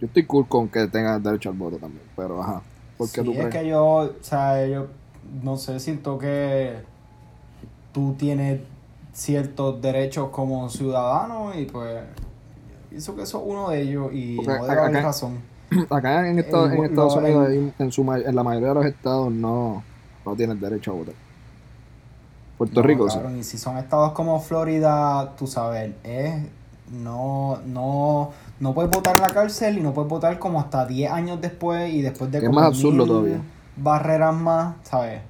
yo 0.00 0.06
estoy 0.06 0.26
cool 0.26 0.48
con 0.48 0.68
que 0.68 0.86
tengan 0.88 1.22
derecho 1.22 1.50
al 1.50 1.56
voto 1.56 1.78
también, 1.78 2.04
pero 2.16 2.42
ajá. 2.42 2.62
¿Por 2.96 3.10
qué 3.10 3.20
sí, 3.20 3.24
tú 3.24 3.32
es 3.32 3.38
crees? 3.38 3.52
que 3.52 3.68
yo, 3.68 3.84
o 3.84 4.10
sea, 4.22 4.66
yo 4.66 4.88
no 5.42 5.56
sé, 5.56 5.78
siento 5.80 6.18
que 6.18 6.78
tú 7.92 8.14
tienes 8.18 8.60
ciertos 9.14 9.80
derechos 9.80 10.28
como 10.30 10.68
ciudadano 10.68 11.52
y 11.58 11.64
pues 11.64 12.02
pienso 12.90 13.16
que 13.16 13.22
eso 13.22 13.38
es 13.38 13.44
uno 13.46 13.70
de 13.70 13.80
ellos 13.82 14.12
y 14.12 14.36
no 14.44 14.52
debe 14.66 14.80
haber 14.82 14.96
acá- 14.96 15.00
razón. 15.02 15.38
Acá 15.90 16.28
en, 16.28 16.38
Estados- 16.38 16.70
En- 16.72 16.78
en 16.78 16.84
Estados 16.84 17.16
no, 17.16 17.22
Unidos, 17.22 17.48
en- 17.50 17.74
en, 17.78 17.92
su, 17.92 18.02
en 18.12 18.34
la 18.36 18.42
mayoría 18.42 18.68
de 18.68 18.74
los 18.74 18.84
estados, 18.86 19.32
no, 19.32 19.82
no 20.26 20.36
tienes 20.36 20.60
derecho 20.60 20.90
a 20.90 20.94
votar. 20.94 21.14
Puerto 22.58 22.80
No, 22.80 22.86
Rico 22.86 23.08
sí. 23.08 23.16
cabrón, 23.16 23.38
y 23.38 23.42
si 23.44 23.56
son 23.58 23.78
estados 23.78 24.12
como 24.12 24.38
Florida, 24.40 25.34
tú 25.36 25.46
sabes, 25.46 25.92
es 26.04 26.34
no, 26.92 27.58
no, 27.66 28.30
no 28.60 28.74
puedes 28.74 28.90
votar 28.90 29.16
en 29.16 29.22
la 29.22 29.30
cárcel 29.30 29.78
y 29.78 29.80
no 29.80 29.92
puedes 29.94 30.08
votar 30.10 30.38
como 30.38 30.60
hasta 30.60 30.84
10 30.86 31.10
años 31.10 31.40
después 31.40 31.92
y 31.92 32.02
después 32.02 32.30
de 32.30 32.38
es 32.38 32.44
como 32.44 32.60
más 32.60 32.68
absurdo 32.68 32.98
mil 32.98 33.06
todavía. 33.08 33.38
barreras 33.76 34.34
más, 34.34 34.74
¿sabes? 34.84 35.20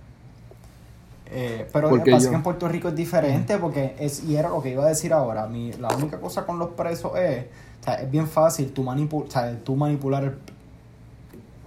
Eh, 1.37 1.69
pero 1.73 1.89
Porque 1.89 2.13
pasa 2.13 2.25
yo- 2.27 2.31
que 2.31 2.37
en 2.37 2.43
Puerto 2.45 2.69
Rico 2.69 2.89
es 2.89 2.95
diferente 2.95 3.59
porque 3.59 3.97
es, 3.99 4.23
y 4.23 4.37
era 4.37 4.49
lo 4.51 4.63
que 4.63 4.71
iba 4.71 4.85
a 4.85 4.89
decir 4.89 5.13
ahora, 5.13 5.47
mi, 5.49 5.73
la 5.73 5.89
única 5.97 6.21
cosa 6.21 6.47
con 6.47 6.59
los 6.61 6.71
presos 6.71 7.17
es, 7.19 7.47
o 7.81 7.85
sea, 7.85 7.95
es 7.95 8.09
bien 8.11 8.29
fácil 8.29 8.73
tú, 8.73 8.85
manipu- 8.85 9.27
o 9.27 9.31
sea, 9.31 9.59
tú 9.65 9.75
manipular 9.75 10.23
el, 10.25 10.35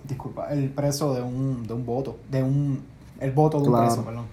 disculpa, 0.07 0.47
el 0.53 0.69
preso 0.69 1.13
de 1.13 1.21
un, 1.21 1.67
de 1.67 1.73
un 1.73 1.85
voto, 1.85 2.17
de 2.31 2.43
un, 2.43 2.81
el 3.19 3.31
voto 3.31 3.57
de 3.59 3.63
un 3.67 3.69
Claro. 3.73 3.87
preso, 3.87 4.05
perdón. 4.05 4.25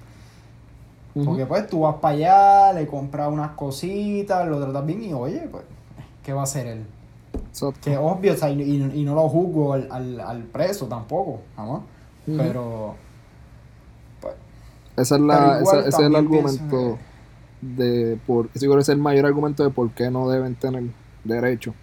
Ujú. 1.17 1.25
Porque 1.27 1.47
pues 1.47 1.67
tú 1.69 1.81
vas 1.81 1.97
para 1.97 2.15
allá, 2.15 2.73
le 2.73 2.87
compras 2.87 3.29
unas 3.31 3.51
cositas, 3.53 4.47
lo 4.49 4.61
tratas 4.63 4.87
bien 4.87 5.03
y 5.03 5.13
oye, 5.13 5.49
pues, 5.51 5.65
¿qué 6.23 6.33
va 6.33 6.41
a 6.41 6.45
hacer 6.45 6.67
él? 6.67 6.85
Exacto. 7.49 7.79
Que 7.83 7.97
obvio, 7.97 8.33
o 8.33 8.37
sea, 8.37 8.51
y, 8.51 8.63
y- 8.63 9.01
y 9.01 9.05
no 9.05 9.15
lo 9.15 9.29
juzgo 9.29 9.73
al, 9.75 9.89
al, 9.91 10.21
al 10.21 10.43
preso 10.45 10.87
tampoco, 10.87 11.41
jamás. 11.57 11.81
Ujú. 12.27 12.37
Pero, 12.39 12.95
pues, 12.97 13.04
Esa 14.97 15.17
es 15.17 15.21
la, 15.21 15.59
esa- 15.63 15.81
ese 15.81 15.89
es 15.89 15.99
el 16.01 16.13
pienso 16.13 16.19
argumento 16.65 16.99
de 17.61 18.19
por 18.27 18.47
ese 18.55 18.67
creo 18.67 18.75
que 18.77 18.83
es 18.83 18.89
el 18.91 18.99
mayor 18.99 19.27
argumento 19.27 19.65
de 19.65 19.71
por 19.71 19.91
qué 19.91 20.11
no 20.11 20.29
deben 20.29 20.55
tener 20.55 20.85
derecho 21.25 21.75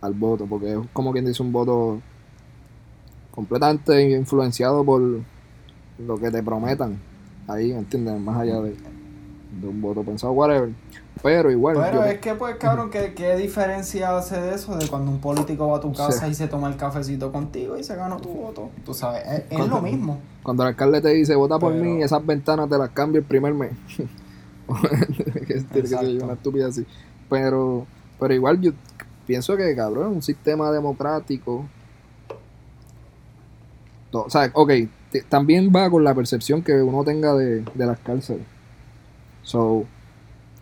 al 0.00 0.14
voto, 0.14 0.46
porque 0.46 0.72
es 0.72 0.78
como 0.92 1.12
quien 1.12 1.24
dice 1.26 1.42
un 1.42 1.52
voto 1.52 2.00
completamente 3.30 4.10
influenciado 4.10 4.84
por 4.84 5.00
lo 5.98 6.16
que 6.18 6.30
te 6.30 6.42
prometan 6.42 6.98
ahí, 7.48 7.72
¿entiendes? 7.72 8.18
Más 8.20 8.38
allá 8.40 8.60
de, 8.60 8.70
de 9.60 9.68
un 9.68 9.80
voto 9.80 10.02
pensado, 10.02 10.32
whatever. 10.32 10.70
Pero 11.22 11.50
igual, 11.50 11.76
pero 11.80 12.00
yo- 12.00 12.04
es 12.04 12.18
que, 12.18 12.34
pues, 12.34 12.56
cabrón, 12.56 12.90
¿qué, 12.90 13.14
¿qué 13.14 13.34
diferencia 13.36 14.16
hace 14.16 14.38
de 14.40 14.54
eso 14.54 14.76
de 14.76 14.86
cuando 14.88 15.10
un 15.10 15.20
político 15.20 15.68
va 15.68 15.78
a 15.78 15.80
tu 15.80 15.92
casa 15.92 16.26
Sí. 16.26 16.32
y 16.32 16.34
se 16.34 16.48
toma 16.48 16.68
el 16.68 16.76
cafecito 16.76 17.32
contigo 17.32 17.78
y 17.78 17.84
se 17.84 17.96
gana 17.96 18.16
tu 18.18 18.28
voto? 18.28 18.70
Tú 18.84 18.92
sabes, 18.92 19.22
es, 19.26 19.38
es 19.50 19.56
Cuando- 19.56 19.76
lo 19.76 19.82
mismo. 19.82 20.18
cuando 20.42 20.64
el 20.64 20.70
alcalde 20.70 21.00
te 21.00 21.08
dice 21.10 21.34
vota 21.34 21.58
por 21.58 21.72
Pero- 21.72 21.84
mí, 21.84 22.02
esas 22.02 22.24
ventanas 22.26 22.68
te 22.68 22.76
las 22.76 22.90
cambio 22.90 23.20
el 23.20 23.26
primer 23.26 23.54
mes. 23.54 23.72
que, 25.46 26.20
una 26.22 26.32
estupidez 26.34 26.66
así. 26.68 26.86
Pero, 27.30 27.86
pero 28.20 28.34
igual 28.34 28.60
yo 28.60 28.72
pienso 29.26 29.56
que, 29.56 29.74
cabrón, 29.74 30.08
un 30.08 30.22
sistema 30.22 30.70
democrático. 30.70 31.66
o 34.12 34.30
sea, 34.30 34.50
ok, 34.52 34.70
también 35.28 35.72
va 35.74 35.90
con 35.90 36.04
la 36.04 36.14
percepción 36.14 36.62
que 36.62 36.74
uno 36.82 37.02
tenga 37.04 37.34
de, 37.34 37.64
de 37.74 37.86
las 37.86 37.98
cárceles. 38.00 38.42
So, 39.42 39.84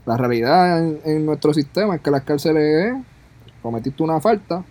La 0.05 0.17
realidad 0.17 0.79
en, 0.79 1.01
en 1.05 1.27
nuestro 1.27 1.55
sistema 1.55 1.95
es 1.95 2.01
que 2.01 2.11
las 2.11 2.23
cárceles 2.23 2.93
es, 2.93 2.95
cometiste 3.63 4.03
una 4.03 4.21
falta, 4.21 4.65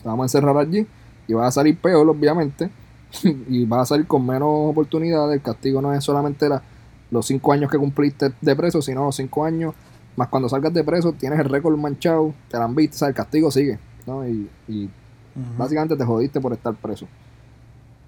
te 0.00 0.08
vamos 0.08 0.24
a 0.24 0.26
encerrar 0.26 0.56
allí 0.56 0.86
y 1.26 1.34
vas 1.34 1.48
a 1.48 1.60
salir 1.60 1.78
peor, 1.78 2.08
obviamente, 2.08 2.70
y 3.22 3.64
vas 3.64 3.82
a 3.82 3.94
salir 3.94 4.06
con 4.06 4.26
menos 4.26 4.48
oportunidades. 4.48 5.36
El 5.36 5.42
castigo 5.42 5.82
no 5.82 5.92
es 5.92 6.04
solamente 6.04 6.48
la, 6.48 6.62
los 7.10 7.26
cinco 7.26 7.52
años 7.52 7.70
que 7.70 7.78
cumpliste 7.78 8.32
de 8.40 8.56
preso, 8.56 8.80
sino 8.82 9.04
los 9.04 9.16
cinco 9.16 9.44
años, 9.44 9.74
más 10.16 10.28
cuando 10.28 10.48
salgas 10.48 10.72
de 10.72 10.84
preso, 10.84 11.12
tienes 11.12 11.38
el 11.38 11.48
récord 11.48 11.76
manchado, 11.76 12.32
te 12.48 12.58
la 12.58 12.64
han 12.64 12.74
visto, 12.74 12.96
o 12.96 12.98
sea, 12.98 13.08
el 13.08 13.14
castigo 13.14 13.50
sigue, 13.50 13.78
¿no? 14.06 14.26
Y, 14.26 14.48
y 14.66 14.90
básicamente 15.56 15.96
te 15.96 16.04
jodiste 16.04 16.40
por 16.40 16.52
estar 16.52 16.74
preso. 16.74 17.06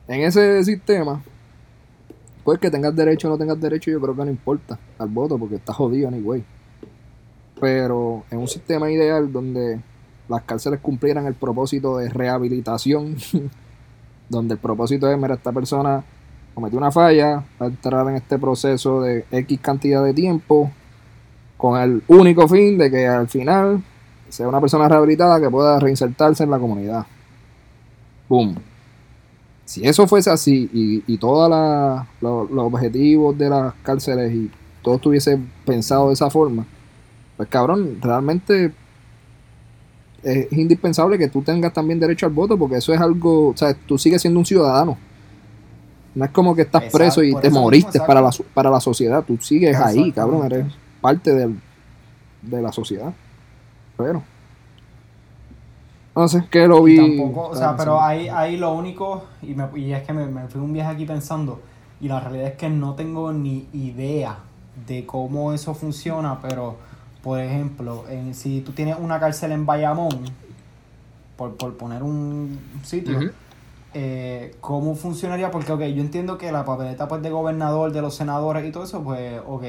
En 0.08 0.22
ese 0.22 0.64
sistema, 0.64 1.22
pues 2.50 2.58
que 2.58 2.68
tengas 2.68 2.96
derecho 2.96 3.28
o 3.28 3.30
no 3.30 3.38
tengas 3.38 3.60
derecho, 3.60 3.92
yo 3.92 4.00
creo 4.00 4.16
que 4.16 4.24
no 4.24 4.30
importa 4.30 4.76
al 4.98 5.06
voto, 5.06 5.38
porque 5.38 5.54
estás 5.54 5.76
jodido 5.76 6.08
anyway. 6.08 6.44
Pero 7.60 8.24
en 8.28 8.38
un 8.38 8.48
sistema 8.48 8.90
ideal 8.90 9.30
donde 9.30 9.80
las 10.28 10.42
cárceles 10.42 10.80
cumplieran 10.80 11.26
el 11.26 11.34
propósito 11.34 11.98
de 11.98 12.08
rehabilitación, 12.08 13.14
donde 14.28 14.54
el 14.54 14.58
propósito 14.58 15.08
es, 15.08 15.16
mira, 15.16 15.34
esta 15.34 15.52
persona 15.52 16.02
cometió 16.52 16.76
una 16.76 16.90
falla, 16.90 17.44
va 17.62 17.66
a 17.66 17.68
entrar 17.68 18.08
en 18.08 18.16
este 18.16 18.36
proceso 18.36 19.00
de 19.00 19.24
X 19.30 19.60
cantidad 19.60 20.02
de 20.02 20.12
tiempo, 20.12 20.72
con 21.56 21.80
el 21.80 22.02
único 22.08 22.48
fin 22.48 22.76
de 22.78 22.90
que 22.90 23.06
al 23.06 23.28
final 23.28 23.80
sea 24.28 24.48
una 24.48 24.60
persona 24.60 24.88
rehabilitada 24.88 25.40
que 25.40 25.50
pueda 25.50 25.78
reinsertarse 25.78 26.42
en 26.42 26.50
la 26.50 26.58
comunidad. 26.58 27.06
Boom. 28.28 28.56
Si 29.70 29.86
eso 29.86 30.08
fuese 30.08 30.30
así 30.30 30.68
y, 30.72 31.04
y 31.06 31.16
todos 31.16 31.48
los 32.20 32.50
objetivos 32.64 33.38
de 33.38 33.48
las 33.48 33.72
cárceles 33.84 34.34
y 34.34 34.50
todo 34.82 34.96
estuviese 34.96 35.38
pensado 35.64 36.08
de 36.08 36.14
esa 36.14 36.28
forma, 36.28 36.66
pues 37.36 37.48
cabrón, 37.48 37.98
realmente 38.00 38.72
es 40.24 40.52
indispensable 40.52 41.16
que 41.18 41.28
tú 41.28 41.42
tengas 41.42 41.72
también 41.72 42.00
derecho 42.00 42.26
al 42.26 42.32
voto 42.32 42.58
porque 42.58 42.78
eso 42.78 42.92
es 42.92 43.00
algo, 43.00 43.50
o 43.50 43.56
sea, 43.56 43.72
tú 43.72 43.96
sigues 43.96 44.20
siendo 44.20 44.40
un 44.40 44.44
ciudadano. 44.44 44.98
No 46.16 46.24
es 46.24 46.32
como 46.32 46.56
que 46.56 46.62
estás 46.62 46.82
Exacto, 46.82 46.98
preso 46.98 47.22
y 47.22 47.32
te 47.36 47.48
moriste 47.50 48.00
para 48.00 48.20
la, 48.20 48.30
para 48.52 48.70
la 48.70 48.80
sociedad. 48.80 49.22
Tú 49.24 49.38
sigues 49.40 49.76
ahí, 49.76 50.10
cabrón, 50.10 50.46
eres 50.46 50.66
parte 51.00 51.32
del- 51.32 51.60
de 52.42 52.60
la 52.60 52.72
sociedad. 52.72 53.12
Pero. 53.96 54.20
No 56.20 56.28
sé, 56.28 56.44
que 56.50 56.66
lo 56.68 56.86
Y 56.86 56.92
vi. 56.92 56.96
tampoco, 56.98 57.48
o 57.48 57.56
sea, 57.56 57.74
pero 57.78 57.98
ahí, 57.98 58.28
ahí 58.28 58.58
lo 58.58 58.74
único, 58.74 59.24
y, 59.40 59.54
me, 59.54 59.66
y 59.74 59.92
es 59.94 60.02
que 60.02 60.12
me, 60.12 60.26
me 60.26 60.48
fui 60.48 60.60
un 60.60 60.74
viaje 60.74 60.90
aquí 60.90 61.06
pensando, 61.06 61.60
y 61.98 62.08
la 62.08 62.20
realidad 62.20 62.48
es 62.48 62.56
que 62.56 62.68
no 62.68 62.94
tengo 62.94 63.32
ni 63.32 63.66
idea 63.72 64.36
de 64.86 65.06
cómo 65.06 65.54
eso 65.54 65.72
funciona, 65.72 66.38
pero, 66.42 66.76
por 67.22 67.40
ejemplo, 67.40 68.04
en, 68.10 68.34
si 68.34 68.60
tú 68.60 68.72
tienes 68.72 68.96
una 69.00 69.18
cárcel 69.18 69.52
en 69.52 69.64
Bayamón, 69.64 70.10
por, 71.36 71.56
por 71.56 71.74
poner 71.78 72.02
un 72.02 72.58
sitio, 72.82 73.18
eh, 73.94 74.54
¿cómo 74.60 74.94
funcionaría? 74.94 75.50
Porque, 75.50 75.72
ok, 75.72 75.80
yo 75.84 76.02
entiendo 76.02 76.36
que 76.36 76.52
la 76.52 76.66
papeleta 76.66 77.08
pues, 77.08 77.22
de 77.22 77.30
gobernador, 77.30 77.92
de 77.92 78.02
los 78.02 78.14
senadores 78.14 78.66
y 78.66 78.72
todo 78.72 78.84
eso, 78.84 79.02
pues, 79.02 79.40
ok, 79.46 79.64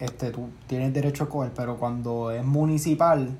este, 0.00 0.32
tú 0.32 0.48
tienes 0.66 0.92
derecho 0.92 1.22
a 1.22 1.28
coger, 1.28 1.52
pero 1.54 1.76
cuando 1.76 2.32
es 2.32 2.44
municipal, 2.44 3.38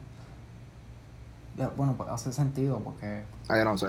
bueno, 1.76 1.94
pues 1.96 2.09
hace 2.11 2.32
sentido, 2.32 2.78
porque 2.80 3.22
Ah, 3.48 3.59
yo 3.59 3.64
no 3.64 3.76
sé. 3.78 3.88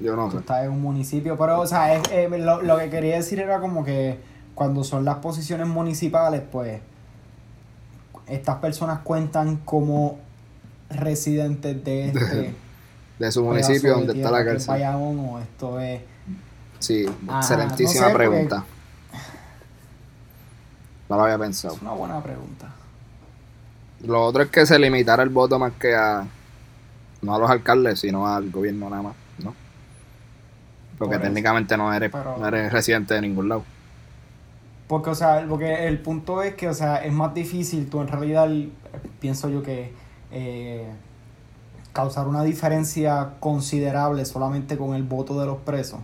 Yo 0.00 0.16
no 0.16 0.26
tú 0.26 0.32
sé. 0.32 0.38
estás 0.38 0.64
en 0.64 0.70
un 0.70 0.82
municipio, 0.82 1.36
pero, 1.38 1.60
o 1.60 1.66
sea, 1.66 1.94
es- 1.94 2.10
eh, 2.10 2.28
lo, 2.28 2.62
lo 2.62 2.78
que 2.78 2.90
quería 2.90 3.16
decir 3.16 3.38
era 3.40 3.60
como 3.60 3.84
que 3.84 4.18
cuando 4.54 4.82
son 4.84 5.04
las 5.04 5.16
posiciones 5.16 5.66
municipales, 5.68 6.42
pues, 6.50 6.80
estas 8.26 8.56
personas 8.56 9.00
cuentan 9.00 9.56
como 9.58 10.18
residentes 10.90 11.84
de 11.84 12.08
este 12.08 12.54
De 13.18 13.30
su 13.30 13.44
municipio 13.44 13.90
de 13.90 13.96
donde 14.06 14.12
está 14.14 14.30
la 14.32 14.44
cárcel. 14.44 14.66
Bayamón, 14.68 15.18
o 15.20 15.38
esto 15.38 15.78
es... 15.78 16.00
Sí, 16.80 17.06
Ajá, 17.28 17.38
excelentísima 17.38 18.00
no 18.02 18.06
sé, 18.08 18.12
porque- 18.12 18.28
pregunta. 18.28 18.64
No 21.08 21.16
lo 21.16 21.22
había 21.24 21.38
pensado. 21.38 21.74
Es 21.76 21.82
una 21.82 21.92
buena 21.92 22.20
pregunta. 22.22 22.72
Lo 24.00 24.22
otro 24.24 24.42
es 24.42 24.48
que 24.50 24.66
se 24.66 24.78
limitara 24.78 25.22
el 25.22 25.28
voto 25.28 25.58
más 25.58 25.72
que 25.74 25.94
a. 25.94 26.26
No 27.24 27.34
a 27.34 27.38
los 27.38 27.50
alcaldes, 27.50 28.00
sino 28.00 28.26
al 28.26 28.50
gobierno 28.50 28.88
nada 28.90 29.02
más, 29.02 29.14
¿no? 29.42 29.54
Porque 30.98 31.16
Por 31.16 31.22
técnicamente 31.22 31.76
no 31.76 31.92
eres, 31.92 32.10
Pero- 32.12 32.36
no 32.38 32.46
eres 32.46 32.72
residente 32.72 33.14
de 33.14 33.20
ningún 33.22 33.48
lado. 33.48 33.64
Porque, 34.86 35.10
o 35.10 35.14
sea, 35.14 35.44
porque 35.48 35.88
el 35.88 35.98
punto 35.98 36.42
es 36.42 36.54
que, 36.54 36.68
o 36.68 36.74
sea, 36.74 36.96
es 37.04 37.12
más 37.12 37.32
difícil, 37.34 37.88
tú 37.88 38.00
en 38.02 38.08
realidad, 38.08 38.48
pienso 39.18 39.48
yo 39.48 39.62
que 39.62 39.92
eh, 40.30 40.86
causar 41.92 42.28
una 42.28 42.42
diferencia 42.44 43.30
considerable 43.40 44.24
solamente 44.24 44.76
con 44.76 44.94
el 44.94 45.02
voto 45.02 45.40
de 45.40 45.46
los 45.46 45.56
presos, 45.58 46.00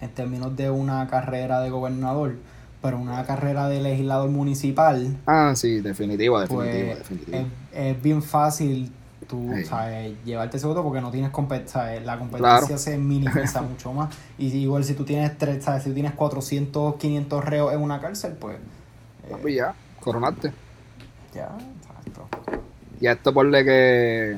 en 0.00 0.10
términos 0.10 0.54
de 0.56 0.68
una 0.70 1.06
carrera 1.08 1.60
de 1.60 1.70
gobernador, 1.70 2.36
pero 2.82 2.98
una 2.98 3.24
carrera 3.24 3.68
de 3.68 3.80
legislador 3.80 4.28
municipal, 4.30 5.16
Ah, 5.26 5.52
sí, 5.56 5.80
definitivo, 5.80 6.38
definitivo, 6.38 6.86
pues 6.86 6.98
definitivo. 6.98 7.38
es, 7.38 7.46
es 7.96 8.02
bien 8.02 8.22
fácil 8.22 8.92
tú, 9.28 9.52
Sí. 9.56 9.64
¿sabes? 9.64 10.12
llevarte 10.24 10.56
ese 10.56 10.66
voto 10.66 10.82
porque 10.82 11.00
no 11.00 11.10
tienes 11.10 11.30
competencia, 11.30 12.00
la 12.00 12.18
competencia 12.18 12.58
Claro. 12.66 12.78
se 12.78 12.98
minimiza 12.98 13.62
mucho 13.62 13.92
más. 13.92 14.14
Y 14.38 14.46
igual 14.56 14.82
si 14.84 14.94
tú 14.94 15.04
tienes 15.04 15.36
tres, 15.38 15.62
¿sabes? 15.64 15.82
si 15.84 15.90
tú 15.90 15.94
tienes 15.94 16.12
400, 16.12 16.96
500 16.96 17.44
reos 17.44 17.72
en 17.72 17.80
una 17.80 18.00
cárcel, 18.00 18.32
pues 18.32 18.56
eh, 19.28 19.54
ya, 19.54 19.74
coronaste. 20.00 20.52
ya, 21.34 21.56
exacto. 21.78 22.26
Y 23.00 23.06
a 23.06 23.12
esto 23.12 23.32
ponle 23.32 23.64
que. 23.64 24.36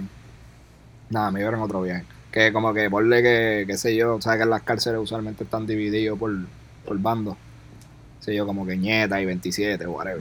Nada, 1.08 1.30
me 1.30 1.40
en 1.42 1.54
otro 1.54 1.82
viaje. 1.82 2.04
Que 2.30 2.52
como 2.52 2.72
que 2.74 2.88
ponle 2.90 3.22
que, 3.22 3.64
qué 3.66 3.76
sé 3.76 3.96
yo, 3.96 4.20
sabes 4.20 4.38
que 4.38 4.44
en 4.44 4.50
las 4.50 4.62
cárceles 4.62 5.00
usualmente 5.00 5.44
están 5.44 5.66
divididos 5.66 6.18
por, 6.18 6.32
por 6.86 6.98
bandos. 6.98 7.36
Sé 8.20 8.34
yo, 8.34 8.46
como 8.46 8.66
que 8.66 8.76
Ñeta 8.76 9.20
y 9.20 9.26
27, 9.26 9.86
whatever. 9.86 10.20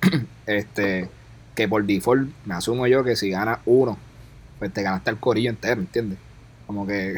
Este, 0.46 1.08
que 1.54 1.68
por 1.68 1.84
default, 1.84 2.30
me 2.46 2.54
asumo 2.54 2.86
yo 2.86 3.02
que 3.04 3.16
si 3.16 3.30
ganas 3.30 3.58
uno, 3.66 3.98
pues 4.58 4.72
te 4.72 4.82
ganaste 4.82 5.10
el 5.10 5.18
corillo 5.18 5.50
entero, 5.50 5.80
¿entiendes? 5.80 6.18
Como 6.66 6.86
que, 6.86 7.12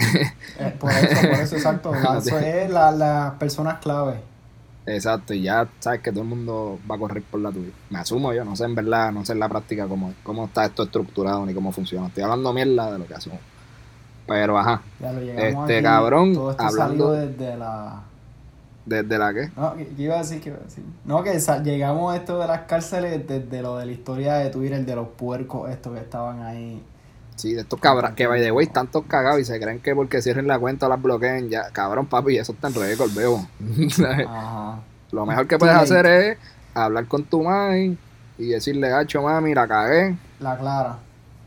Eh, 0.59 0.77
por 0.79 0.91
eso, 0.93 1.21
por 1.29 1.41
eso, 1.41 1.57
exacto. 1.57 1.93
la- 2.03 2.19
eso 2.19 2.39
es 2.39 2.71
la- 2.71 2.93
las 2.93 3.33
personas 3.35 3.79
clave. 3.81 4.21
exacto, 4.87 5.35
y 5.35 5.43
ya 5.43 5.69
sabes 5.81 6.01
que 6.01 6.11
todo 6.11 6.23
el 6.23 6.29
mundo 6.29 6.79
va 6.91 6.95
a 6.97 6.99
correr 6.99 7.23
por 7.23 7.41
la 7.41 7.51
tuya. 7.51 7.71
Me 7.91 7.99
asumo 7.99 8.33
yo, 8.33 8.45
no 8.45 8.55
sé 8.57 8.65
en 8.65 8.75
verdad, 8.75 9.13
no 9.13 9.25
sé 9.25 9.33
en 9.33 9.41
la 9.41 9.49
práctica 9.49 9.87
cómo, 9.87 10.15
cómo 10.23 10.45
está 10.47 10.65
esto 10.67 10.85
estructurado 10.85 11.45
ni 11.47 11.55
cómo 11.55 11.73
funciona. 11.73 12.07
Estoy 12.09 12.23
hablando 12.25 12.53
mierda 12.53 12.93
de 12.93 12.99
lo 12.99 13.07
que 13.07 13.15
asumo. 13.15 13.39
Pero 14.27 14.57
ajá, 14.59 14.83
Ya 15.01 15.13
lo 15.13 15.21
llegamos 15.21 15.63
Este, 15.63 15.75
aquí, 15.77 15.83
cabrón, 15.85 16.35
Todo 16.35 16.51
esto 16.53 16.63
hablando- 16.63 17.13
desde 17.13 17.57
la. 17.57 18.03
desde 18.87 19.19
la 19.19 19.35
que. 19.35 19.51
No, 19.57 19.75
¿qué 19.77 19.87
qué 19.89 20.03
iba 20.03 20.15
a 20.15 20.19
decir? 20.19 20.41
¿Qué 20.41 20.49
iba 20.51 20.59
a 20.59 20.63
decir? 20.65 20.85
No, 21.05 21.23
que 21.25 21.39
llegamos 21.65 22.13
a 22.13 22.17
esto 22.17 22.39
de 22.39 22.47
las 22.47 22.61
cárceles 22.63 23.27
desde 23.27 23.63
lo 23.63 23.77
de 23.79 23.87
la 23.87 23.93
historia 23.93 24.35
de 24.35 24.51
Twitter, 24.51 24.85
de 24.87 24.95
los 24.95 25.09
puercos 25.09 25.69
estos 25.71 25.93
que 25.95 26.01
estaban 26.01 26.43
ahí. 26.43 26.81
Sí, 27.41 27.55
de 27.55 27.63
estos 27.63 27.81
cabras 27.81 28.13
que 28.13 28.27
by 28.27 28.41
the 28.43 28.53
way 28.53 28.67
están 28.67 28.87
todos 28.89 29.07
cagados 29.07 29.41
y 29.41 29.45
se 29.47 29.59
creen 29.59 29.81
que 29.81 29.95
porque 29.95 30.21
cierren 30.21 30.47
la 30.47 30.59
cuenta 30.59 30.89
las 30.89 31.01
bloqueen 31.01 31.49
ya. 31.49 31.71
Cabrón, 31.71 32.05
papi, 32.07 32.37
eso 32.37 32.53
está 32.53 32.69
en 32.69 32.75
récord, 32.75 33.11
veo. 33.15 33.47
Lo 35.13 35.27
mejor 35.27 35.47
que 35.47 35.59
puedes 35.59 35.75
hacer 35.75 36.07
es 36.07 36.39
hablar 36.75 37.07
con 37.07 37.25
tu 37.25 37.43
mami 37.43 37.97
y 38.39 38.47
decirle, 38.49 38.89
gacho, 38.91 39.23
mami, 39.23 39.55
la 39.55 39.67
cagué. 39.67 40.17
La 40.39 40.57
clara. 40.59 40.99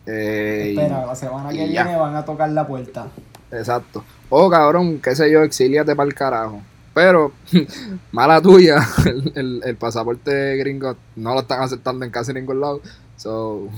Eh, 0.06 0.72
y- 0.74 0.78
Espera, 0.80 1.06
la 1.06 1.16
semana 1.16 1.50
que 1.50 1.66
y 1.66 1.72
ya. 1.74 1.84
viene 1.84 1.98
van 2.00 2.16
a 2.16 2.26
tocar 2.26 2.50
la 2.50 2.68
puerta. 2.68 3.08
Exacto. 3.52 4.04
O 4.30 4.50
cabrón, 4.50 5.00
qué 5.00 5.16
sé 5.16 5.32
yo, 5.32 5.44
exíliate 5.44 5.96
para 5.96 6.08
el 6.08 6.14
carajo. 6.16 6.62
Pero, 6.94 7.32
mala 8.12 8.41
tuya, 8.41 8.78
el, 9.06 9.32
el- 9.36 9.62
el 9.64 9.76
pasaporte 9.78 10.58
gringo 10.58 10.96
no 11.16 11.34
lo 11.36 11.41
están 11.41 11.62
aceptando 11.62 12.04
en 12.04 12.12
casi 12.12 12.34
ningún 12.34 12.60
lado. 12.60 12.82
So, 13.16 13.70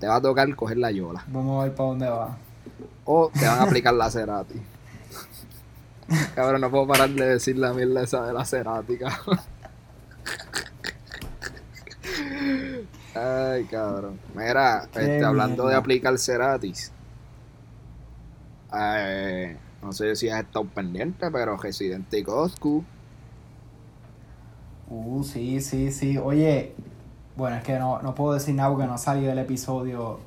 te 0.00 0.06
va 0.08 0.16
a 0.16 0.20
tocar 0.20 0.54
coger 0.56 0.78
la 0.78 0.90
yola. 0.90 1.22
Vamos 1.28 1.60
a 1.60 1.64
ver 1.64 1.74
para 1.74 1.88
dónde 1.90 2.08
va. 2.08 2.36
O 3.04 3.30
te 3.32 3.46
van 3.46 3.60
a 3.60 3.62
aplicar 3.62 3.94
la 3.94 4.10
Cerati. 4.10 4.60
Cabrón, 6.34 6.62
no 6.62 6.70
puedo 6.70 6.86
parar 6.88 7.10
de 7.10 7.28
decir 7.28 7.56
la 7.58 7.72
mierda 7.72 8.02
esa 8.02 8.26
de 8.26 8.32
la 8.32 8.44
Cerati, 8.44 8.96
cabrón. 8.98 9.38
Ay, 13.14 13.64
cabrón. 13.64 14.18
Mira, 14.34 14.84
este, 14.86 15.24
hablando 15.24 15.66
de 15.68 15.74
aplicar 15.74 16.18
Ceratis. 16.18 16.92
eh, 18.76 19.56
no 19.82 19.92
sé 19.92 20.14
si 20.16 20.28
has 20.28 20.44
estado 20.44 20.64
pendiente, 20.66 21.30
pero 21.30 21.56
Residente 21.56 22.18
y 22.18 22.22
Coscu. 22.22 22.84
Uh, 24.88 25.22
sí, 25.22 25.60
sí, 25.60 25.90
sí. 25.92 26.18
Oye, 26.18 26.74
bueno, 27.40 27.56
es 27.56 27.64
que 27.64 27.78
no, 27.78 28.00
no 28.02 28.14
puedo 28.14 28.34
decir 28.34 28.54
nada 28.54 28.68
porque 28.68 28.86
no 28.86 28.94
ha 28.94 28.98
salido 28.98 29.32
el 29.32 29.38
episodio 29.38 30.20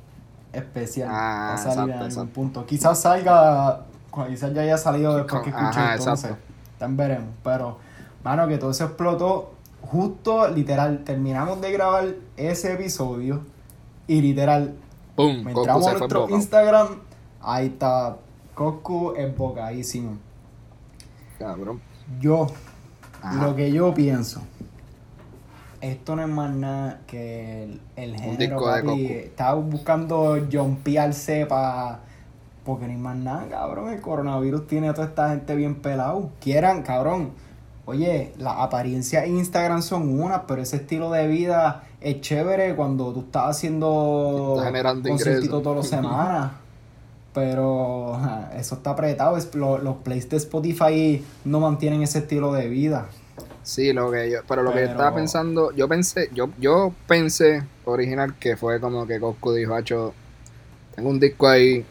especial. 0.52 1.08
Ah, 1.10 1.48
va 1.50 1.54
a 1.54 1.58
salir 1.58 1.70
exacto, 1.70 1.84
en 1.84 1.92
algún 1.92 2.06
exacto. 2.06 2.32
punto. 2.32 2.66
Quizás 2.66 3.00
salga, 3.00 3.84
quizás 4.28 4.52
ya 4.52 4.62
haya 4.62 4.76
salido 4.76 5.16
después 5.16 5.42
que 5.42 5.50
escuche 5.50 5.66
ajá, 5.66 5.94
esto, 5.94 6.10
no 6.10 6.16
sé. 6.16 6.26
exacto. 6.26 6.52
También 6.78 6.96
veremos. 7.08 7.34
Pero, 7.44 7.78
mano, 8.24 8.48
que 8.48 8.58
todo 8.58 8.72
eso 8.72 8.84
explotó 8.84 9.54
justo, 9.80 10.48
literal, 10.48 11.04
terminamos 11.04 11.60
de 11.60 11.70
grabar 11.70 12.04
ese 12.36 12.72
episodio 12.72 13.42
y 14.08 14.20
literal, 14.20 14.74
me 15.16 15.52
entramos 15.52 15.86
a 15.86 15.92
nuestro. 15.92 16.28
Instagram, 16.28 16.88
ahí 17.40 17.66
está 17.66 18.16
Coscu 18.54 19.14
embocadísimo. 19.16 20.18
Cabrón. 21.38 21.80
Yo, 22.20 22.48
Ajá. 23.22 23.46
lo 23.46 23.54
que 23.54 23.70
yo 23.70 23.94
pienso, 23.94 24.42
esto 25.90 26.16
no 26.16 26.22
es 26.22 26.28
más 26.28 26.50
nada 26.54 27.00
que 27.06 27.64
el, 27.64 27.80
el 27.96 28.16
género, 28.16 28.38
disco 28.38 28.72
de 28.74 28.82
papi. 28.82 29.06
Estaba 29.06 29.54
buscando 29.54 30.38
jumpearse 30.52 31.46
para... 31.46 32.00
Porque 32.64 32.86
no 32.86 32.92
hay 32.92 32.98
más 32.98 33.16
nada, 33.16 33.46
cabrón. 33.50 33.90
El 33.92 34.00
coronavirus 34.00 34.66
tiene 34.66 34.88
a 34.88 34.94
toda 34.94 35.08
esta 35.08 35.28
gente 35.30 35.54
bien 35.54 35.74
pelado. 35.76 36.30
Quieran, 36.40 36.82
cabrón. 36.82 37.30
Oye, 37.86 38.32
las 38.38 38.54
apariencias 38.58 39.24
en 39.26 39.36
Instagram 39.36 39.82
son 39.82 40.18
unas, 40.18 40.42
pero 40.48 40.62
ese 40.62 40.76
estilo 40.76 41.10
de 41.10 41.26
vida 41.28 41.82
es 42.00 42.22
chévere 42.22 42.74
cuando 42.74 43.12
tú 43.12 43.20
estás 43.20 43.50
haciendo 43.56 44.54
Está 44.56 44.66
generando 44.68 45.08
conciertito 45.10 45.44
ingresos. 45.58 45.62
todas 45.62 45.76
las 45.78 45.88
semanas. 45.88 46.52
Pero 47.34 48.18
eso 48.56 48.76
está 48.76 48.90
apretado. 48.90 49.36
Es- 49.36 49.54
lo- 49.54 49.78
los 49.78 49.96
plays 49.96 50.28
de 50.30 50.36
Spotify 50.36 51.22
no 51.44 51.60
mantienen 51.60 52.02
ese 52.02 52.20
estilo 52.20 52.52
de 52.52 52.68
vida. 52.68 53.06
Sí, 53.64 53.94
lo 53.94 54.10
que 54.10 54.30
yo, 54.30 54.40
pero 54.46 54.62
lo 54.62 54.72
que 54.74 54.80
yo 54.80 54.86
estaba 54.88 55.14
pensando, 55.14 55.72
yo 55.72 55.88
pensé, 55.88 56.28
yo, 56.34 56.50
yo 56.60 56.94
pensé 57.08 57.62
original 57.86 58.34
que 58.38 58.56
fue 58.58 58.78
como 58.78 59.06
que 59.06 59.18
Coscu 59.18 59.54
dijo, 59.54 59.74
Hacho, 59.74 60.12
tengo 60.94 61.08
un 61.08 61.18
disco 61.18 61.48
ahí, 61.48 61.84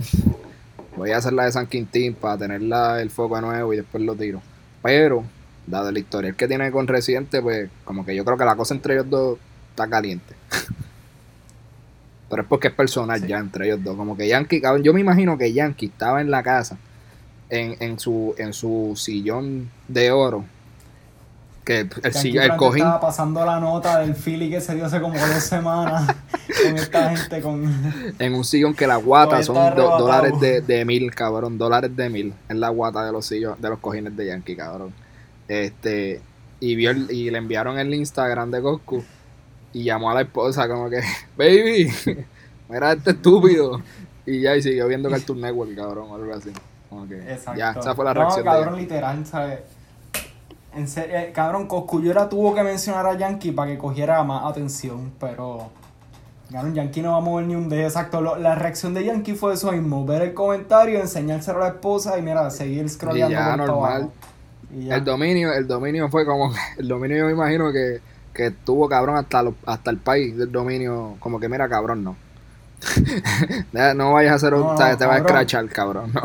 voy 0.95 1.11
a 1.11 1.17
hacer 1.17 1.33
la 1.33 1.45
de 1.45 1.51
San 1.51 1.65
Quintín 1.65 2.13
para 2.13 2.37
tenerla 2.37 3.01
el 3.01 3.09
foco 3.09 3.41
nuevo 3.41 3.73
y 3.73 3.77
después 3.77 4.03
lo 4.03 4.15
tiro. 4.15 4.39
Pero, 4.83 5.23
dado 5.65 5.91
la 5.91 5.97
historia 5.97 6.33
que 6.33 6.47
tiene 6.47 6.71
con 6.71 6.87
Residente, 6.87 7.41
pues 7.41 7.69
como 7.85 8.05
que 8.05 8.15
yo 8.15 8.23
creo 8.23 8.37
que 8.37 8.45
la 8.45 8.55
cosa 8.55 8.75
entre 8.75 8.93
ellos 8.93 9.09
dos 9.09 9.39
está 9.71 9.89
caliente. 9.89 10.35
Pero 12.29 12.43
es 12.43 12.47
porque 12.47 12.67
es 12.67 12.73
personal 12.73 13.19
Sí. 13.19 13.27
ya 13.27 13.39
entre 13.39 13.65
ellos 13.65 13.83
dos. 13.83 13.95
Como 13.95 14.15
que 14.15 14.27
Yankee, 14.27 14.61
yo 14.83 14.93
me 14.93 15.01
imagino 15.01 15.37
que 15.37 15.53
Yankee 15.53 15.87
estaba 15.87 16.21
en 16.21 16.29
la 16.31 16.43
casa, 16.43 16.77
en, 17.49 17.75
en 17.79 17.99
su, 17.99 18.35
en 18.37 18.53
su 18.53 18.93
sillón 18.95 19.69
de 19.87 20.11
oro. 20.11 20.45
Que 21.63 21.87
el, 22.03 22.13
sillón, 22.13 22.43
el 22.43 22.55
cojín, 22.57 22.79
Estaba 22.83 22.99
pasando 22.99 23.45
la 23.45 23.57
nota 23.59 23.99
del 23.99 24.15
Philly 24.15 24.49
que 24.49 24.59
se 24.59 24.75
dio 24.75 24.85
hace 24.85 24.99
como 24.99 25.17
dos 25.17 25.43
semanas 25.43 26.13
con 26.63 26.75
esta 26.77 27.15
gente 27.15 27.41
con... 27.41 28.13
en 28.19 28.33
un 28.33 28.43
sillón 28.43 28.73
que 28.73 28.85
la 28.85 28.97
guata 28.97 29.41
son 29.43 29.73
do- 29.75 29.97
dólares 29.97 30.33
de, 30.41 30.59
de 30.59 30.83
mil, 30.83 31.13
cabrón, 31.15 31.57
dólares 31.57 31.95
de 31.95 32.09
mil. 32.09 32.33
En 32.49 32.59
la 32.59 32.67
guata 32.69 33.05
de 33.05 33.13
los 33.13 33.25
sillones, 33.25 33.61
de 33.61 33.69
los 33.69 33.79
cojines 33.79 34.15
de 34.17 34.25
Yankee, 34.27 34.55
cabrón. 34.57 34.93
Este, 35.47 36.21
y 36.59 36.75
vio 36.75 36.91
el- 36.91 37.09
y 37.11 37.29
le 37.29 37.37
enviaron 37.37 37.79
el 37.79 37.93
Instagram 37.93 38.51
de 38.51 38.61
Coscu 38.61 39.03
y 39.71 39.83
llamó 39.85 40.11
a 40.11 40.15
la 40.15 40.21
esposa 40.21 40.67
como 40.67 40.89
que, 40.89 41.01
baby, 41.37 41.91
mira 42.69 42.91
este 42.93 43.11
estúpido. 43.11 43.81
Y 44.25 44.41
ya, 44.41 44.55
y 44.55 44.61
siguió 44.61 44.87
viendo 44.87 45.09
Cartoon 45.09 45.41
Network, 45.41 45.75
cabrón, 45.75 46.07
o 46.09 46.15
algo 46.15 46.33
así. 46.33 46.51
Como 46.89 47.07
que, 47.07 47.15
Exacto. 47.19 47.57
ya, 47.59 47.71
esa 47.71 47.95
fue 47.95 48.05
la 48.05 48.13
No, 48.13 48.19
reacción 48.21 48.43
de 48.45 48.51
cabrón, 48.51 48.65
Yankee. 48.75 48.81
literal, 48.81 49.25
¿sabes? 49.25 49.59
En 50.75 50.87
serio, 50.87 51.17
eh, 51.17 51.31
cabrón, 51.33 51.67
Coscuyora 51.67 52.29
tuvo 52.29 52.53
que 52.55 52.63
mencionar 52.63 53.05
a 53.05 53.15
Yankee 53.17 53.51
para 53.51 53.71
que 53.71 53.77
cogiera 53.77 54.23
más 54.23 54.45
atención, 54.45 55.11
pero... 55.19 55.69
Cabrón, 56.51 56.75
Yankee 56.75 57.01
no 57.01 57.11
va 57.13 57.17
a 57.17 57.21
mover 57.21 57.45
ni 57.47 57.55
un 57.55 57.69
dedo, 57.69 57.83
exacto. 57.87 58.21
Lo- 58.21 58.35
la 58.37 58.53
reacción 58.55 58.93
de 58.93 59.03
Yankee 59.05 59.33
fue 59.33 59.53
eso 59.53 59.71
mismo, 59.71 60.05
ver 60.05 60.21
el 60.21 60.33
comentario, 60.33 60.99
enseñárselo 60.99 61.57
a 61.59 61.61
la 61.61 61.67
esposa 61.69 62.17
y 62.17 62.21
mira, 62.21 62.49
seguir 62.51 62.87
scrolleando 62.89 63.33
Y 63.33 63.37
ya, 63.37 63.57
normal. 63.57 64.09
Y 64.75 64.85
ya. 64.85 64.95
El 64.95 65.03
dominio, 65.03 65.53
el 65.53 65.67
dominio 65.67 66.09
fue 66.09 66.25
como, 66.25 66.51
el 66.77 66.87
dominio 66.87 67.17
yo 67.17 67.25
me 67.25 67.31
imagino 67.31 67.71
que, 67.71 68.01
que 68.33 68.51
tuvo 68.51 68.87
cabrón 68.87 69.15
hasta 69.17 69.41
los, 69.41 69.55
hasta 69.65 69.89
el 69.89 69.97
país 69.97 70.37
del 70.37 70.51
dominio, 70.51 71.15
como 71.19 71.39
que 71.39 71.49
mira 71.49 71.67
cabrón 71.69 72.03
no. 72.03 72.15
No 73.95 74.13
vayas 74.13 74.33
a 74.33 74.35
hacer 74.35 74.53
un, 74.53 74.61
No, 74.61 74.71
no, 74.73 74.77
sea, 74.77 74.97
te 74.97 75.05
va 75.05 75.15
a 75.15 75.17
escrachar 75.17 75.67
cabrón, 75.69 76.11
no. 76.13 76.21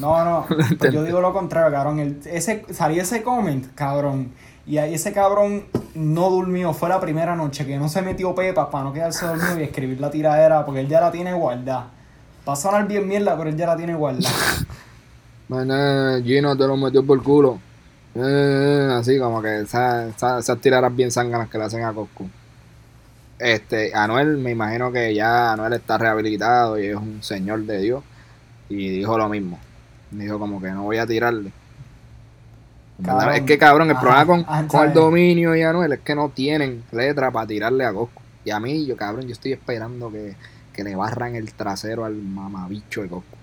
No, 0.00 0.24
no, 0.24 0.46
pues 0.78 0.92
yo 0.92 1.04
digo 1.04 1.20
lo 1.20 1.32
contrario, 1.32 1.72
cabrón. 1.72 1.98
El, 1.98 2.20
ese, 2.24 2.64
salió 2.70 3.02
ese 3.02 3.22
comment, 3.22 3.74
cabrón. 3.74 4.32
Y 4.66 4.78
ahí 4.78 4.94
ese 4.94 5.12
cabrón 5.12 5.64
no 5.94 6.30
durmió. 6.30 6.72
Fue 6.72 6.88
la 6.88 7.00
primera 7.00 7.34
noche 7.34 7.66
que 7.66 7.76
no 7.76 7.88
se 7.88 8.02
metió 8.02 8.34
pepas 8.34 8.68
para 8.68 8.84
no 8.84 8.92
quedarse 8.92 9.26
dormido 9.26 9.58
y 9.58 9.64
escribir 9.64 10.00
la 10.00 10.10
tiradera 10.10 10.64
porque 10.64 10.80
él 10.80 10.88
ya 10.88 11.00
la 11.00 11.10
tiene 11.10 11.32
guardada. 11.32 11.88
Va 12.48 12.52
a 12.52 12.56
sonar 12.56 12.86
bien 12.86 13.06
mierda, 13.08 13.36
pero 13.36 13.50
él 13.50 13.56
ya 13.56 13.66
la 13.66 13.76
tiene 13.76 13.94
guardada. 13.94 14.34
Maná, 15.48 16.20
Gino 16.22 16.56
te 16.56 16.66
lo 16.66 16.76
metió 16.76 17.04
por 17.04 17.22
culo. 17.22 17.58
Eh, 18.14 18.88
así 18.92 19.18
como 19.18 19.42
que 19.42 19.60
esas, 19.60 20.14
esas, 20.14 20.44
esas 20.44 20.60
tiradas 20.60 20.94
bien 20.94 21.10
zánganas 21.10 21.48
que 21.48 21.58
le 21.58 21.64
hacen 21.64 21.84
a 21.84 21.92
Coscu. 21.92 22.28
Este, 23.38 23.94
Anuel, 23.94 24.36
me 24.36 24.50
imagino 24.50 24.92
que 24.92 25.14
ya 25.14 25.52
Anuel 25.52 25.72
está 25.72 25.96
rehabilitado 25.96 26.78
y 26.78 26.86
es 26.86 26.96
un 26.96 27.22
señor 27.22 27.64
de 27.64 27.78
Dios. 27.78 28.04
Y 28.68 28.90
dijo 28.90 29.18
lo 29.18 29.28
mismo. 29.28 29.58
Dijo 30.10 30.38
como 30.38 30.60
que 30.60 30.70
no 30.70 30.84
voy 30.84 30.98
a 30.98 31.06
tirarle. 31.06 31.52
Es 33.34 33.42
que 33.42 33.56
cabrón, 33.58 33.88
el 33.90 33.96
Ajá, 33.96 34.00
problema 34.00 34.26
con, 34.26 34.40
ajá, 34.46 34.66
con 34.68 34.84
el 34.86 34.92
dominio 34.92 35.56
y 35.56 35.62
Anuel 35.62 35.92
es 35.92 36.00
que 36.00 36.14
no 36.14 36.28
tienen 36.30 36.84
letra 36.92 37.30
para 37.30 37.46
tirarle 37.46 37.84
a 37.86 37.92
Coscu. 37.92 38.20
Y 38.44 38.50
a 38.50 38.60
mí, 38.60 38.86
yo 38.86 38.96
cabrón, 38.96 39.26
yo 39.26 39.32
estoy 39.32 39.52
esperando 39.52 40.10
que, 40.10 40.36
que 40.72 40.84
le 40.84 40.94
barran 40.96 41.34
el 41.34 41.52
trasero 41.54 42.04
al 42.04 42.14
mamabicho 42.16 43.02
de 43.02 43.08
Coscu. 43.08 43.36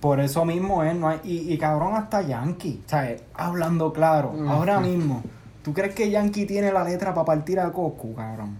Por 0.00 0.20
eso 0.20 0.44
mismo 0.44 0.82
él 0.84 1.00
no 1.00 1.08
hay. 1.08 1.20
Y, 1.24 1.52
y 1.52 1.58
cabrón, 1.58 1.94
hasta 1.94 2.22
Yankee. 2.22 2.82
¿Sabes? 2.86 3.22
Hablando 3.34 3.92
claro. 3.92 4.38
Ujú. 4.38 4.48
Ahora 4.48 4.80
mismo. 4.80 5.22
¿Tú 5.62 5.74
crees 5.74 5.94
que 5.94 6.10
Yankee 6.10 6.46
tiene 6.46 6.72
la 6.72 6.84
letra 6.84 7.12
para 7.14 7.24
partir 7.26 7.60
a 7.60 7.72
Coscu, 7.72 8.14
cabrón? 8.14 8.58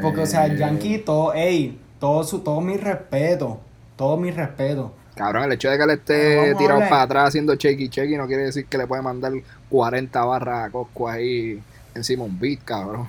Porque, 0.00 0.22
o 0.22 0.26
sea, 0.26 0.46
Pues, 0.46 0.58
Yankee, 0.58 0.98
todo, 0.98 1.34
ey, 1.34 1.78
todo, 2.00 2.24
su, 2.24 2.40
todo 2.40 2.60
mi 2.60 2.76
respeto. 2.76 3.60
Todo 3.96 4.16
mi 4.16 4.30
respeto. 4.30 4.94
Cabrón, 5.16 5.44
el 5.44 5.52
hecho 5.52 5.70
de 5.70 5.78
que 5.78 5.84
Pero 5.84 5.92
esté 5.92 6.54
tirado 6.56 6.80
para 6.80 7.02
atrás 7.02 7.28
haciendo 7.28 7.56
checky 7.56 7.88
checky 7.88 8.16
no 8.16 8.26
quiere 8.26 8.44
decir 8.44 8.66
que 8.66 8.76
le 8.78 8.86
puede 8.86 9.02
mandar 9.02 9.32
40 9.70 10.24
barras 10.24 10.66
a 10.66 10.70
Coscu 10.70 11.08
ahí 11.08 11.60
encima 11.94 12.24
un 12.24 12.38
beat, 12.38 12.60
cabrón. 12.64 13.08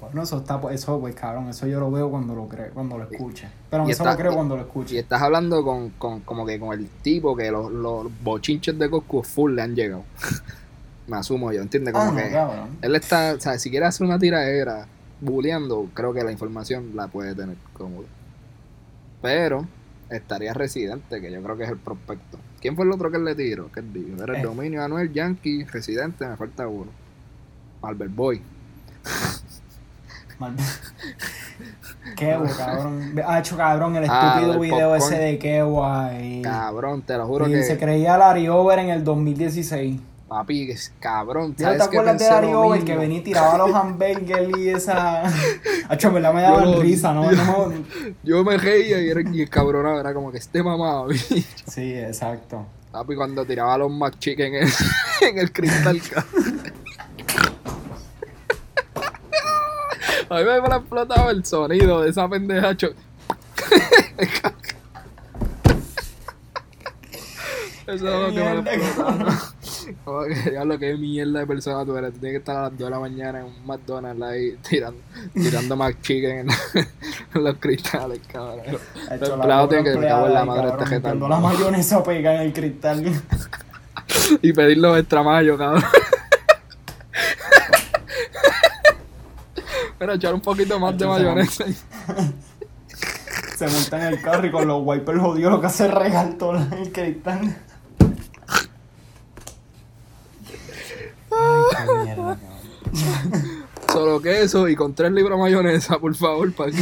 Bueno, 0.00 0.22
eso 0.22 0.38
está, 0.38 0.60
eso, 0.72 0.98
pues 0.98 1.14
cabrón, 1.14 1.48
eso 1.48 1.66
yo 1.68 1.78
lo 1.78 1.90
veo 1.90 2.10
cuando 2.10 2.34
lo 2.34 2.48
creo, 2.48 2.70
cuando 2.74 2.98
lo 2.98 3.04
escuche. 3.04 3.48
Pero 3.70 3.86
y 3.86 3.92
eso 3.92 4.02
está- 4.02 4.12
lo 4.12 4.18
creo 4.18 4.32
y- 4.32 4.34
cuando 4.34 4.56
lo 4.56 4.62
Y 4.62 4.64
escuche. 4.66 4.98
estás 4.98 5.22
hablando 5.22 5.62
con, 5.62 5.90
con 5.90 6.20
como 6.20 6.44
que 6.44 6.58
con 6.58 6.72
el 6.76 6.88
tipo 6.88 7.36
que 7.36 7.50
los, 7.52 7.70
los 7.70 8.06
bochinches 8.24 8.76
de 8.78 8.90
Coscu 8.90 9.22
full 9.22 9.54
le 9.54 9.62
han 9.62 9.74
llegado. 9.76 10.02
Me 11.06 11.16
asumo 11.16 11.52
yo, 11.52 11.60
¿entiendes? 11.62 11.92
Como 11.94 12.06
Ah, 12.06 12.10
no, 12.12 12.16
que 12.16 12.30
cabrón. 12.30 12.68
él 12.82 12.94
está, 12.96 13.34
o 13.36 13.40
sea, 13.40 13.58
si 13.58 13.70
quiere 13.70 13.86
hacer 13.86 14.06
una 14.06 14.18
tiradera 14.18 14.86
bulleando, 15.20 15.86
creo 15.94 16.12
que 16.12 16.24
la 16.24 16.32
información 16.32 16.90
la 16.94 17.06
puede 17.08 17.34
tener 17.36 17.56
cómodo. 17.72 18.06
Pero 19.22 19.66
estaría 20.10 20.52
Residente, 20.54 21.20
que 21.20 21.30
yo 21.32 21.42
creo 21.42 21.56
que 21.56 21.64
es 21.64 21.70
el 21.70 21.78
prospecto. 21.78 22.38
¿Quién 22.60 22.76
fue 22.76 22.84
el 22.84 22.92
otro 22.92 23.10
que 23.10 23.18
le 23.18 23.34
tiró? 23.34 23.70
¿Qué 23.72 23.80
dijo? 23.82 24.22
Era 24.22 24.34
el 24.34 24.40
Eh. 24.40 24.42
dominio 24.44 24.82
Anuel, 24.82 25.12
Yankee, 25.12 25.64
Residente, 25.64 26.26
me 26.26 26.36
falta 26.36 26.66
uno. 26.68 26.90
Albert 27.82 28.14
Boy. 28.14 28.42
Kevo, 32.16 32.44
cabrón. 32.56 33.14
Ha 33.26 33.38
hecho 33.40 33.56
cabrón 33.56 33.96
el 33.96 34.06
Ah, 34.08 34.34
estúpido 34.38 34.60
video 34.60 34.90
popcorn. 34.90 35.12
ese 35.14 35.22
de 35.22 35.38
Kevo 35.38 35.86
ahí. 35.86 36.42
Cabrón, 36.42 37.02
te 37.02 37.16
lo 37.16 37.26
juro 37.26 37.48
Y 37.48 37.52
que. 37.52 37.62
se 37.62 37.78
creía 37.78 38.16
Larry 38.18 38.48
Over 38.48 38.78
en 38.80 38.90
el 38.90 39.04
2016. 39.04 40.00
Papi, 40.30 40.66
que 40.68 40.72
es 40.74 40.92
cabrón. 41.00 41.56
¿Ya 41.58 41.64
¿Sabes 41.66 41.78
te 41.78 41.84
acuerdas 41.86 42.18
de 42.20 42.54
Over 42.54 42.70
mismo? 42.78 42.84
que 42.86 42.96
venía 42.96 43.18
y 43.18 43.22
tiraba 43.22 43.58
los 43.58 43.74
hamburgers 43.74 44.56
y 44.56 44.68
esa. 44.68 45.24
Hacho, 45.88 46.12
me 46.12 46.20
daban 46.20 46.72
Yo 46.72 46.80
risa, 46.80 47.12
¿no? 47.12 47.28
yo- 47.32 47.36
No- 47.44 47.72
Yo 48.22 48.44
me 48.44 48.56
reía 48.56 49.00
y 49.02 49.10
era 49.10 49.22
y 49.28 49.42
el 49.42 49.50
cabronado, 49.50 49.98
era 49.98 50.14
como 50.14 50.30
que 50.30 50.38
este 50.38 50.62
mamado. 50.62 51.08
Sí, 51.66 51.94
exacto. 51.94 52.64
Papi, 52.92 53.16
cuando 53.16 53.44
tiraba 53.44 53.76
los 53.78 53.90
McChicken 53.90 54.54
en 54.54 54.62
el, 54.62 54.72
en 55.22 55.38
el 55.38 55.52
cristal. 55.52 56.00
cabrón. 56.00 56.62
A 60.30 60.36
mí 60.38 60.44
me 60.44 60.76
explotaba 60.76 61.32
el 61.32 61.44
sonido 61.44 62.02
de 62.02 62.10
esa 62.10 62.28
pendeja. 62.28 62.70
Eso 62.70 62.88
es 67.88 68.00
lo 68.02 68.26
que 68.28 68.32
me 68.32 68.40
Mierda, 68.62 68.72
explotaba. 68.74 69.54
Como 70.04 70.24
que, 70.24 70.50
diablo, 70.50 70.78
qué 70.78 70.96
mierda 70.96 71.40
de 71.40 71.46
persona 71.46 71.84
tú 71.84 71.96
eres. 71.96 72.12
Tú 72.14 72.20
tienes 72.20 72.34
que 72.34 72.38
estar 72.38 72.56
a 72.56 72.62
las 72.62 72.70
2 72.72 72.78
de 72.78 72.90
la 72.90 72.98
mañana 72.98 73.40
en 73.40 73.46
un 73.46 73.66
McDonald's 73.66 74.22
ahí 74.22 74.58
tirando, 74.68 75.00
tirando 75.34 75.76
McChicken 75.76 76.38
en, 76.38 76.48
en 77.34 77.44
los 77.44 77.56
cristales, 77.58 78.20
cabrón. 78.30 78.60
Hacho, 79.10 79.20
Los 79.20 79.30
empleados 79.30 79.68
tienen 79.68 79.92
que 79.92 80.06
cago 80.06 80.26
en 80.26 80.34
la 80.34 80.44
madre 80.44 80.68
este 80.68 80.78
cabrón, 80.78 81.02
metiendo 81.02 81.28
la 81.28 81.38
mayonesa 81.40 82.02
pega 82.02 82.34
en 82.36 82.40
el 82.42 82.52
cristal. 82.52 83.22
Y 84.42 84.52
pedirlo 84.52 84.96
extra 84.96 85.22
mayo, 85.22 85.56
cabrón. 85.56 85.84
Pero 89.98 90.14
echar 90.14 90.34
un 90.34 90.40
poquito 90.40 90.80
más 90.80 90.96
de 90.96 91.06
mayonesa. 91.06 91.64
Se 93.54 93.68
monta 93.68 93.98
en 93.98 94.14
el 94.14 94.22
carro 94.22 94.46
y 94.46 94.50
con 94.50 94.66
los 94.66 94.80
wipers 94.82 95.20
jodidos 95.20 95.52
lo 95.52 95.60
que 95.60 95.66
hace 95.66 95.86
regar 95.88 96.34
todo 96.38 96.56
el 96.56 96.90
cristal. 96.90 97.54
Ay, 101.40 101.86
qué 101.86 101.94
mierda, 102.04 102.38
cabrón. 102.38 103.64
Solo 103.92 104.20
queso 104.20 104.68
y 104.68 104.76
con 104.76 104.94
tres 104.94 105.10
libros 105.12 105.36
de 105.38 105.42
mayonesa, 105.42 105.98
por 105.98 106.14
favor, 106.14 106.52
para 106.52 106.70
que. 106.70 106.78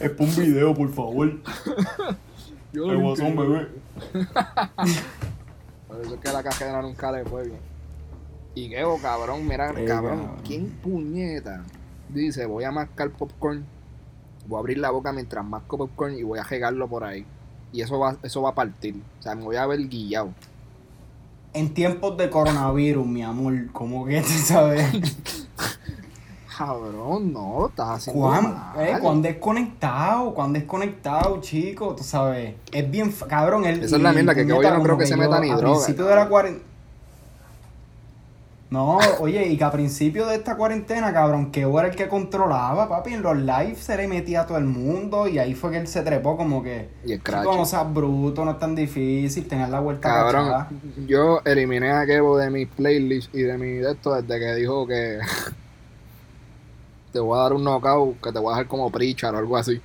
Es 0.00 0.10
para 0.10 0.30
un 0.30 0.36
video, 0.36 0.74
por 0.74 0.92
favor. 0.92 1.30
Yo 2.72 2.90
El 2.90 2.98
guasón, 2.98 3.36
bebé. 3.36 3.68
Por 5.88 6.00
eso 6.00 6.14
es 6.14 6.20
que 6.20 6.32
la 6.32 6.42
cajera 6.42 6.80
nunca 6.82 7.10
le 7.10 7.24
fue 7.24 7.46
bien. 7.46 7.58
Y 8.54 8.68
Geo, 8.68 8.96
cabrón, 9.02 9.46
mira, 9.46 9.66
cabrón, 9.68 9.86
cabrón. 9.86 10.36
¿quién 10.46 10.68
puñeta? 10.82 11.64
Dice, 12.08 12.46
voy 12.46 12.64
a 12.64 12.70
mascar 12.70 13.10
popcorn, 13.10 13.64
voy 14.46 14.56
a 14.56 14.60
abrir 14.60 14.78
la 14.78 14.90
boca 14.90 15.12
mientras 15.12 15.44
masco 15.44 15.78
popcorn 15.78 16.16
y 16.16 16.22
voy 16.22 16.38
a 16.38 16.44
regarlo 16.44 16.88
por 16.88 17.04
ahí. 17.04 17.26
Y 17.72 17.82
eso 17.82 17.98
va, 17.98 18.16
eso 18.22 18.40
va 18.42 18.50
a 18.50 18.54
partir. 18.54 19.02
O 19.18 19.22
sea, 19.22 19.34
me 19.34 19.42
voy 19.42 19.56
a 19.56 19.66
ver 19.66 19.88
guillado. 19.88 20.32
En 21.52 21.74
tiempos 21.74 22.16
de 22.16 22.30
coronavirus, 22.30 23.06
mi 23.06 23.22
amor, 23.22 23.72
como 23.72 24.04
que 24.06 24.20
tú 24.20 24.28
sabes. 24.28 24.86
Cabrón, 26.56 27.32
no, 27.32 27.68
estás 27.68 27.88
haciendo 27.88 28.20
¿Cuán, 28.20 28.72
eh, 28.78 28.98
cuán 29.00 29.22
desconectado, 29.22 30.34
cuán 30.34 30.52
desconectado, 30.52 31.40
chico, 31.40 31.94
tú 31.96 32.04
sabes. 32.04 32.54
Es 32.70 32.90
bien, 32.90 33.10
cabrón. 33.28 33.64
El, 33.64 33.82
Esa 33.82 33.96
es 33.96 34.02
la 34.02 34.12
mierda, 34.12 34.34
que 34.34 34.46
Keo 34.46 34.62
yo 34.62 34.70
no 34.70 34.82
creo 34.82 34.98
que 34.98 35.06
se 35.06 35.16
meta 35.16 35.40
ni 35.40 35.48
droga, 35.48 35.78
principio 35.78 36.04
de 36.04 36.14
la 36.14 36.28
cuarentena. 36.28 36.69
No, 38.70 38.98
oye, 39.18 39.48
y 39.48 39.58
que 39.58 39.64
a 39.64 39.72
principio 39.72 40.26
de 40.26 40.36
esta 40.36 40.56
cuarentena, 40.56 41.12
cabrón, 41.12 41.50
que 41.50 41.62
era 41.62 41.88
el 41.88 41.96
que 41.96 42.06
controlaba, 42.08 42.88
papi, 42.88 43.14
en 43.14 43.22
los 43.22 43.36
lives 43.36 43.78
se 43.80 43.96
le 43.96 44.06
metía 44.06 44.42
a 44.42 44.46
todo 44.46 44.58
el 44.58 44.64
mundo 44.64 45.26
y 45.26 45.40
ahí 45.40 45.54
fue 45.54 45.72
que 45.72 45.78
él 45.78 45.88
se 45.88 46.02
trepó 46.02 46.36
como 46.36 46.62
que, 46.62 46.88
Y 47.04 47.14
el 47.14 47.20
crash. 47.22 47.40
chico, 47.42 47.56
no 47.56 47.64
seas 47.66 47.92
bruto, 47.92 48.44
no 48.44 48.52
es 48.52 48.58
tan 48.60 48.76
difícil 48.76 49.48
tener 49.48 49.68
la 49.70 49.80
vuelta 49.80 50.08
Cabrón, 50.08 50.46
cachada. 50.46 50.68
yo 51.08 51.40
eliminé 51.44 51.90
a 51.90 52.06
Kevo 52.06 52.36
de 52.38 52.50
mis 52.50 52.68
playlists 52.68 53.34
y 53.34 53.42
de 53.42 53.58
mi 53.58 53.70
de 53.78 53.90
esto 53.92 54.14
desde 54.14 54.38
que 54.38 54.54
dijo 54.54 54.86
que 54.86 55.18
te 57.12 57.20
voy 57.20 57.38
a 57.38 57.42
dar 57.42 57.52
un 57.54 57.64
knockout 57.64 58.20
que 58.20 58.32
te 58.32 58.38
voy 58.38 58.52
a 58.52 58.56
dejar 58.56 58.68
como 58.68 58.90
Pritchard 58.90 59.34
o 59.34 59.38
algo 59.38 59.56
así. 59.56 59.80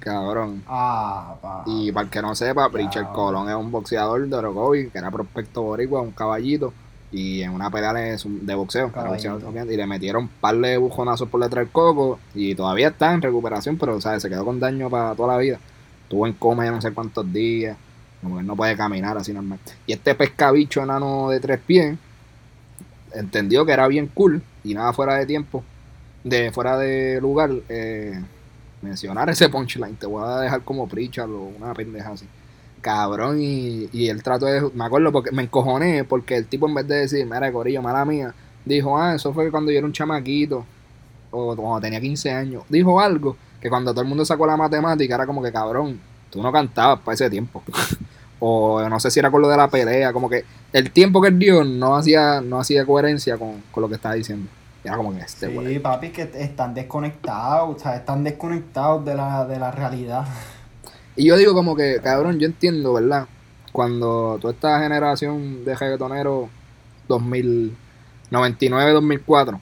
Cabrón. 0.00 0.62
Ah, 0.66 1.36
pa. 1.40 1.62
Y 1.66 1.92
para 1.92 2.04
el 2.04 2.10
que 2.10 2.20
no 2.22 2.34
sepa, 2.34 2.68
Pritchard. 2.70 3.12
Colón 3.12 3.48
es 3.48 3.54
un 3.54 3.70
boxeador 3.70 4.26
de 4.26 4.36
Orocovi, 4.36 4.90
que 4.90 4.98
era 4.98 5.10
prospecto 5.10 5.62
boricua, 5.62 6.00
un 6.00 6.10
caballito. 6.12 6.72
Y 7.12 7.42
en 7.42 7.52
una 7.52 7.70
pelea 7.70 7.92
de, 7.92 8.18
de 8.24 8.54
boxeo, 8.54 8.90
y 9.68 9.76
le 9.76 9.86
metieron 9.86 10.24
un 10.24 10.28
par 10.28 10.56
de 10.56 10.76
bujonazos 10.76 11.28
por 11.28 11.42
detrás 11.42 11.64
del 11.64 11.72
coco. 11.72 12.18
Y 12.34 12.54
todavía 12.54 12.88
está 12.88 13.12
en 13.12 13.22
recuperación, 13.22 13.78
pero 13.78 14.00
¿sabes? 14.00 14.22
se 14.22 14.28
quedó 14.28 14.44
con 14.44 14.58
daño 14.60 14.90
para 14.90 15.14
toda 15.14 15.34
la 15.34 15.38
vida. 15.38 15.58
Estuvo 16.02 16.26
en 16.26 16.32
coma 16.34 16.64
ya 16.64 16.72
no 16.72 16.80
sé 16.80 16.92
cuántos 16.92 17.32
días. 17.32 17.76
Como 18.22 18.42
no 18.42 18.56
puede 18.56 18.76
caminar 18.76 19.16
así 19.16 19.32
normal. 19.32 19.58
Y 19.86 19.92
este 19.92 20.14
pescabicho 20.14 20.82
enano 20.82 21.30
de 21.30 21.38
tres 21.38 21.60
pies 21.64 21.96
entendió 23.14 23.64
que 23.64 23.72
era 23.72 23.86
bien 23.88 24.08
cool 24.08 24.42
y 24.64 24.74
nada 24.74 24.92
fuera 24.92 25.14
de 25.14 25.26
tiempo, 25.26 25.64
de 26.24 26.50
fuera 26.50 26.76
de 26.76 27.20
lugar, 27.20 27.50
eh, 27.68 28.20
mencionar 28.82 29.30
ese 29.30 29.48
punchline. 29.48 29.96
Te 29.96 30.06
voy 30.06 30.24
a 30.24 30.40
dejar 30.40 30.62
como 30.62 30.88
Pritchard 30.88 31.30
o 31.30 31.52
una 31.58 31.72
pendeja 31.74 32.10
así. 32.10 32.26
Cabrón, 32.86 33.42
y, 33.42 33.88
y 33.92 34.08
él 34.10 34.22
trató 34.22 34.46
de. 34.46 34.70
Me 34.72 34.84
acuerdo 34.84 35.10
porque 35.10 35.32
me 35.32 35.42
encojoné 35.42 36.04
porque 36.04 36.36
el 36.36 36.46
tipo 36.46 36.68
en 36.68 36.74
vez 36.76 36.86
de 36.86 36.94
decir, 36.98 37.26
mira, 37.26 37.50
Corillo, 37.50 37.82
mala 37.82 38.04
mía, 38.04 38.32
dijo, 38.64 38.96
ah, 38.96 39.16
eso 39.16 39.32
fue 39.32 39.50
cuando 39.50 39.72
yo 39.72 39.78
era 39.78 39.86
un 39.88 39.92
chamaquito 39.92 40.64
o 41.32 41.56
cuando 41.56 41.80
tenía 41.80 42.00
15 42.00 42.30
años. 42.30 42.62
Dijo 42.68 43.00
algo 43.00 43.36
que 43.60 43.68
cuando 43.68 43.90
todo 43.90 44.02
el 44.02 44.06
mundo 44.06 44.24
sacó 44.24 44.46
la 44.46 44.56
matemática 44.56 45.16
era 45.16 45.26
como 45.26 45.42
que, 45.42 45.50
cabrón, 45.50 45.98
tú 46.30 46.40
no 46.40 46.52
cantabas 46.52 47.00
para 47.00 47.14
ese 47.16 47.28
tiempo. 47.28 47.60
o 48.38 48.88
no 48.88 49.00
sé 49.00 49.10
si 49.10 49.18
era 49.18 49.32
con 49.32 49.42
lo 49.42 49.48
de 49.48 49.56
la 49.56 49.66
pelea, 49.66 50.12
como 50.12 50.30
que 50.30 50.44
el 50.72 50.92
tiempo 50.92 51.20
que 51.20 51.26
él 51.26 51.40
dio 51.40 51.64
no 51.64 51.96
hacía, 51.96 52.40
no 52.40 52.60
hacía 52.60 52.86
coherencia 52.86 53.36
con, 53.36 53.64
con 53.72 53.82
lo 53.82 53.88
que 53.88 53.96
estaba 53.96 54.14
diciendo. 54.14 54.48
Era 54.84 54.96
como 54.96 55.12
que 55.12 55.22
este. 55.22 55.48
Sí, 55.48 55.78
papi, 55.80 56.10
que 56.10 56.30
están 56.34 56.72
desconectados, 56.72 57.74
o 57.74 57.78
sea, 57.80 57.96
están 57.96 58.22
desconectados 58.22 59.04
de 59.04 59.16
la, 59.16 59.44
de 59.44 59.58
la 59.58 59.72
realidad. 59.72 60.24
Y 61.16 61.26
yo 61.26 61.36
digo 61.36 61.54
como 61.54 61.74
que, 61.74 62.00
cabrón, 62.02 62.38
yo 62.38 62.46
entiendo, 62.46 62.92
¿verdad? 62.92 63.26
Cuando 63.72 64.38
toda 64.40 64.52
esta 64.52 64.80
generación 64.80 65.64
de 65.64 65.74
reggaetoneros 65.74 66.48
2099, 67.08 68.92
2004, 68.92 69.60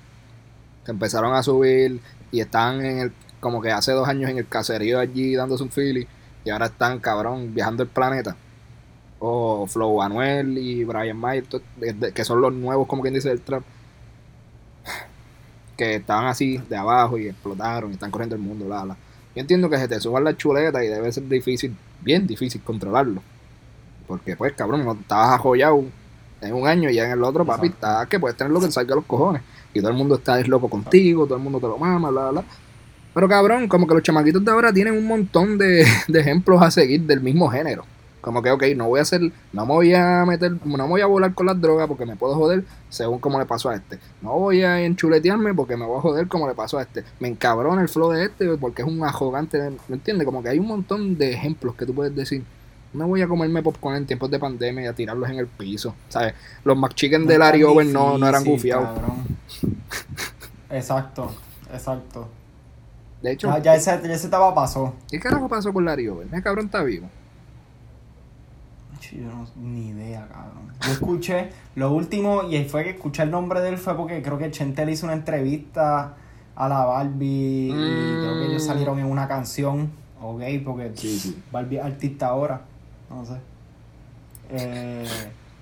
que 0.84 0.90
empezaron 0.90 1.34
a 1.34 1.42
subir 1.42 2.00
y 2.32 2.40
están 2.40 2.84
en 2.84 2.98
el, 2.98 3.12
como 3.40 3.62
que 3.62 3.70
hace 3.70 3.92
dos 3.92 4.08
años 4.08 4.30
en 4.30 4.38
el 4.38 4.48
caserío 4.48 4.98
allí 4.98 5.34
dándose 5.34 5.62
un 5.62 5.70
feeling 5.70 6.06
y 6.44 6.50
ahora 6.50 6.66
están, 6.66 6.98
cabrón, 6.98 7.54
viajando 7.54 7.82
el 7.82 7.88
planeta. 7.88 8.36
O 9.18 9.66
Flow 9.66 10.02
Anuel 10.02 10.58
y 10.58 10.84
Brian 10.84 11.16
Mayer, 11.16 11.44
que 12.14 12.24
son 12.24 12.40
los 12.40 12.52
nuevos, 12.52 12.86
como 12.86 13.02
quien 13.02 13.14
dice, 13.14 13.30
del 13.30 13.40
trap. 13.40 13.62
Que 15.76 15.96
estaban 15.96 16.26
así 16.26 16.58
de 16.68 16.76
abajo 16.76 17.16
y 17.18 17.28
explotaron 17.28 17.90
y 17.90 17.94
están 17.94 18.10
corriendo 18.10 18.36
el 18.36 18.42
mundo, 18.42 18.66
bla, 18.66 18.84
bla. 18.84 18.96
Yo 19.34 19.40
entiendo 19.40 19.68
que 19.68 19.78
se 19.78 19.88
te 19.88 20.00
suban 20.00 20.24
las 20.24 20.36
chuletas 20.36 20.82
y 20.84 20.86
debe 20.86 21.10
ser 21.10 21.28
difícil, 21.28 21.76
bien 22.02 22.26
difícil 22.26 22.60
controlarlo. 22.62 23.22
Porque, 24.06 24.36
pues, 24.36 24.52
cabrón, 24.52 24.84
no 24.84 24.92
estabas 24.92 25.34
ajoyado 25.34 25.84
en 26.40 26.54
un 26.54 26.68
año 26.68 26.90
y 26.90 26.94
ya 26.94 27.06
en 27.06 27.12
el 27.12 27.24
otro, 27.24 27.44
papi, 27.44 27.66
Exacto. 27.66 27.86
estás 27.86 28.08
que 28.08 28.20
puedes 28.20 28.36
tener 28.36 28.52
lo 28.52 28.60
que 28.60 28.70
salga 28.70 28.92
a 28.92 28.96
los 28.96 29.06
cojones. 29.06 29.42
Y 29.72 29.80
todo 29.80 29.90
el 29.90 29.96
mundo 29.96 30.16
está 30.16 30.38
es 30.38 30.46
loco 30.46 30.68
contigo, 30.68 31.24
todo 31.24 31.36
el 31.36 31.42
mundo 31.42 31.58
te 31.58 31.66
lo 31.66 31.78
mama, 31.78 32.10
bla, 32.10 32.22
bla, 32.22 32.30
bla. 32.30 32.44
Pero, 33.14 33.28
cabrón, 33.28 33.68
como 33.68 33.86
que 33.86 33.94
los 33.94 34.02
chamaquitos 34.02 34.44
de 34.44 34.50
ahora 34.50 34.72
tienen 34.72 34.94
un 34.94 35.06
montón 35.06 35.58
de, 35.58 35.86
de 36.08 36.20
ejemplos 36.20 36.62
a 36.62 36.70
seguir 36.70 37.02
del 37.02 37.20
mismo 37.20 37.48
género. 37.48 37.84
Como 38.24 38.40
que, 38.40 38.50
ok, 38.50 38.64
no 38.74 38.88
voy 38.88 39.00
a 39.00 39.02
hacer, 39.02 39.20
no 39.52 39.66
me 39.66 39.72
voy 39.74 39.92
a 39.92 40.24
meter, 40.24 40.52
no 40.64 40.78
me 40.78 40.88
voy 40.88 41.02
a 41.02 41.06
volar 41.06 41.34
con 41.34 41.44
las 41.44 41.60
drogas 41.60 41.86
porque 41.86 42.06
me 42.06 42.16
puedo 42.16 42.34
joder 42.34 42.64
según 42.88 43.18
como 43.18 43.38
le 43.38 43.44
pasó 43.44 43.68
a 43.68 43.74
este. 43.74 43.98
No 44.22 44.38
voy 44.38 44.62
a 44.62 44.80
enchuletearme 44.80 45.52
porque 45.52 45.76
me 45.76 45.84
voy 45.84 45.98
a 45.98 46.00
joder 46.00 46.26
como 46.26 46.48
le 46.48 46.54
pasó 46.54 46.78
a 46.78 46.82
este. 46.82 47.04
Me 47.20 47.28
encabrona 47.28 47.82
el 47.82 47.88
flow 47.90 48.12
de 48.12 48.24
este 48.24 48.48
porque 48.56 48.80
es 48.80 48.88
un 48.88 49.04
arrogante, 49.04 49.58
¿me 49.88 49.96
entiendes? 49.96 50.24
Como 50.24 50.42
que 50.42 50.48
hay 50.48 50.58
un 50.58 50.66
montón 50.66 51.18
de 51.18 51.32
ejemplos 51.34 51.74
que 51.74 51.84
tú 51.84 51.94
puedes 51.94 52.16
decir. 52.16 52.42
No 52.94 53.08
voy 53.08 53.20
a 53.20 53.28
comerme 53.28 53.62
popcorn 53.62 53.96
en 53.96 54.06
tiempos 54.06 54.30
de 54.30 54.38
pandemia 54.38 54.84
y 54.84 54.86
a 54.86 54.94
tirarlos 54.94 55.28
en 55.28 55.38
el 55.38 55.46
piso, 55.46 55.94
¿sabes? 56.08 56.32
Los 56.64 56.78
McChicken 56.78 57.26
de 57.26 57.34
es 57.34 57.38
Larry 57.38 57.62
Over 57.62 57.84
no, 57.84 58.16
no 58.16 58.26
eran 58.26 58.42
gufiados. 58.42 58.88
Exacto, 60.70 61.30
exacto. 61.72 62.26
De 63.20 63.32
hecho, 63.32 63.48
Ya, 63.48 63.58
ya 63.58 63.74
ese, 63.74 64.00
ya 64.02 64.14
ese 64.14 64.28
etapa 64.28 64.54
pasó. 64.54 64.94
¿qué 65.10 65.20
carajo 65.20 65.46
pasó 65.46 65.72
con 65.72 65.84
Larry 65.84 66.08
Over? 66.08 66.26
Ese 66.26 66.42
cabrón 66.42 66.66
está 66.66 66.82
vivo. 66.82 67.08
Yo 69.12 69.22
no, 69.28 69.46
ni 69.56 69.88
idea, 69.88 70.26
cabrón. 70.32 70.72
Yo 70.86 70.92
escuché, 70.92 71.50
lo 71.76 71.92
último, 71.92 72.42
y 72.44 72.64
fue 72.64 72.84
que 72.84 72.90
escuché 72.90 73.22
el 73.22 73.30
nombre 73.30 73.60
de 73.60 73.70
él 73.70 73.78
fue 73.78 73.96
porque 73.96 74.22
creo 74.22 74.38
que 74.38 74.50
Chente 74.50 74.84
le 74.86 74.92
hizo 74.92 75.06
una 75.06 75.14
entrevista 75.14 76.14
a 76.56 76.68
la 76.68 76.84
Barbie 76.84 77.70
y 77.70 78.18
creo 78.20 78.38
que 78.38 78.46
ellos 78.46 78.62
Mm. 78.62 78.66
salieron 78.66 78.98
en 78.98 79.06
una 79.06 79.26
canción, 79.28 79.90
ok, 80.22 80.42
porque 80.64 80.92
Sí, 80.94 81.18
sí. 81.18 81.42
Barbie 81.52 81.78
es 81.78 81.84
artista 81.84 82.28
ahora, 82.28 82.60
no 83.10 83.24
sé. 83.24 83.34
Eh, 84.50 85.06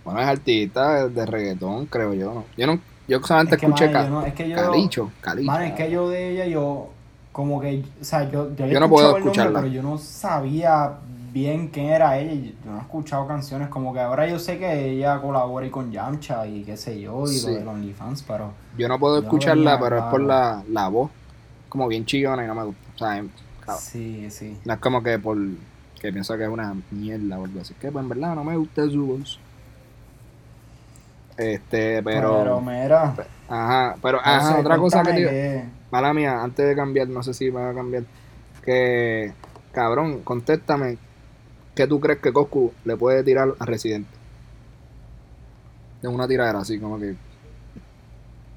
Bueno, 0.04 0.20
es 0.20 0.26
artista 0.26 1.08
de 1.08 1.26
reggaetón, 1.26 1.86
creo 1.86 2.12
yo. 2.14 2.34
¿no? 2.34 2.44
Yo 2.56 2.66
no, 2.66 2.80
yo 3.06 3.22
solamente 3.22 3.54
es 3.54 3.60
que, 3.60 3.66
escuché 3.66 3.86
mano, 3.88 3.98
ca- 3.98 4.04
yo 4.04 4.10
no- 4.10 4.26
es 4.26 4.34
que 4.34 4.48
yo, 4.48 4.56
Calicho, 4.56 5.10
Calicho. 5.20 5.52
es 5.60 5.72
que 5.74 5.90
yo 5.90 6.08
de 6.10 6.30
ella, 6.30 6.46
yo, 6.46 6.90
como 7.30 7.60
que, 7.60 7.84
o 8.00 8.04
sea, 8.04 8.28
yo, 8.30 8.54
yo 8.56 8.66
Yo 8.66 8.80
no 8.80 8.88
puedo 8.88 9.16
escuchado 9.16 9.16
el 9.16 9.24
nombre, 9.24 9.30
escucharla. 9.30 9.60
pero 9.60 9.72
yo 9.72 9.82
no 9.82 9.96
sabía 9.98 10.92
bien 11.32 11.68
quién 11.68 11.86
era 11.86 12.18
ella, 12.18 12.34
yo 12.64 12.70
no 12.70 12.78
he 12.78 12.80
escuchado 12.80 13.26
canciones, 13.26 13.68
como 13.68 13.92
que 13.92 14.00
ahora 14.00 14.26
yo 14.28 14.38
sé 14.38 14.58
que 14.58 14.90
ella 14.90 15.20
colabora 15.20 15.66
y 15.66 15.70
con 15.70 15.90
Yamcha 15.90 16.46
y 16.46 16.62
qué 16.62 16.76
sé 16.76 17.00
yo, 17.00 17.24
y 17.24 17.28
Sí. 17.34 17.46
lo 17.46 17.54
del 17.54 17.68
OnlyFans, 17.68 18.22
pero... 18.22 18.52
Yo 18.76 18.88
no 18.88 18.98
puedo 18.98 19.16
Yo 19.18 19.22
escucharla, 19.24 19.78
pero 19.80 19.98
es 19.98 20.04
por 20.04 20.20
la, 20.20 20.62
la 20.70 20.88
voz. 20.88 21.10
Como 21.68 21.88
bien 21.88 22.04
chillona 22.04 22.44
y 22.44 22.46
no 22.46 22.54
me 22.54 22.64
gusta. 22.64 22.80
O 22.94 22.98
sea, 22.98 23.16
em, 23.16 23.30
claro, 23.64 23.80
Sí, 23.80 24.30
sí. 24.30 24.58
no 24.64 24.74
es 24.74 24.78
como 24.80 25.02
que 25.02 25.18
por 25.18 25.38
que 26.00 26.12
pienso 26.12 26.36
que 26.36 26.42
es 26.42 26.50
una 26.50 26.74
mierda 26.90 27.38
o 27.38 27.44
algo 27.44 27.60
así. 27.60 27.74
Que 27.74 27.90
pues 27.90 28.02
en 28.02 28.08
verdad 28.08 28.34
no 28.34 28.44
me 28.44 28.56
gusta 28.56 28.84
su 28.90 29.06
voz. 29.06 29.38
Este, 31.38 32.02
Pero, 32.02 32.38
pero. 32.42 32.60
mira, 32.60 33.14
ajá, 33.48 33.96
pero 34.02 34.18
no 34.18 34.22
ajá, 34.24 34.52
sé, 34.54 34.60
otra 34.60 34.76
cosa 34.76 35.02
que 35.02 35.14
qué- 35.14 35.64
Mala 35.90 36.12
mía, 36.12 36.42
antes 36.42 36.66
de 36.66 36.74
cambiar, 36.76 37.08
no 37.08 37.22
sé 37.22 37.32
si 37.34 37.48
va 37.50 37.70
a 37.70 37.74
cambiar. 37.74 38.04
Que, 38.64 39.32
cabrón, 39.72 40.20
contéstame. 40.22 40.98
¿Qué 41.74 41.86
tú 41.86 42.00
crees 42.00 42.20
que 42.20 42.32
Coscu 42.32 42.78
le 42.84 42.96
puede 42.96 43.22
tirar 43.24 43.54
a 43.58 43.66
Residente? 43.66 44.18
De 46.02 46.08
una 46.08 46.28
tiradera 46.28 46.60
así, 46.60 46.78
como 46.78 46.98
que. 46.98 47.16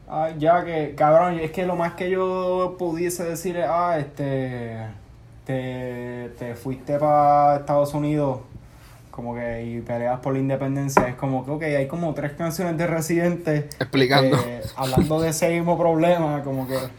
Ah, 0.07 0.29
ya 0.37 0.63
que, 0.63 0.93
cabrón, 0.95 1.39
es 1.39 1.51
que 1.51 1.65
lo 1.65 1.75
más 1.75 1.93
que 1.95 2.09
yo 2.11 2.75
pudiese 2.77 3.23
decir 3.23 3.57
es, 3.57 3.65
ah, 3.67 3.97
este, 3.99 4.77
te, 5.43 6.29
te 6.37 6.55
fuiste 6.55 6.99
para 6.99 7.57
Estados 7.57 7.93
Unidos, 7.95 8.41
como 9.11 9.35
que, 9.35 9.65
y 9.65 9.81
peleas 9.81 10.19
por 10.21 10.33
la 10.33 10.39
independencia, 10.39 11.07
es 11.09 11.15
como 11.15 11.45
que, 11.45 11.51
ok, 11.51 11.63
hay 11.63 11.87
como 11.87 12.13
tres 12.15 12.33
canciones 12.33 12.77
de 12.77 12.87
Residente 12.87 13.69
Explicando. 13.79 14.37
eh, 14.37 14.71
hablando 14.75 15.21
de 15.21 15.29
ese 15.29 15.49
mismo 15.51 15.77
problema, 15.77 16.43
como 16.43 16.67
que, 16.67 16.91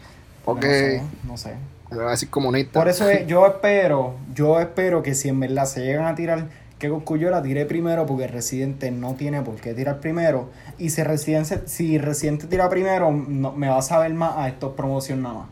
Ok. 0.45 0.65
no 0.65 0.73
sé, 0.73 1.11
no 1.23 1.37
sé. 1.37 1.55
Le 1.91 1.97
va 1.97 2.07
a 2.07 2.11
decir 2.11 2.29
comunista. 2.29 2.79
Por 2.79 2.87
eso 2.89 3.09
es- 3.09 3.25
yo 3.27 3.45
espero, 3.47 4.15
yo 4.33 4.59
espero 4.59 5.01
que 5.03 5.15
si 5.15 5.29
en 5.29 5.39
verdad 5.39 5.65
se 5.65 5.81
llegan 5.85 6.05
a 6.05 6.15
tirar, 6.15 6.47
que 6.79 6.89
Cosculluela 6.89 7.41
tire 7.41 7.65
primero 7.65 8.05
porque 8.05 8.27
Residente 8.27 8.91
no 8.91 9.15
tiene 9.15 9.41
por 9.41 9.55
qué 9.55 9.73
tirar 9.73 9.99
primero. 9.99 10.49
Y 10.77 10.91
si 10.91 11.01
Residente, 11.01 11.61
si 11.67 11.97
Residente 11.97 12.45
tira 12.47 12.69
primero, 12.69 13.11
no, 13.11 13.51
me 13.53 13.67
va 13.69 13.79
a 13.79 13.81
saber 13.81 14.13
más 14.13 14.33
a 14.37 14.47
estos 14.47 14.73
promoción 14.73 15.23
nada 15.23 15.35
más. 15.35 15.47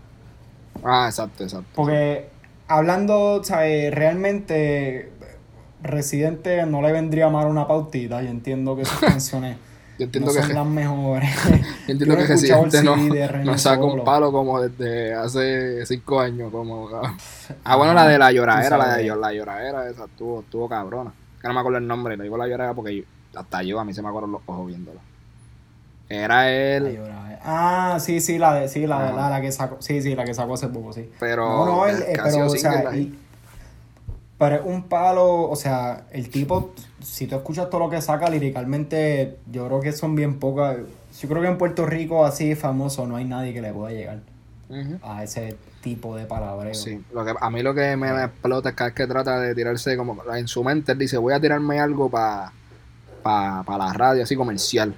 Ah, 0.83 1.07
exacto, 1.07 1.43
exacto. 1.43 1.67
Porque 1.73 2.27
hablando, 2.67 3.43
¿sabes? 3.43 3.91
Realmente 3.93 5.09
Residente 5.81 6.65
no 6.65 6.81
le 6.81 6.91
vendría 6.91 7.29
mal 7.29 7.47
una 7.47 7.67
pautita. 7.67 8.21
y 8.23 8.27
entiendo 8.27 8.75
que 8.75 8.85
sus 8.85 8.99
canciones 8.99 9.57
Yo 9.97 10.05
entiendo 10.05 10.31
no 10.31 10.35
que, 10.35 10.45
son 10.45 10.53
las 10.55 10.65
mejores. 10.67 11.29
yo 11.87 11.91
entiendo 11.91 12.05
Yo 12.15 12.17
que 12.17 12.27
Residente 12.27 12.83
no, 12.83 12.95
no 13.43 13.57
saca 13.57 13.83
un 13.83 14.03
palo 14.03 14.31
como 14.31 14.61
desde 14.61 15.13
hace 15.13 15.85
cinco 15.85 16.19
años. 16.19 16.51
Como, 16.51 16.89
ah, 17.63 17.75
bueno, 17.77 17.93
la 17.93 18.05
de 18.07 18.17
la 18.17 18.31
lloradera, 18.31 18.77
la 18.77 18.95
de 18.97 19.03
la 19.15 19.31
lloradera, 19.31 19.89
esa 19.89 20.05
estuvo, 20.05 20.41
estuvo 20.41 20.67
cabrona. 20.67 21.13
Que 21.41 21.47
no 21.47 21.53
me 21.53 21.59
acuerdo 21.61 21.77
el 21.77 21.87
nombre, 21.87 22.17
le 22.17 22.23
digo 22.23 22.37
la 22.37 22.47
lloradera 22.47 22.73
porque 22.73 22.97
yo- 22.97 23.03
hasta 23.39 23.63
yo 23.63 23.79
a 23.79 23.85
mí 23.85 23.93
se 23.93 24.01
me 24.01 24.09
acuerdan 24.09 24.31
los 24.33 24.41
ojos 24.45 24.67
viéndola. 24.67 24.99
Era 26.09 26.51
él, 26.51 26.99
ahora, 27.01 27.39
Ah, 27.43 27.97
sí, 27.99 28.19
sí, 28.21 28.37
la 28.37 28.53
de, 28.53 28.67
sí, 28.69 28.85
la, 28.87 29.11
la, 29.11 29.29
la 29.29 29.41
que 29.41 29.51
sacó, 29.51 29.77
sí, 29.79 30.01
sí, 30.01 30.13
la 30.15 30.23
que 30.25 30.33
sacó 30.33 30.53
hace 30.55 30.67
poco, 30.67 30.93
sí. 30.93 31.09
pero. 31.19 31.47
No, 31.47 31.65
no, 31.65 31.87
él, 31.87 31.97
eh, 32.07 32.13
pero, 32.23 32.45
o 32.45 32.49
sea, 32.49 32.95
y- 32.95 33.17
pero 34.37 34.63
un 34.65 34.83
palo, 34.83 35.49
o 35.49 35.55
sea, 35.55 36.05
el 36.11 36.29
tipo, 36.29 36.73
si 37.05 37.27
tú 37.27 37.35
escuchas 37.35 37.69
todo 37.69 37.79
lo 37.81 37.89
que 37.89 38.01
saca 38.01 38.29
liricalmente, 38.29 39.37
yo 39.51 39.67
creo 39.67 39.79
que 39.81 39.91
son 39.91 40.15
bien 40.15 40.39
pocas. 40.39 40.77
Yo 41.21 41.29
creo 41.29 41.41
que 41.41 41.47
en 41.47 41.57
Puerto 41.57 41.85
Rico, 41.85 42.25
así 42.25 42.55
famoso, 42.55 43.05
no 43.07 43.15
hay 43.15 43.25
nadie 43.25 43.53
que 43.53 43.61
le 43.61 43.71
pueda 43.71 43.91
llegar 43.91 44.19
a 45.03 45.23
ese 45.23 45.55
tipo 45.81 46.15
de 46.15 46.25
palabreo. 46.25 46.73
Sí, 46.73 46.99
lo 47.13 47.23
que, 47.23 47.33
a 47.39 47.49
mí 47.51 47.61
lo 47.61 47.73
que 47.73 47.95
me 47.95 48.09
explota 48.23 48.69
es 48.69 48.75
cada 48.75 48.89
vez 48.89 48.95
que 48.95 49.07
trata 49.07 49.39
de 49.39 49.53
tirarse 49.53 49.95
como 49.95 50.17
en 50.35 50.47
su 50.47 50.63
mente, 50.63 50.91
él 50.93 50.97
dice, 50.97 51.17
voy 51.17 51.33
a 51.33 51.39
tirarme 51.39 51.79
algo 51.79 52.09
para 52.09 52.51
pa, 53.21 53.63
pa 53.63 53.77
la 53.77 53.93
radio, 53.93 54.23
así 54.23 54.35
comercial. 54.35 54.93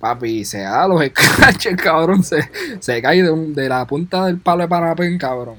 Papi, 0.00 0.44
se 0.44 0.60
da 0.60 0.86
los 0.86 1.02
escaches, 1.02 1.76
cabrón, 1.76 2.22
se, 2.22 2.48
se 2.78 3.02
cae 3.02 3.22
de, 3.24 3.30
un- 3.32 3.52
de 3.52 3.68
la 3.68 3.84
punta 3.84 4.26
del 4.26 4.38
palo 4.38 4.62
de 4.62 4.68
panapén, 4.68 5.18
cabrón. 5.18 5.56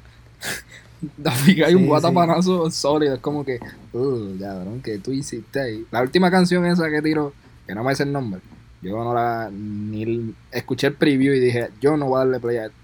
Papi, 1.23 1.55
cae 1.55 1.75
un 1.75 1.83
Sí, 1.83 1.87
guatapanazo 1.87 2.69
sólido, 2.71 3.15
es 3.15 3.19
como 3.21 3.45
que, 3.45 3.59
uh, 3.93 4.39
cabrón, 4.39 4.81
que 4.81 4.97
tú 4.99 5.11
hiciste 5.11 5.61
ahí. 5.61 5.85
La 5.91 6.01
última 6.01 6.29
canción 6.29 6.65
esa 6.65 6.89
que 6.89 7.01
tiro, 7.01 7.33
que 7.65 7.73
no 7.75 7.83
me 7.83 7.91
dice 7.91 8.03
el 8.03 8.11
nombre, 8.11 8.41
yo 8.81 9.01
no 9.03 9.13
la, 9.13 9.49
ni 9.51 10.33
escuché 10.51 10.87
el 10.87 10.93
preview 10.95 11.33
y 11.33 11.39
dije, 11.39 11.69
yo 11.81 11.95
no 11.97 12.07
voy 12.07 12.15
a 12.17 12.19
darle 12.19 12.39
play 12.39 12.57
a 12.57 12.65
esto. 12.65 12.77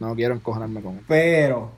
No 0.00 0.14
quiero 0.14 0.34
encojonarme 0.34 0.80
con 0.82 0.94
él. 0.98 1.04
Pero, 1.06 1.70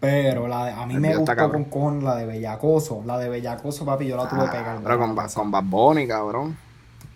pero, 0.00 0.48
la 0.48 0.66
de- 0.66 0.72
a 0.72 0.86
mí 0.86 0.94
El 0.94 1.00
me 1.00 1.12
cabrón. 1.24 1.50
con 1.50 1.64
cojones 1.64 2.02
la 2.04 2.16
de 2.16 2.24
Bellacoso. 2.26 3.02
La 3.06 3.18
de 3.18 3.28
Bellacoso, 3.28 3.84
papi, 3.84 4.06
yo 4.06 4.16
la 4.16 4.28
tuve 4.28 4.44
Ah, 4.46 4.50
pegada. 4.50 4.80
Pero 4.82 4.98
con, 4.98 5.14
con 5.14 5.50
Bad 5.50 5.64
Bunny, 5.64 6.06
cabrón. 6.08 6.56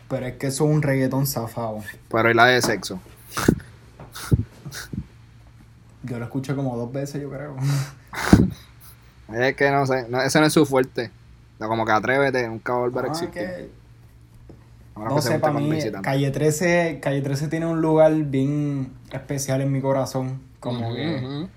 Pero 0.08 0.26
es 0.26 0.34
que 0.36 0.48
eso 0.48 0.64
es 0.66 0.70
un 0.70 0.82
reggaetón 0.82 1.26
zafado. 1.26 1.80
Pero 2.10 2.30
y 2.30 2.34
la 2.34 2.44
de 2.46 2.60
sexo. 2.60 3.00
Yo 6.04 6.18
lo 6.18 6.24
escuché 6.24 6.54
como 6.54 6.76
dos 6.76 6.92
veces, 6.92 7.20
yo 7.22 7.30
creo. 7.30 7.56
Es 9.32 9.56
que 9.56 9.70
no 9.70 9.86
sé, 9.86 10.06
no, 10.08 10.20
ese 10.20 10.38
no 10.38 10.46
es 10.46 10.52
su 10.52 10.66
fuerte. 10.66 11.10
No, 11.58 11.66
como 11.68 11.86
que 11.86 11.92
atrévete, 11.92 12.46
nunca 12.46 12.72
va 12.72 12.78
a 12.78 12.82
volver 12.82 13.04
a 13.04 13.08
Ah, 13.08 13.10
existir. 13.10 13.30
que- 13.42 13.70
no 14.96 15.20
sé, 15.20 15.38
para 15.38 15.54
mí. 15.54 15.76
Calle 16.02 16.30
13, 16.30 17.00
Calle 17.02 17.20
13 17.22 17.48
tiene 17.48 17.66
un 17.66 17.80
lugar 17.80 18.12
bien 18.14 18.92
especial 19.12 19.60
en 19.62 19.72
mi 19.72 19.80
corazón. 19.80 20.40
Como 20.60 20.94
que 20.94 21.48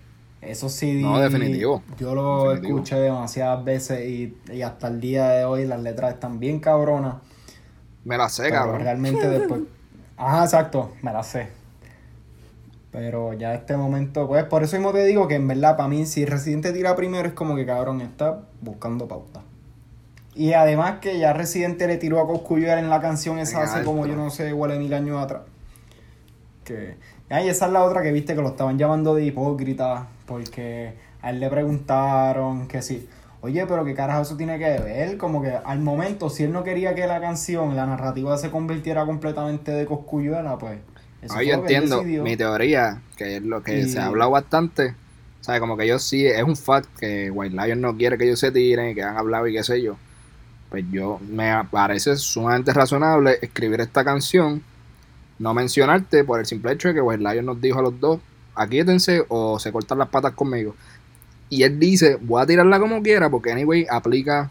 esos 0.41 0.71
CD. 0.71 1.01
No, 1.01 1.19
definitivo. 1.19 1.83
Yo 1.99 2.15
lo 2.15 2.49
Definitivo. 2.51 2.77
escuché 2.79 2.95
demasiadas 2.95 3.63
veces 3.63 4.09
y, 4.09 4.35
y 4.51 4.61
hasta 4.63 4.87
el 4.87 4.99
día 5.01 5.27
de 5.29 5.45
hoy 5.45 5.65
las 5.65 5.81
letras 5.81 6.13
están 6.13 6.39
bien 6.39 6.59
cabronas. 6.59 7.15
Me 8.05 8.17
la 8.17 8.29
sé, 8.29 8.43
Pero 8.43 8.55
cabrón. 8.55 8.81
realmente 8.81 9.27
después. 9.29 9.61
Ajá, 10.15 10.43
exacto, 10.45 10.93
me 11.03 11.11
la 11.13 11.21
sé. 11.21 11.49
Pero 12.97 13.33
ya 13.33 13.53
este 13.53 13.77
momento, 13.77 14.27
pues 14.27 14.43
por 14.45 14.63
eso 14.63 14.75
mismo 14.75 14.91
te 14.91 15.05
digo 15.05 15.27
que 15.27 15.35
en 15.35 15.47
verdad 15.47 15.77
para 15.77 15.87
mí 15.87 16.07
si 16.07 16.25
Residente 16.25 16.73
tira 16.73 16.95
primero 16.95 17.27
es 17.27 17.35
como 17.35 17.55
que 17.55 17.63
cabrón 17.63 18.01
está 18.01 18.39
buscando 18.59 19.07
pauta. 19.07 19.43
Y 20.33 20.53
además 20.53 20.95
que 20.99 21.19
ya 21.19 21.31
Residente 21.31 21.85
le 21.85 21.97
tiró 21.97 22.19
a 22.19 22.25
Cosculluela 22.25 22.79
en 22.79 22.89
la 22.89 22.99
canción 22.99 23.37
esa 23.37 23.61
hace 23.61 23.83
como 23.83 24.07
yo 24.07 24.15
no 24.15 24.31
sé, 24.31 24.49
igual 24.49 24.79
mil 24.79 24.91
años 24.95 25.23
atrás. 25.23 25.43
Que. 26.63 26.97
Ay, 27.29 27.49
esa 27.49 27.67
es 27.67 27.71
la 27.71 27.83
otra 27.83 28.01
que 28.01 28.11
viste 28.11 28.33
que 28.33 28.41
lo 28.41 28.49
estaban 28.49 28.79
llamando 28.79 29.13
de 29.13 29.25
hipócrita. 29.25 30.07
Porque 30.25 30.95
a 31.21 31.29
él 31.29 31.39
le 31.39 31.51
preguntaron 31.51 32.67
que 32.67 32.81
si. 32.81 33.07
Oye, 33.41 33.63
pero 33.67 33.85
qué 33.85 33.93
carajo 33.93 34.23
eso 34.23 34.37
tiene 34.37 34.57
que 34.57 34.79
ver. 34.79 35.17
Como 35.17 35.43
que 35.43 35.51
al 35.51 35.81
momento, 35.81 36.31
si 36.31 36.45
él 36.45 36.51
no 36.51 36.63
quería 36.63 36.95
que 36.95 37.05
la 37.05 37.21
canción, 37.21 37.75
la 37.75 37.85
narrativa 37.85 38.35
se 38.39 38.49
convirtiera 38.49 39.05
completamente 39.05 39.71
de 39.71 39.85
Cosculluela, 39.85 40.57
pues. 40.57 40.79
Eso 41.27 41.35
fue 41.35 41.47
yo 41.47 41.53
entiendo 41.53 42.03
mi 42.03 42.35
teoría, 42.35 43.01
que 43.15 43.37
es 43.37 43.43
lo 43.43 43.61
que 43.63 43.81
Y- 43.81 43.87
se 43.87 43.99
ha 43.99 44.07
hablado 44.07 44.31
bastante. 44.31 44.95
O 45.41 45.43
sea, 45.43 45.59
como 45.59 45.77
que 45.77 45.85
ellos 45.85 46.03
sí, 46.03 46.25
es 46.25 46.43
un 46.43 46.57
fact 46.57 46.89
que 46.99 47.31
White 47.31 47.55
Lion 47.55 47.79
no 47.79 47.95
quiere 47.95 48.17
que 48.17 48.25
ellos 48.25 48.39
se 48.39 48.51
tiren 48.51 48.89
y 48.89 48.95
que 48.95 49.03
han 49.03 49.17
hablado 49.17 49.47
y 49.47 49.53
qué 49.53 49.63
sé 49.63 49.81
yo. 49.81 49.95
Pues 50.69 50.83
yo, 50.91 51.19
me 51.29 51.53
parece 51.71 52.17
sumamente 52.17 52.73
razonable 52.73 53.37
escribir 53.41 53.79
esta 53.79 54.03
canción, 54.03 54.61
no 55.39 55.53
mencionarte 55.53 56.25
por 56.25 56.39
el 56.39 56.45
simple 56.45 56.73
hecho 56.73 56.89
de 56.89 56.95
que 56.95 57.01
White 57.01 57.23
Lion 57.23 57.45
nos 57.45 57.61
dijo 57.61 57.79
a 57.79 57.83
los 57.83 57.97
dos, 57.99 58.19
aquíétense 58.55 59.23
o 59.29 59.59
se 59.59 59.71
cortan 59.71 59.99
las 59.99 60.09
patas 60.09 60.33
conmigo. 60.33 60.75
Y 61.49 61.63
él 61.63 61.79
dice, 61.79 62.17
voy 62.19 62.41
a 62.41 62.45
tirarla 62.45 62.79
como 62.79 63.01
quiera 63.01 63.29
porque 63.29 63.51
anyway 63.51 63.85
aplica 63.89 64.49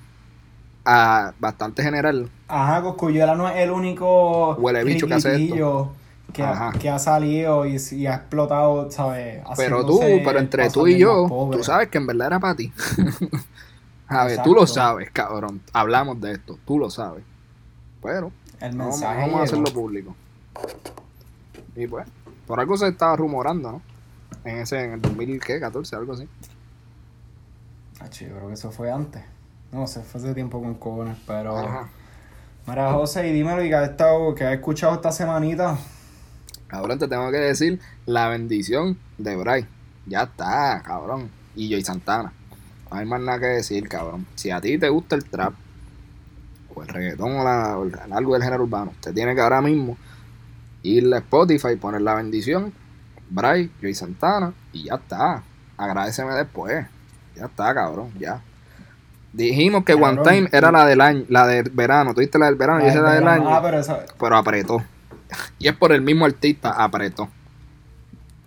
a 0.86 1.34
bastante 1.38 1.82
general. 1.82 2.30
Ajá, 2.48 2.80
Cosculluela 2.80 3.34
no 3.34 3.48
es 3.48 3.56
el 3.56 3.70
único 3.70 4.54
Huele 4.54 4.84
bicho 4.84 5.06
que 5.06 5.14
hace 5.14 5.34
esto. 5.44 5.92
Que, 6.36 6.42
ha, 6.42 6.50
Ajá. 6.50 6.78
que 6.78 6.90
ha 6.90 6.98
salido 6.98 7.64
y, 7.64 7.78
y 7.92 8.06
ha 8.06 8.16
explotado, 8.16 8.90
¿sabes? 8.90 9.42
Pero 9.56 9.86
tú, 9.86 10.00
pero 10.22 10.38
entre 10.38 10.68
tú 10.68 10.86
y 10.86 10.98
yo, 10.98 11.26
tú 11.50 11.64
sabes 11.64 11.88
que 11.88 11.96
en 11.96 12.06
verdad 12.06 12.26
era 12.26 12.40
para 12.40 12.54
ti. 12.54 12.70
A 14.08 14.26
ver, 14.26 14.42
tú 14.42 14.54
lo 14.54 14.66
sabes, 14.66 15.10
cabrón. 15.10 15.62
Hablamos 15.72 16.20
de 16.20 16.32
esto, 16.32 16.58
tú 16.66 16.78
lo 16.78 16.90
sabes. 16.90 17.24
Pero 18.02 18.30
El 18.60 18.76
no 18.76 18.90
vamos, 18.90 19.02
a 19.02 19.42
hacerlo 19.42 19.72
público. 19.72 20.14
Y 21.74 21.86
pues, 21.86 22.06
por 22.46 22.60
algo 22.60 22.76
se 22.76 22.88
estaba 22.88 23.16
rumorando, 23.16 23.72
¿no? 23.72 23.82
En 24.44 24.58
ese, 24.58 24.84
en 24.84 24.92
el 24.92 25.00
2014, 25.00 25.96
algo 25.96 26.12
así. 26.12 26.28
Ah, 27.98 28.08
yo 28.10 28.28
creo 28.28 28.48
que 28.48 28.54
eso 28.54 28.70
fue 28.70 28.92
antes. 28.92 29.22
No 29.72 29.86
sé, 29.86 30.02
fue 30.02 30.20
hace 30.20 30.34
tiempo 30.34 30.60
con 30.60 30.74
cojones, 30.74 31.16
pero... 31.26 31.56
Ajá. 31.56 31.88
Mira, 32.66 32.92
José, 32.92 33.28
y 33.28 33.32
dímelo, 33.32 33.64
y 33.64 33.68
que 33.68 33.74
has, 33.74 33.90
estado, 33.90 34.34
que 34.34 34.44
has 34.44 34.52
escuchado 34.52 34.94
esta 34.94 35.10
semanita. 35.10 35.78
Cabrón, 36.68 36.98
te 36.98 37.08
tengo 37.08 37.30
que 37.30 37.36
decir 37.38 37.80
la 38.06 38.28
bendición 38.28 38.98
de 39.18 39.36
Bray. 39.36 39.66
Ya 40.06 40.22
está, 40.24 40.82
cabrón. 40.84 41.30
Y 41.54 41.70
Joy 41.70 41.82
Santana. 41.82 42.32
No 42.90 42.98
hay 42.98 43.06
más 43.06 43.20
nada 43.20 43.38
que 43.40 43.46
decir, 43.46 43.88
cabrón. 43.88 44.26
Si 44.34 44.50
a 44.50 44.60
ti 44.60 44.78
te 44.78 44.88
gusta 44.88 45.16
el 45.16 45.24
trap, 45.24 45.54
o 46.74 46.82
el 46.82 46.88
reggaetón, 46.88 47.36
o, 47.38 47.44
la- 47.44 47.78
o 47.78 47.84
el- 47.84 48.12
algo 48.12 48.34
del 48.34 48.42
género 48.42 48.64
urbano, 48.64 48.90
usted 48.92 49.14
tiene 49.14 49.34
que 49.34 49.40
ahora 49.40 49.60
mismo 49.62 49.96
ir 50.82 51.12
a 51.14 51.18
Spotify, 51.18 51.76
poner 51.76 52.02
la 52.02 52.14
bendición, 52.14 52.72
Bray, 53.30 53.70
Joy 53.80 53.94
Santana, 53.94 54.52
y 54.72 54.84
ya 54.84 54.94
está. 54.94 55.42
Agradeceme 55.76 56.34
después. 56.34 56.86
Ya 57.34 57.46
está, 57.46 57.74
cabrón, 57.74 58.10
ya. 58.18 58.40
Dijimos 59.32 59.84
que 59.84 59.94
One 59.94 60.22
Time 60.22 60.48
era 60.52 60.70
la 60.72 60.86
del 60.86 61.00
año, 61.00 61.24
la 61.28 61.46
del 61.46 61.68
verano. 61.70 62.14
¿Tú 62.14 62.20
viste 62.20 62.38
la 62.38 62.46
del 62.46 62.54
verano? 62.54 62.80
Yo 62.80 62.88
hice 62.88 63.00
la 63.00 63.12
del 63.14 63.26
año 63.28 63.54
Ah, 63.54 63.60
pero 63.62 63.78
eso... 63.80 63.98
pero 64.18 64.36
apretó. 64.36 64.82
Y 65.58 65.68
es 65.68 65.76
por 65.76 65.92
el 65.92 66.02
mismo 66.02 66.24
artista, 66.24 66.70
apretó. 66.72 67.28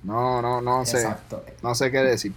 No, 0.04 0.42
no, 0.42 0.62
no 0.62 0.86
sé. 0.86 0.98
Exacto. 0.98 1.44
No 1.62 1.76
sé 1.76 1.92
qué 1.92 2.00
decir. 2.00 2.34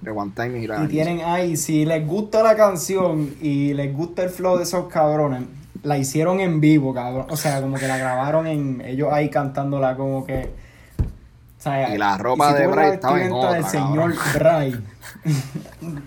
De 0.00 0.10
One 0.10 0.32
Time 0.34 0.58
y 0.58 0.64
Y 0.84 0.88
tienen 0.88 1.20
ahí, 1.24 1.56
si 1.56 1.84
les 1.84 2.06
gusta 2.06 2.42
la 2.42 2.56
canción 2.56 3.34
y 3.40 3.74
les 3.74 3.94
gusta 3.94 4.22
el 4.22 4.30
flow 4.30 4.56
de 4.56 4.62
esos 4.62 4.86
cabrones, 4.86 5.42
la 5.82 5.98
hicieron 5.98 6.40
en 6.40 6.60
vivo, 6.60 6.94
cabrón. 6.94 7.26
O 7.28 7.36
sea, 7.36 7.60
como 7.60 7.76
que 7.76 7.86
la 7.86 7.98
grabaron 7.98 8.46
en 8.46 8.80
ellos 8.82 9.12
ahí 9.12 9.28
cantándola 9.28 9.96
como 9.96 10.24
que. 10.24 10.50
O 11.58 11.62
sea, 11.62 11.94
Y 11.94 11.98
la 11.98 12.16
ropa 12.16 12.52
si 12.52 12.58
de 12.60 12.66
Bray 12.66 12.92
estaba 12.94 13.20
en 13.20 13.30
vestimenta 13.30 13.52
del 13.52 13.64
otra, 13.64 13.70
señor 13.70 14.14
Bray. 14.34 14.84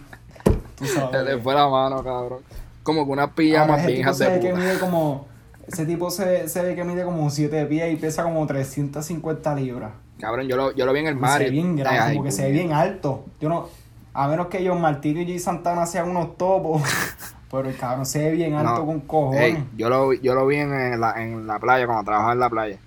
Tú 0.75 0.85
Se 0.85 1.23
le 1.23 1.37
fue 1.37 1.53
la 1.53 1.67
mano, 1.67 2.03
cabrón. 2.03 2.39
Como 2.81 3.05
que 3.05 3.11
unas 3.11 3.29
pijamas 3.31 3.85
bien 3.85 3.99
hijas 3.99 4.17
de 4.17 4.27
ve 4.27 4.39
que 4.39 4.49
puta. 4.49 4.61
mide 4.61 4.79
como. 4.79 5.32
Ese 5.73 5.85
tipo 5.85 6.09
se, 6.11 6.47
se 6.47 6.61
ve 6.61 6.75
que 6.75 6.83
mide 6.83 7.03
como 7.03 7.29
7 7.29 7.65
pies 7.65 7.91
y 7.93 7.95
pesa 7.97 8.23
como 8.23 8.45
350 8.47 9.55
libras. 9.55 9.91
Cabrón, 10.19 10.47
yo 10.47 10.55
lo, 10.55 10.71
yo 10.73 10.85
lo 10.85 10.93
vi 10.93 10.99
en 11.01 11.07
el 11.07 11.15
se 11.15 11.19
mar. 11.19 11.39
ve 11.41 11.49
bien 11.49 11.75
grande, 11.75 11.99
Ay, 11.99 12.13
como 12.13 12.23
que 12.25 12.31
se 12.31 12.43
ve 12.43 12.51
bien 12.51 12.71
alto. 12.71 13.25
Yo 13.41 13.49
no, 13.49 13.67
a 14.13 14.27
menos 14.27 14.47
que 14.47 14.65
John 14.67 14.79
Martino 14.79 15.19
y 15.21 15.25
Jay 15.25 15.39
Santana 15.39 15.85
sean 15.85 16.09
unos 16.09 16.37
topos, 16.37 16.81
pero 17.51 17.67
el 17.67 17.75
cabrón 17.75 18.05
se 18.05 18.19
ve 18.19 18.31
bien 18.31 18.53
alto 18.53 18.79
No. 18.81 18.85
con 18.85 18.99
cojones. 19.01 19.57
Yo, 19.75 19.89
lo, 19.89 20.09
vi- 20.09 20.19
yo 20.21 20.35
lo 20.35 20.45
vi 20.45 20.57
en, 20.57 21.01
la, 21.01 21.21
en 21.21 21.45
la 21.47 21.59
playa, 21.59 21.85
cuando 21.87 22.03
trabajaba 22.03 22.33
en 22.33 22.39
la 22.39 22.49
playa. 22.49 22.77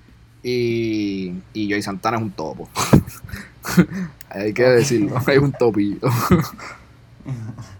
Y, 0.43 1.35
y 1.55 1.83
Santana 1.83 2.19
es 2.19 2.23
un 2.23 2.31
topo. 2.31 2.69
Hay 4.31 4.53
que 4.53 4.63
decirlo, 4.63 5.17
es 5.27 5.39
un 5.39 5.53
topito. 5.53 6.09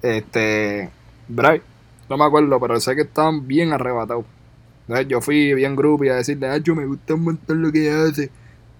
este, 0.03 0.91
Bray, 1.29 1.63
No 2.09 2.17
me 2.17 2.25
acuerdo, 2.25 2.59
pero 2.61 2.81
sé 2.81 2.95
que 2.97 3.03
estaban 3.03 3.47
bien 3.47 3.73
arrebatados. 3.73 4.25
Entonces 4.89 5.09
yo 5.09 5.21
fui 5.21 5.53
bien 5.55 5.75
grupo 5.77 6.05
y 6.05 6.09
a 6.11 6.15
decirle, 6.17 6.49
ah, 6.49 6.59
yo 6.59 6.75
me 6.75 6.85
gusta 6.87 7.15
un 7.15 7.25
montón 7.25 7.63
lo 7.63 7.73
que 7.73 7.91
hace. 7.91 8.31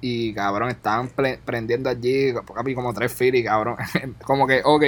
Y 0.01 0.33
cabrón, 0.35 0.69
estaban 0.71 1.11
prendiendo 1.45 1.89
allí 1.91 2.33
papi, 2.33 2.75
como 2.75 2.93
tres 2.95 3.13
filis, 3.13 3.45
cabrón. 3.45 3.77
como 4.25 4.47
que, 4.47 4.61
ok. 4.65 4.85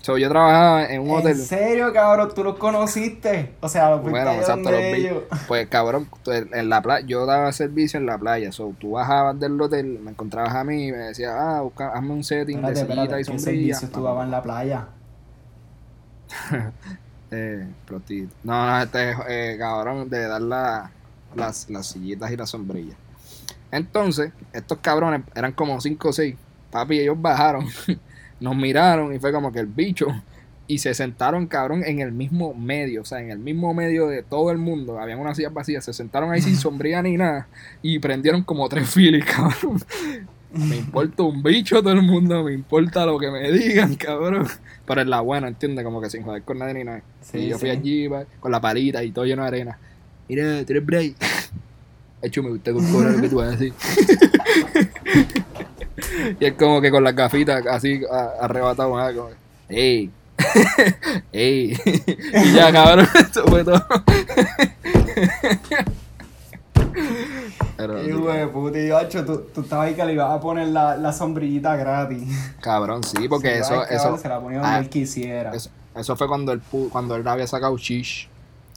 So, 0.00 0.18
yo 0.18 0.28
trabajaba 0.28 0.84
en 0.92 1.00
un 1.00 1.08
¿En 1.08 1.14
hotel. 1.16 1.36
serio, 1.36 1.90
cabrón? 1.92 2.30
¿Tú 2.34 2.44
los 2.44 2.58
conociste? 2.58 3.54
O 3.60 3.68
sea, 3.70 3.90
los 3.90 4.02
Bueno, 4.02 4.32
exacto, 4.32 4.70
los 4.70 4.80
vi. 4.80 5.06
ellos. 5.06 5.22
Pues 5.48 5.66
cabrón, 5.68 6.08
en 6.26 6.68
la 6.68 6.82
playa, 6.82 7.06
yo 7.06 7.24
daba 7.24 7.50
servicio 7.52 7.98
en 7.98 8.06
la 8.06 8.18
playa. 8.18 8.52
So, 8.52 8.74
tú 8.78 8.92
bajabas 8.92 9.40
del 9.40 9.58
hotel, 9.60 9.98
me 10.00 10.10
encontrabas 10.10 10.54
a 10.54 10.62
mí 10.64 10.88
y 10.88 10.92
me 10.92 10.98
decías, 10.98 11.32
ah, 11.34 11.60
busca, 11.62 11.88
hazme 11.92 12.12
un 12.12 12.22
setting 12.24 12.58
Espérate, 12.58 12.80
de 12.80 12.86
sillita 12.86 13.18
espérate, 13.18 13.20
y 13.20 13.24
¿qué 13.24 13.24
sombrilla. 13.24 13.76
servicios 13.76 13.90
tú 13.90 14.02
dabas 14.02 14.24
en 14.26 14.30
la 14.30 14.42
playa? 14.42 14.88
Prostituta. 17.86 18.34
No, 18.44 18.66
no, 18.66 18.82
este 18.82 19.10
es, 19.10 19.16
eh, 19.28 19.56
cabrón, 19.58 20.08
de 20.08 20.26
dar 20.26 20.42
la- 20.42 20.90
las, 21.34 21.68
las 21.70 21.86
sillitas 21.88 22.30
y 22.30 22.36
las 22.36 22.50
sombrillas. 22.50 22.96
Entonces, 23.70 24.32
estos 24.52 24.78
cabrones 24.78 25.22
eran 25.34 25.52
como 25.52 25.80
5 25.80 26.08
o 26.08 26.12
6. 26.12 26.36
Papi, 26.70 27.00
ellos 27.00 27.20
bajaron, 27.20 27.66
nos 28.40 28.56
miraron 28.56 29.14
y 29.14 29.18
fue 29.18 29.32
como 29.32 29.52
que 29.52 29.60
el 29.60 29.66
bicho. 29.66 30.06
Y 30.66 30.78
se 30.78 30.94
sentaron, 30.94 31.46
cabrón, 31.46 31.82
en 31.84 32.00
el 32.00 32.10
mismo 32.12 32.54
medio, 32.54 33.02
o 33.02 33.04
sea, 33.04 33.20
en 33.20 33.30
el 33.30 33.38
mismo 33.38 33.74
medio 33.74 34.06
de 34.08 34.22
todo 34.22 34.50
el 34.50 34.56
mundo. 34.58 34.98
Habían 34.98 35.18
unas 35.18 35.36
sillas 35.36 35.52
vacías, 35.52 35.84
se 35.84 35.92
sentaron 35.92 36.30
ahí 36.32 36.40
sin 36.40 36.56
sombrilla 36.56 37.02
ni 37.02 37.16
nada. 37.16 37.48
Y 37.82 37.98
prendieron 37.98 38.42
como 38.42 38.68
tres 38.68 38.88
filis, 38.88 39.24
cabrón. 39.36 39.78
Me 40.54 40.76
importa 40.76 41.24
un 41.24 41.42
bicho 41.42 41.82
todo 41.82 41.92
el 41.92 42.02
mundo, 42.02 42.44
me 42.44 42.52
importa 42.52 43.04
lo 43.04 43.18
que 43.18 43.30
me 43.30 43.50
digan, 43.50 43.94
cabrón. 43.96 44.46
Pero 44.86 45.00
es 45.00 45.06
la 45.06 45.20
buena, 45.20 45.48
¿entiendes? 45.48 45.84
Como 45.84 46.00
que 46.00 46.08
sin 46.10 46.22
joder 46.22 46.42
con 46.42 46.58
nadie 46.58 46.74
ni 46.74 46.84
nada. 46.84 47.02
Sí, 47.22 47.38
y 47.38 47.48
yo 47.48 47.58
fui 47.58 47.70
allí 47.70 48.08
con 48.38 48.52
la 48.52 48.60
palita 48.60 49.02
y 49.02 49.10
todo 49.10 49.24
lleno 49.24 49.42
de 49.42 49.48
arena. 49.48 49.78
Mira, 50.28 50.64
tú 50.64 50.72
eres 50.72 50.86
Bray. 50.86 51.16
Hecho, 52.22 52.42
me 52.42 52.50
gusta 52.50 52.72
con 52.72 52.90
cobrar 52.90 53.12
lo 53.12 53.20
que 53.22 53.28
tú 53.28 53.36
vas 53.36 53.48
a 53.48 53.50
decir. 53.50 53.74
y 56.40 56.44
es 56.44 56.52
como 56.54 56.80
que 56.80 56.90
con 56.90 57.04
las 57.04 57.14
gafitas 57.14 57.66
así 57.66 58.00
arrebatado, 58.40 58.94
¿verdad? 58.94 59.14
como, 59.14 59.30
¡Ey! 59.68 60.10
¡Ey! 61.32 61.76
y 62.44 62.52
ya, 62.54 62.72
cabrón, 62.72 63.06
eso 63.14 63.44
fue 63.46 63.64
todo. 63.64 63.84
Pero, 67.88 68.02
Y 68.08 68.12
güey, 68.12 68.46
puta, 68.50 68.78
y 68.78 68.88
yo, 68.88 69.24
tú, 69.24 69.42
tú 69.54 69.60
estabas 69.62 69.86
ahí 69.88 69.94
que 69.94 70.04
le 70.04 70.12
ibas 70.14 70.30
a 70.30 70.40
poner 70.40 70.68
la, 70.68 70.96
la 70.96 71.12
sombrillita 71.12 71.76
gratis. 71.76 72.22
cabrón, 72.60 73.02
sí, 73.04 73.28
porque 73.28 73.58
eso, 73.58 73.84
eso, 73.86 74.16
Se 74.18 74.28
la 74.28 74.40
ponía 74.40 74.58
donde 74.60 74.74
ah, 74.74 74.78
él 74.78 74.88
quisiera. 74.88 75.52
Eso, 75.54 75.70
eso 75.94 76.16
fue 76.16 76.26
cuando 76.28 76.52
él, 76.52 76.60
cuando 76.90 77.16
él 77.16 77.26
había 77.26 77.46
sacado 77.46 77.76
Shish 77.76 78.28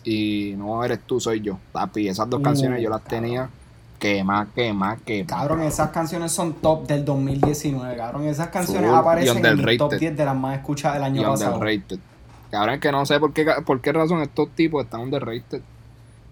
y 0.04 0.54
no 0.58 0.84
eres 0.84 1.00
tú, 1.06 1.20
soy 1.20 1.42
yo. 1.42 1.60
Papi, 1.72 2.08
esas 2.08 2.30
dos 2.30 2.40
Uh, 2.40 2.44
canciones 2.44 2.82
yo 2.82 2.90
las 2.90 3.02
cabrón. 3.02 3.22
tenía 3.24 3.50
quema, 4.00 4.48
quema, 4.56 4.98
quema. 4.98 5.28
Cabrón, 5.28 5.62
esas 5.64 5.90
canciones 5.90 6.32
son 6.32 6.54
top 6.54 6.88
del 6.88 7.04
2019, 7.04 7.96
cabrón. 7.98 8.26
Esas 8.28 8.50
canciones 8.50 8.90
Full. 8.92 9.00
aparecen 9.00 9.46
en 9.46 9.52
underrated. 9.54 9.78
top 9.78 9.94
10 10.00 10.18
de 10.18 10.26
las 10.26 10.36
más 10.36 10.58
escuchadas 10.58 10.96
del 10.98 11.04
año 11.04 11.22
y 11.22 11.26
pasado. 11.26 11.56
underrated. 11.56 12.00
Cabrón, 12.52 12.76
es 12.76 12.82
que 12.82 12.92
no 12.92 13.06
sé 13.06 13.20
por 13.20 13.34
qué, 13.34 13.46
por 13.66 13.82
qué 13.82 13.92
razón 13.92 14.22
estos 14.22 14.50
tipos 14.52 14.84
están 14.86 15.02
underrated. 15.02 15.62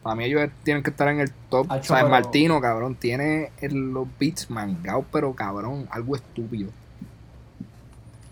Para 0.06 0.16
mí 0.18 0.26
ellos 0.26 0.52
tienen 0.62 0.84
que 0.84 0.92
estar 0.92 1.08
en 1.08 1.20
el 1.20 1.32
top. 1.50 1.66
Hacho, 1.68 1.82
o 1.82 1.96
sea, 1.96 2.06
pero- 2.06 2.10
Martino, 2.10 2.62
cabrón, 2.62 2.94
tiene 2.94 3.50
el- 3.60 3.92
los 3.92 4.06
beats 4.20 4.52
mangados, 4.52 5.04
pero 5.12 5.34
cabrón, 5.34 5.88
algo 5.90 6.16
estúpido. 6.16 6.70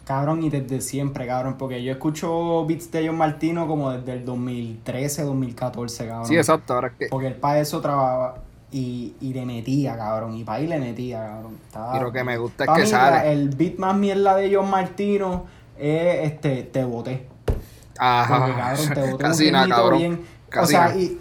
Cabrón, 0.05 0.43
y 0.43 0.51
desde 0.51 0.81
siempre, 0.81 1.25
cabrón, 1.25 1.55
porque 1.57 1.83
yo 1.83 1.91
escucho 1.93 2.63
beats 2.67 2.91
de 2.91 3.07
John 3.07 3.17
Martino 3.17 3.65
como 3.67 3.89
desde 3.89 4.13
el 4.13 4.23
2013, 4.23 5.23
2014, 5.23 6.05
cabrón. 6.07 6.27
Sí, 6.27 6.35
exacto, 6.37 6.75
ahora 6.75 6.89
es 6.89 6.93
que... 6.99 7.07
Porque 7.07 7.25
él 7.27 7.35
para 7.37 7.59
eso 7.61 7.81
trabajaba 7.81 8.35
y, 8.71 9.15
y 9.19 9.33
le 9.33 9.43
metía, 9.43 9.97
cabrón. 9.97 10.35
Y 10.35 10.43
para 10.43 10.59
ahí 10.59 10.67
le 10.67 10.77
metía, 10.79 11.25
cabrón. 11.25 11.57
Estaba- 11.65 11.97
Y 11.97 12.01
lo 12.01 12.11
que 12.11 12.23
me 12.23 12.37
gusta 12.37 12.65
es 12.65 12.67
Pa' 12.67 12.75
que 12.75 12.81
mí, 12.83 12.87
sale. 12.87 13.31
El 13.31 13.49
beat 13.49 13.77
más 13.79 13.95
mierda 13.95 14.35
de 14.35 14.53
John 14.55 14.69
Martino 14.69 15.45
es 15.79 16.31
este, 16.31 16.63
Te 16.63 16.83
Boté. 16.83 17.25
Porque, 17.45 17.61
Ajá, 17.97 18.55
cabrón, 18.55 18.93
Te 18.93 19.11
Boté 19.11 19.23
Casina, 19.23 19.59
ritmito 19.63 19.75
cabrón. 19.81 19.99
bien. 19.99 20.21
O 20.61 20.65
sea, 20.67 20.95
y. 20.95 21.19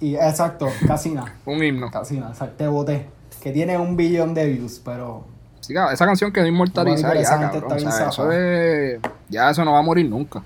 Y 0.00 0.14
exacto, 0.14 0.68
Casina. 0.86 1.34
Un 1.44 1.62
himno. 1.62 1.90
Casina, 1.90 2.28
o 2.30 2.34
sea, 2.34 2.50
Te 2.50 2.66
Boté. 2.66 3.06
Que 3.42 3.52
tiene 3.52 3.78
un 3.78 3.96
billón 3.96 4.34
de 4.34 4.46
views, 4.46 4.80
pero. 4.84 5.24
Sí, 5.60 5.74
cabrón, 5.74 5.94
esa 5.94 6.06
canción 6.06 6.32
quedó 6.32 6.46
inmortalizada 6.46 7.14
Igual 7.14 7.24
ya, 7.24 7.50
cabrón. 7.50 7.72
O 7.72 7.90
sea, 7.90 8.08
eso 8.08 8.32
es... 8.32 9.00
Ya 9.28 9.50
eso 9.50 9.64
no 9.64 9.72
va 9.72 9.80
a 9.80 9.82
morir 9.82 10.08
nunca. 10.08 10.42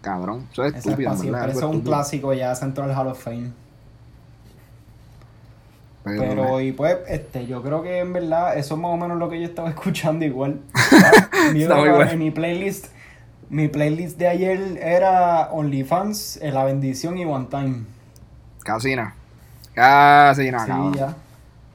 Cabrón, 0.00 0.46
eso 0.52 0.64
es 0.64 0.74
es 0.74 0.86
estúpido, 0.86 1.10
verdad, 1.10 1.50
Eso 1.50 1.58
es 1.58 1.64
un 1.64 1.80
clásico 1.80 2.32
ya, 2.32 2.54
se 2.54 2.64
entró 2.64 2.84
al 2.84 2.92
Hall 2.92 3.08
of 3.08 3.22
Fame. 3.22 3.50
Pero, 6.04 6.20
Pero, 6.20 6.60
y 6.60 6.70
pues, 6.70 6.98
este, 7.08 7.46
yo 7.48 7.60
creo 7.60 7.82
que 7.82 7.98
en 7.98 8.12
verdad 8.12 8.56
eso 8.56 8.76
es 8.76 8.80
más 8.80 8.92
o 8.92 8.96
menos 8.96 9.18
lo 9.18 9.28
que 9.28 9.40
yo 9.40 9.46
estaba 9.46 9.68
escuchando 9.70 10.24
igual. 10.24 10.60
Bueno. 11.52 12.02
En 12.02 12.18
mi 12.18 12.30
playlist, 12.30 12.86
mi 13.50 13.68
playlist 13.68 14.18
de 14.18 14.26
ayer 14.26 14.78
era 14.80 15.50
OnlyFans, 15.52 16.38
eh, 16.42 16.50
La 16.50 16.64
Bendición 16.64 17.18
y 17.18 17.24
One 17.24 17.46
Time. 17.50 17.84
Casina. 18.66 19.14
Casina, 19.74 20.60
sí, 20.60 20.66
cabrón. 20.68 20.94
ya. 20.94 21.16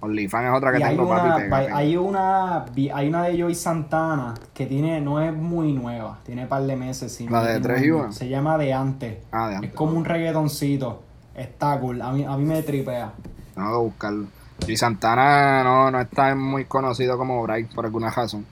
OnlyFans 0.03 0.45
es 0.47 0.51
otra 0.57 0.71
que 0.71 0.79
Y 0.79 0.83
hay 0.83 0.97
tengo, 0.97 1.11
una, 1.11 1.23
papi. 1.23 1.41
pega, 1.43 1.77
hay 1.77 1.95
una, 1.95 2.65
hay 2.95 3.07
una 3.07 3.23
de 3.23 3.37
Joy 3.39 3.53
Santana 3.53 4.33
que 4.53 4.65
tiene, 4.65 4.99
no 4.99 5.21
es 5.21 5.31
muy 5.31 5.73
nueva, 5.73 6.17
tiene 6.25 6.43
un 6.43 6.49
par 6.49 6.63
de 6.63 6.75
meses. 6.75 7.21
¿La 7.21 7.29
no 7.29 7.41
de 7.43 7.51
tiene 7.51 7.59
Tres 7.67 7.83
y 7.85 7.91
un- 7.91 8.01
Uno? 8.01 8.11
Se 8.11 8.27
llama 8.27 8.57
De 8.57 8.73
Antes. 8.73 9.19
Ah, 9.31 9.47
de 9.49 9.55
antes. 9.57 9.69
Es 9.69 9.75
como 9.75 9.95
un 9.97 10.05
reggaetoncito. 10.05 11.03
Está 11.35 11.79
cool, 11.79 12.01
a 12.01 12.11
mí, 12.11 12.25
a 12.25 12.35
mí 12.35 12.43
me 12.45 12.63
tripea. 12.63 13.11
Tengo 13.53 13.69
que 13.69 13.77
buscarlo. 13.77 14.25
Y 14.67 14.75
Santana 14.75 15.63
no, 15.63 15.91
no 15.91 16.01
está 16.01 16.33
muy 16.35 16.65
conocido 16.65 17.15
como 17.17 17.41
Bryce 17.43 17.73
por 17.75 17.85
alguna 17.85 18.09
razón. 18.09 18.45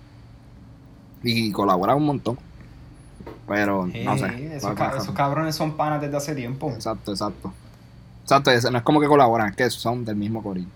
Y 1.24 1.52
colabora 1.52 1.96
un 1.96 2.06
montón. 2.06 2.38
Pero 3.48 3.88
no 3.88 4.18
sé. 4.18 4.60
Ca- 4.76 4.94
esos 4.98 5.12
cabrones 5.16 5.56
son 5.56 5.76
panas 5.76 6.00
desde 6.00 6.16
hace 6.16 6.36
tiempo. 6.36 6.70
Exacto, 6.70 7.12
exacto. 7.12 7.52
Exacto, 8.38 8.52
no 8.72 8.78
es 8.78 8.84
como 8.84 9.00
que 9.00 9.08
colaboran, 9.08 9.50
es 9.50 9.56
que 9.56 9.70
son 9.70 10.06
del 10.06 10.16
mismo 10.16 10.44
corillo. 10.44 10.68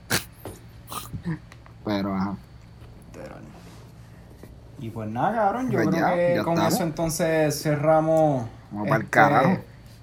Pero, 1.86 2.16
ajá. 2.16 2.36
Y 4.80 4.89
pues 4.89 5.10
nada, 5.10 5.34
cabrón, 5.36 5.70
yo 5.72 5.78
Pues 5.78 5.88
creo 5.89 5.99
ya, 6.10 6.14
que 6.16 6.34
ya 6.36 6.43
con 6.43 6.54
estamos. 6.54 6.74
eso 6.74 6.84
entonces 6.84 7.62
cerramos 7.62 8.47
Vamos 8.72 8.89
pa'l 8.89 9.10
carajo. 9.10 9.58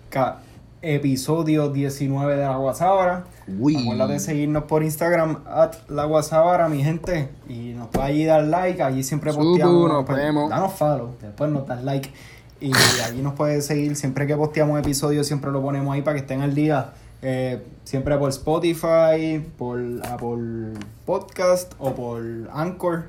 ca- 0.09 0.39
episodio 0.81 1.69
19 1.69 2.37
de 2.37 2.43
La 2.47 2.57
Guasábara. 2.57 3.25
Acuérdate 3.47 4.13
de 4.15 4.21
seguirnos 4.21 4.65
por 4.65 4.83
Instagram, 4.83 5.41
at 5.47 5.75
La 5.89 6.05
Guasábara, 6.05 6.69
mi 6.71 6.83
gente. 6.83 7.29
Y 7.47 7.75
nos 7.75 7.89
puede 7.89 8.07
allí 8.07 8.25
dar 8.25 8.45
like, 8.45 8.83
allí 8.83 9.03
siempre 9.03 9.33
Subu, 9.33 9.45
posteamos. 9.51 9.89
nos 9.91 10.05
pues, 10.07 10.17
vemos. 10.17 10.49
Danos 10.49 10.73
follow, 10.73 11.15
después 11.21 11.51
nos 11.51 11.67
das 11.67 11.85
like. 11.85 12.11
Y 12.63 12.73
allí 13.05 13.21
nos 13.21 13.35
puedes 13.35 13.67
seguir, 13.67 13.97
siempre 13.97 14.27
que 14.27 14.35
posteamos 14.37 14.79
episodios, 14.81 15.27
siempre 15.27 15.51
lo 15.51 15.61
ponemos 15.61 15.93
ahí 15.95 16.01
para 16.01 16.15
que 16.15 16.21
estén 16.21 16.41
al 16.41 16.55
día. 16.55 16.93
Eh, 17.23 17.63
siempre 17.85 18.17
por 18.17 18.31
Spotify, 18.31 19.45
por 19.59 19.79
Apple 20.05 20.73
Podcast 21.05 21.75
o 21.79 21.95
por 21.95 22.23
Anchor. 22.53 23.05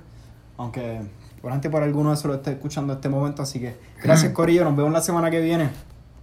Aunque 0.57 1.01
por 1.41 1.51
antes 1.51 1.71
por 1.71 1.81
alguno 1.81 2.09
de 2.09 2.15
eso 2.15 2.27
lo 2.27 2.35
esté 2.35 2.51
escuchando 2.51 2.93
en 2.93 2.97
este 2.97 3.09
momento. 3.09 3.41
Así 3.41 3.59
que 3.59 3.75
gracias 4.03 4.33
Corillo, 4.33 4.63
nos 4.63 4.75
vemos 4.75 4.91
la 4.91 5.01
semana 5.01 5.31
que 5.31 5.41
viene. 5.41 5.69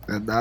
Pues. 0.07 0.24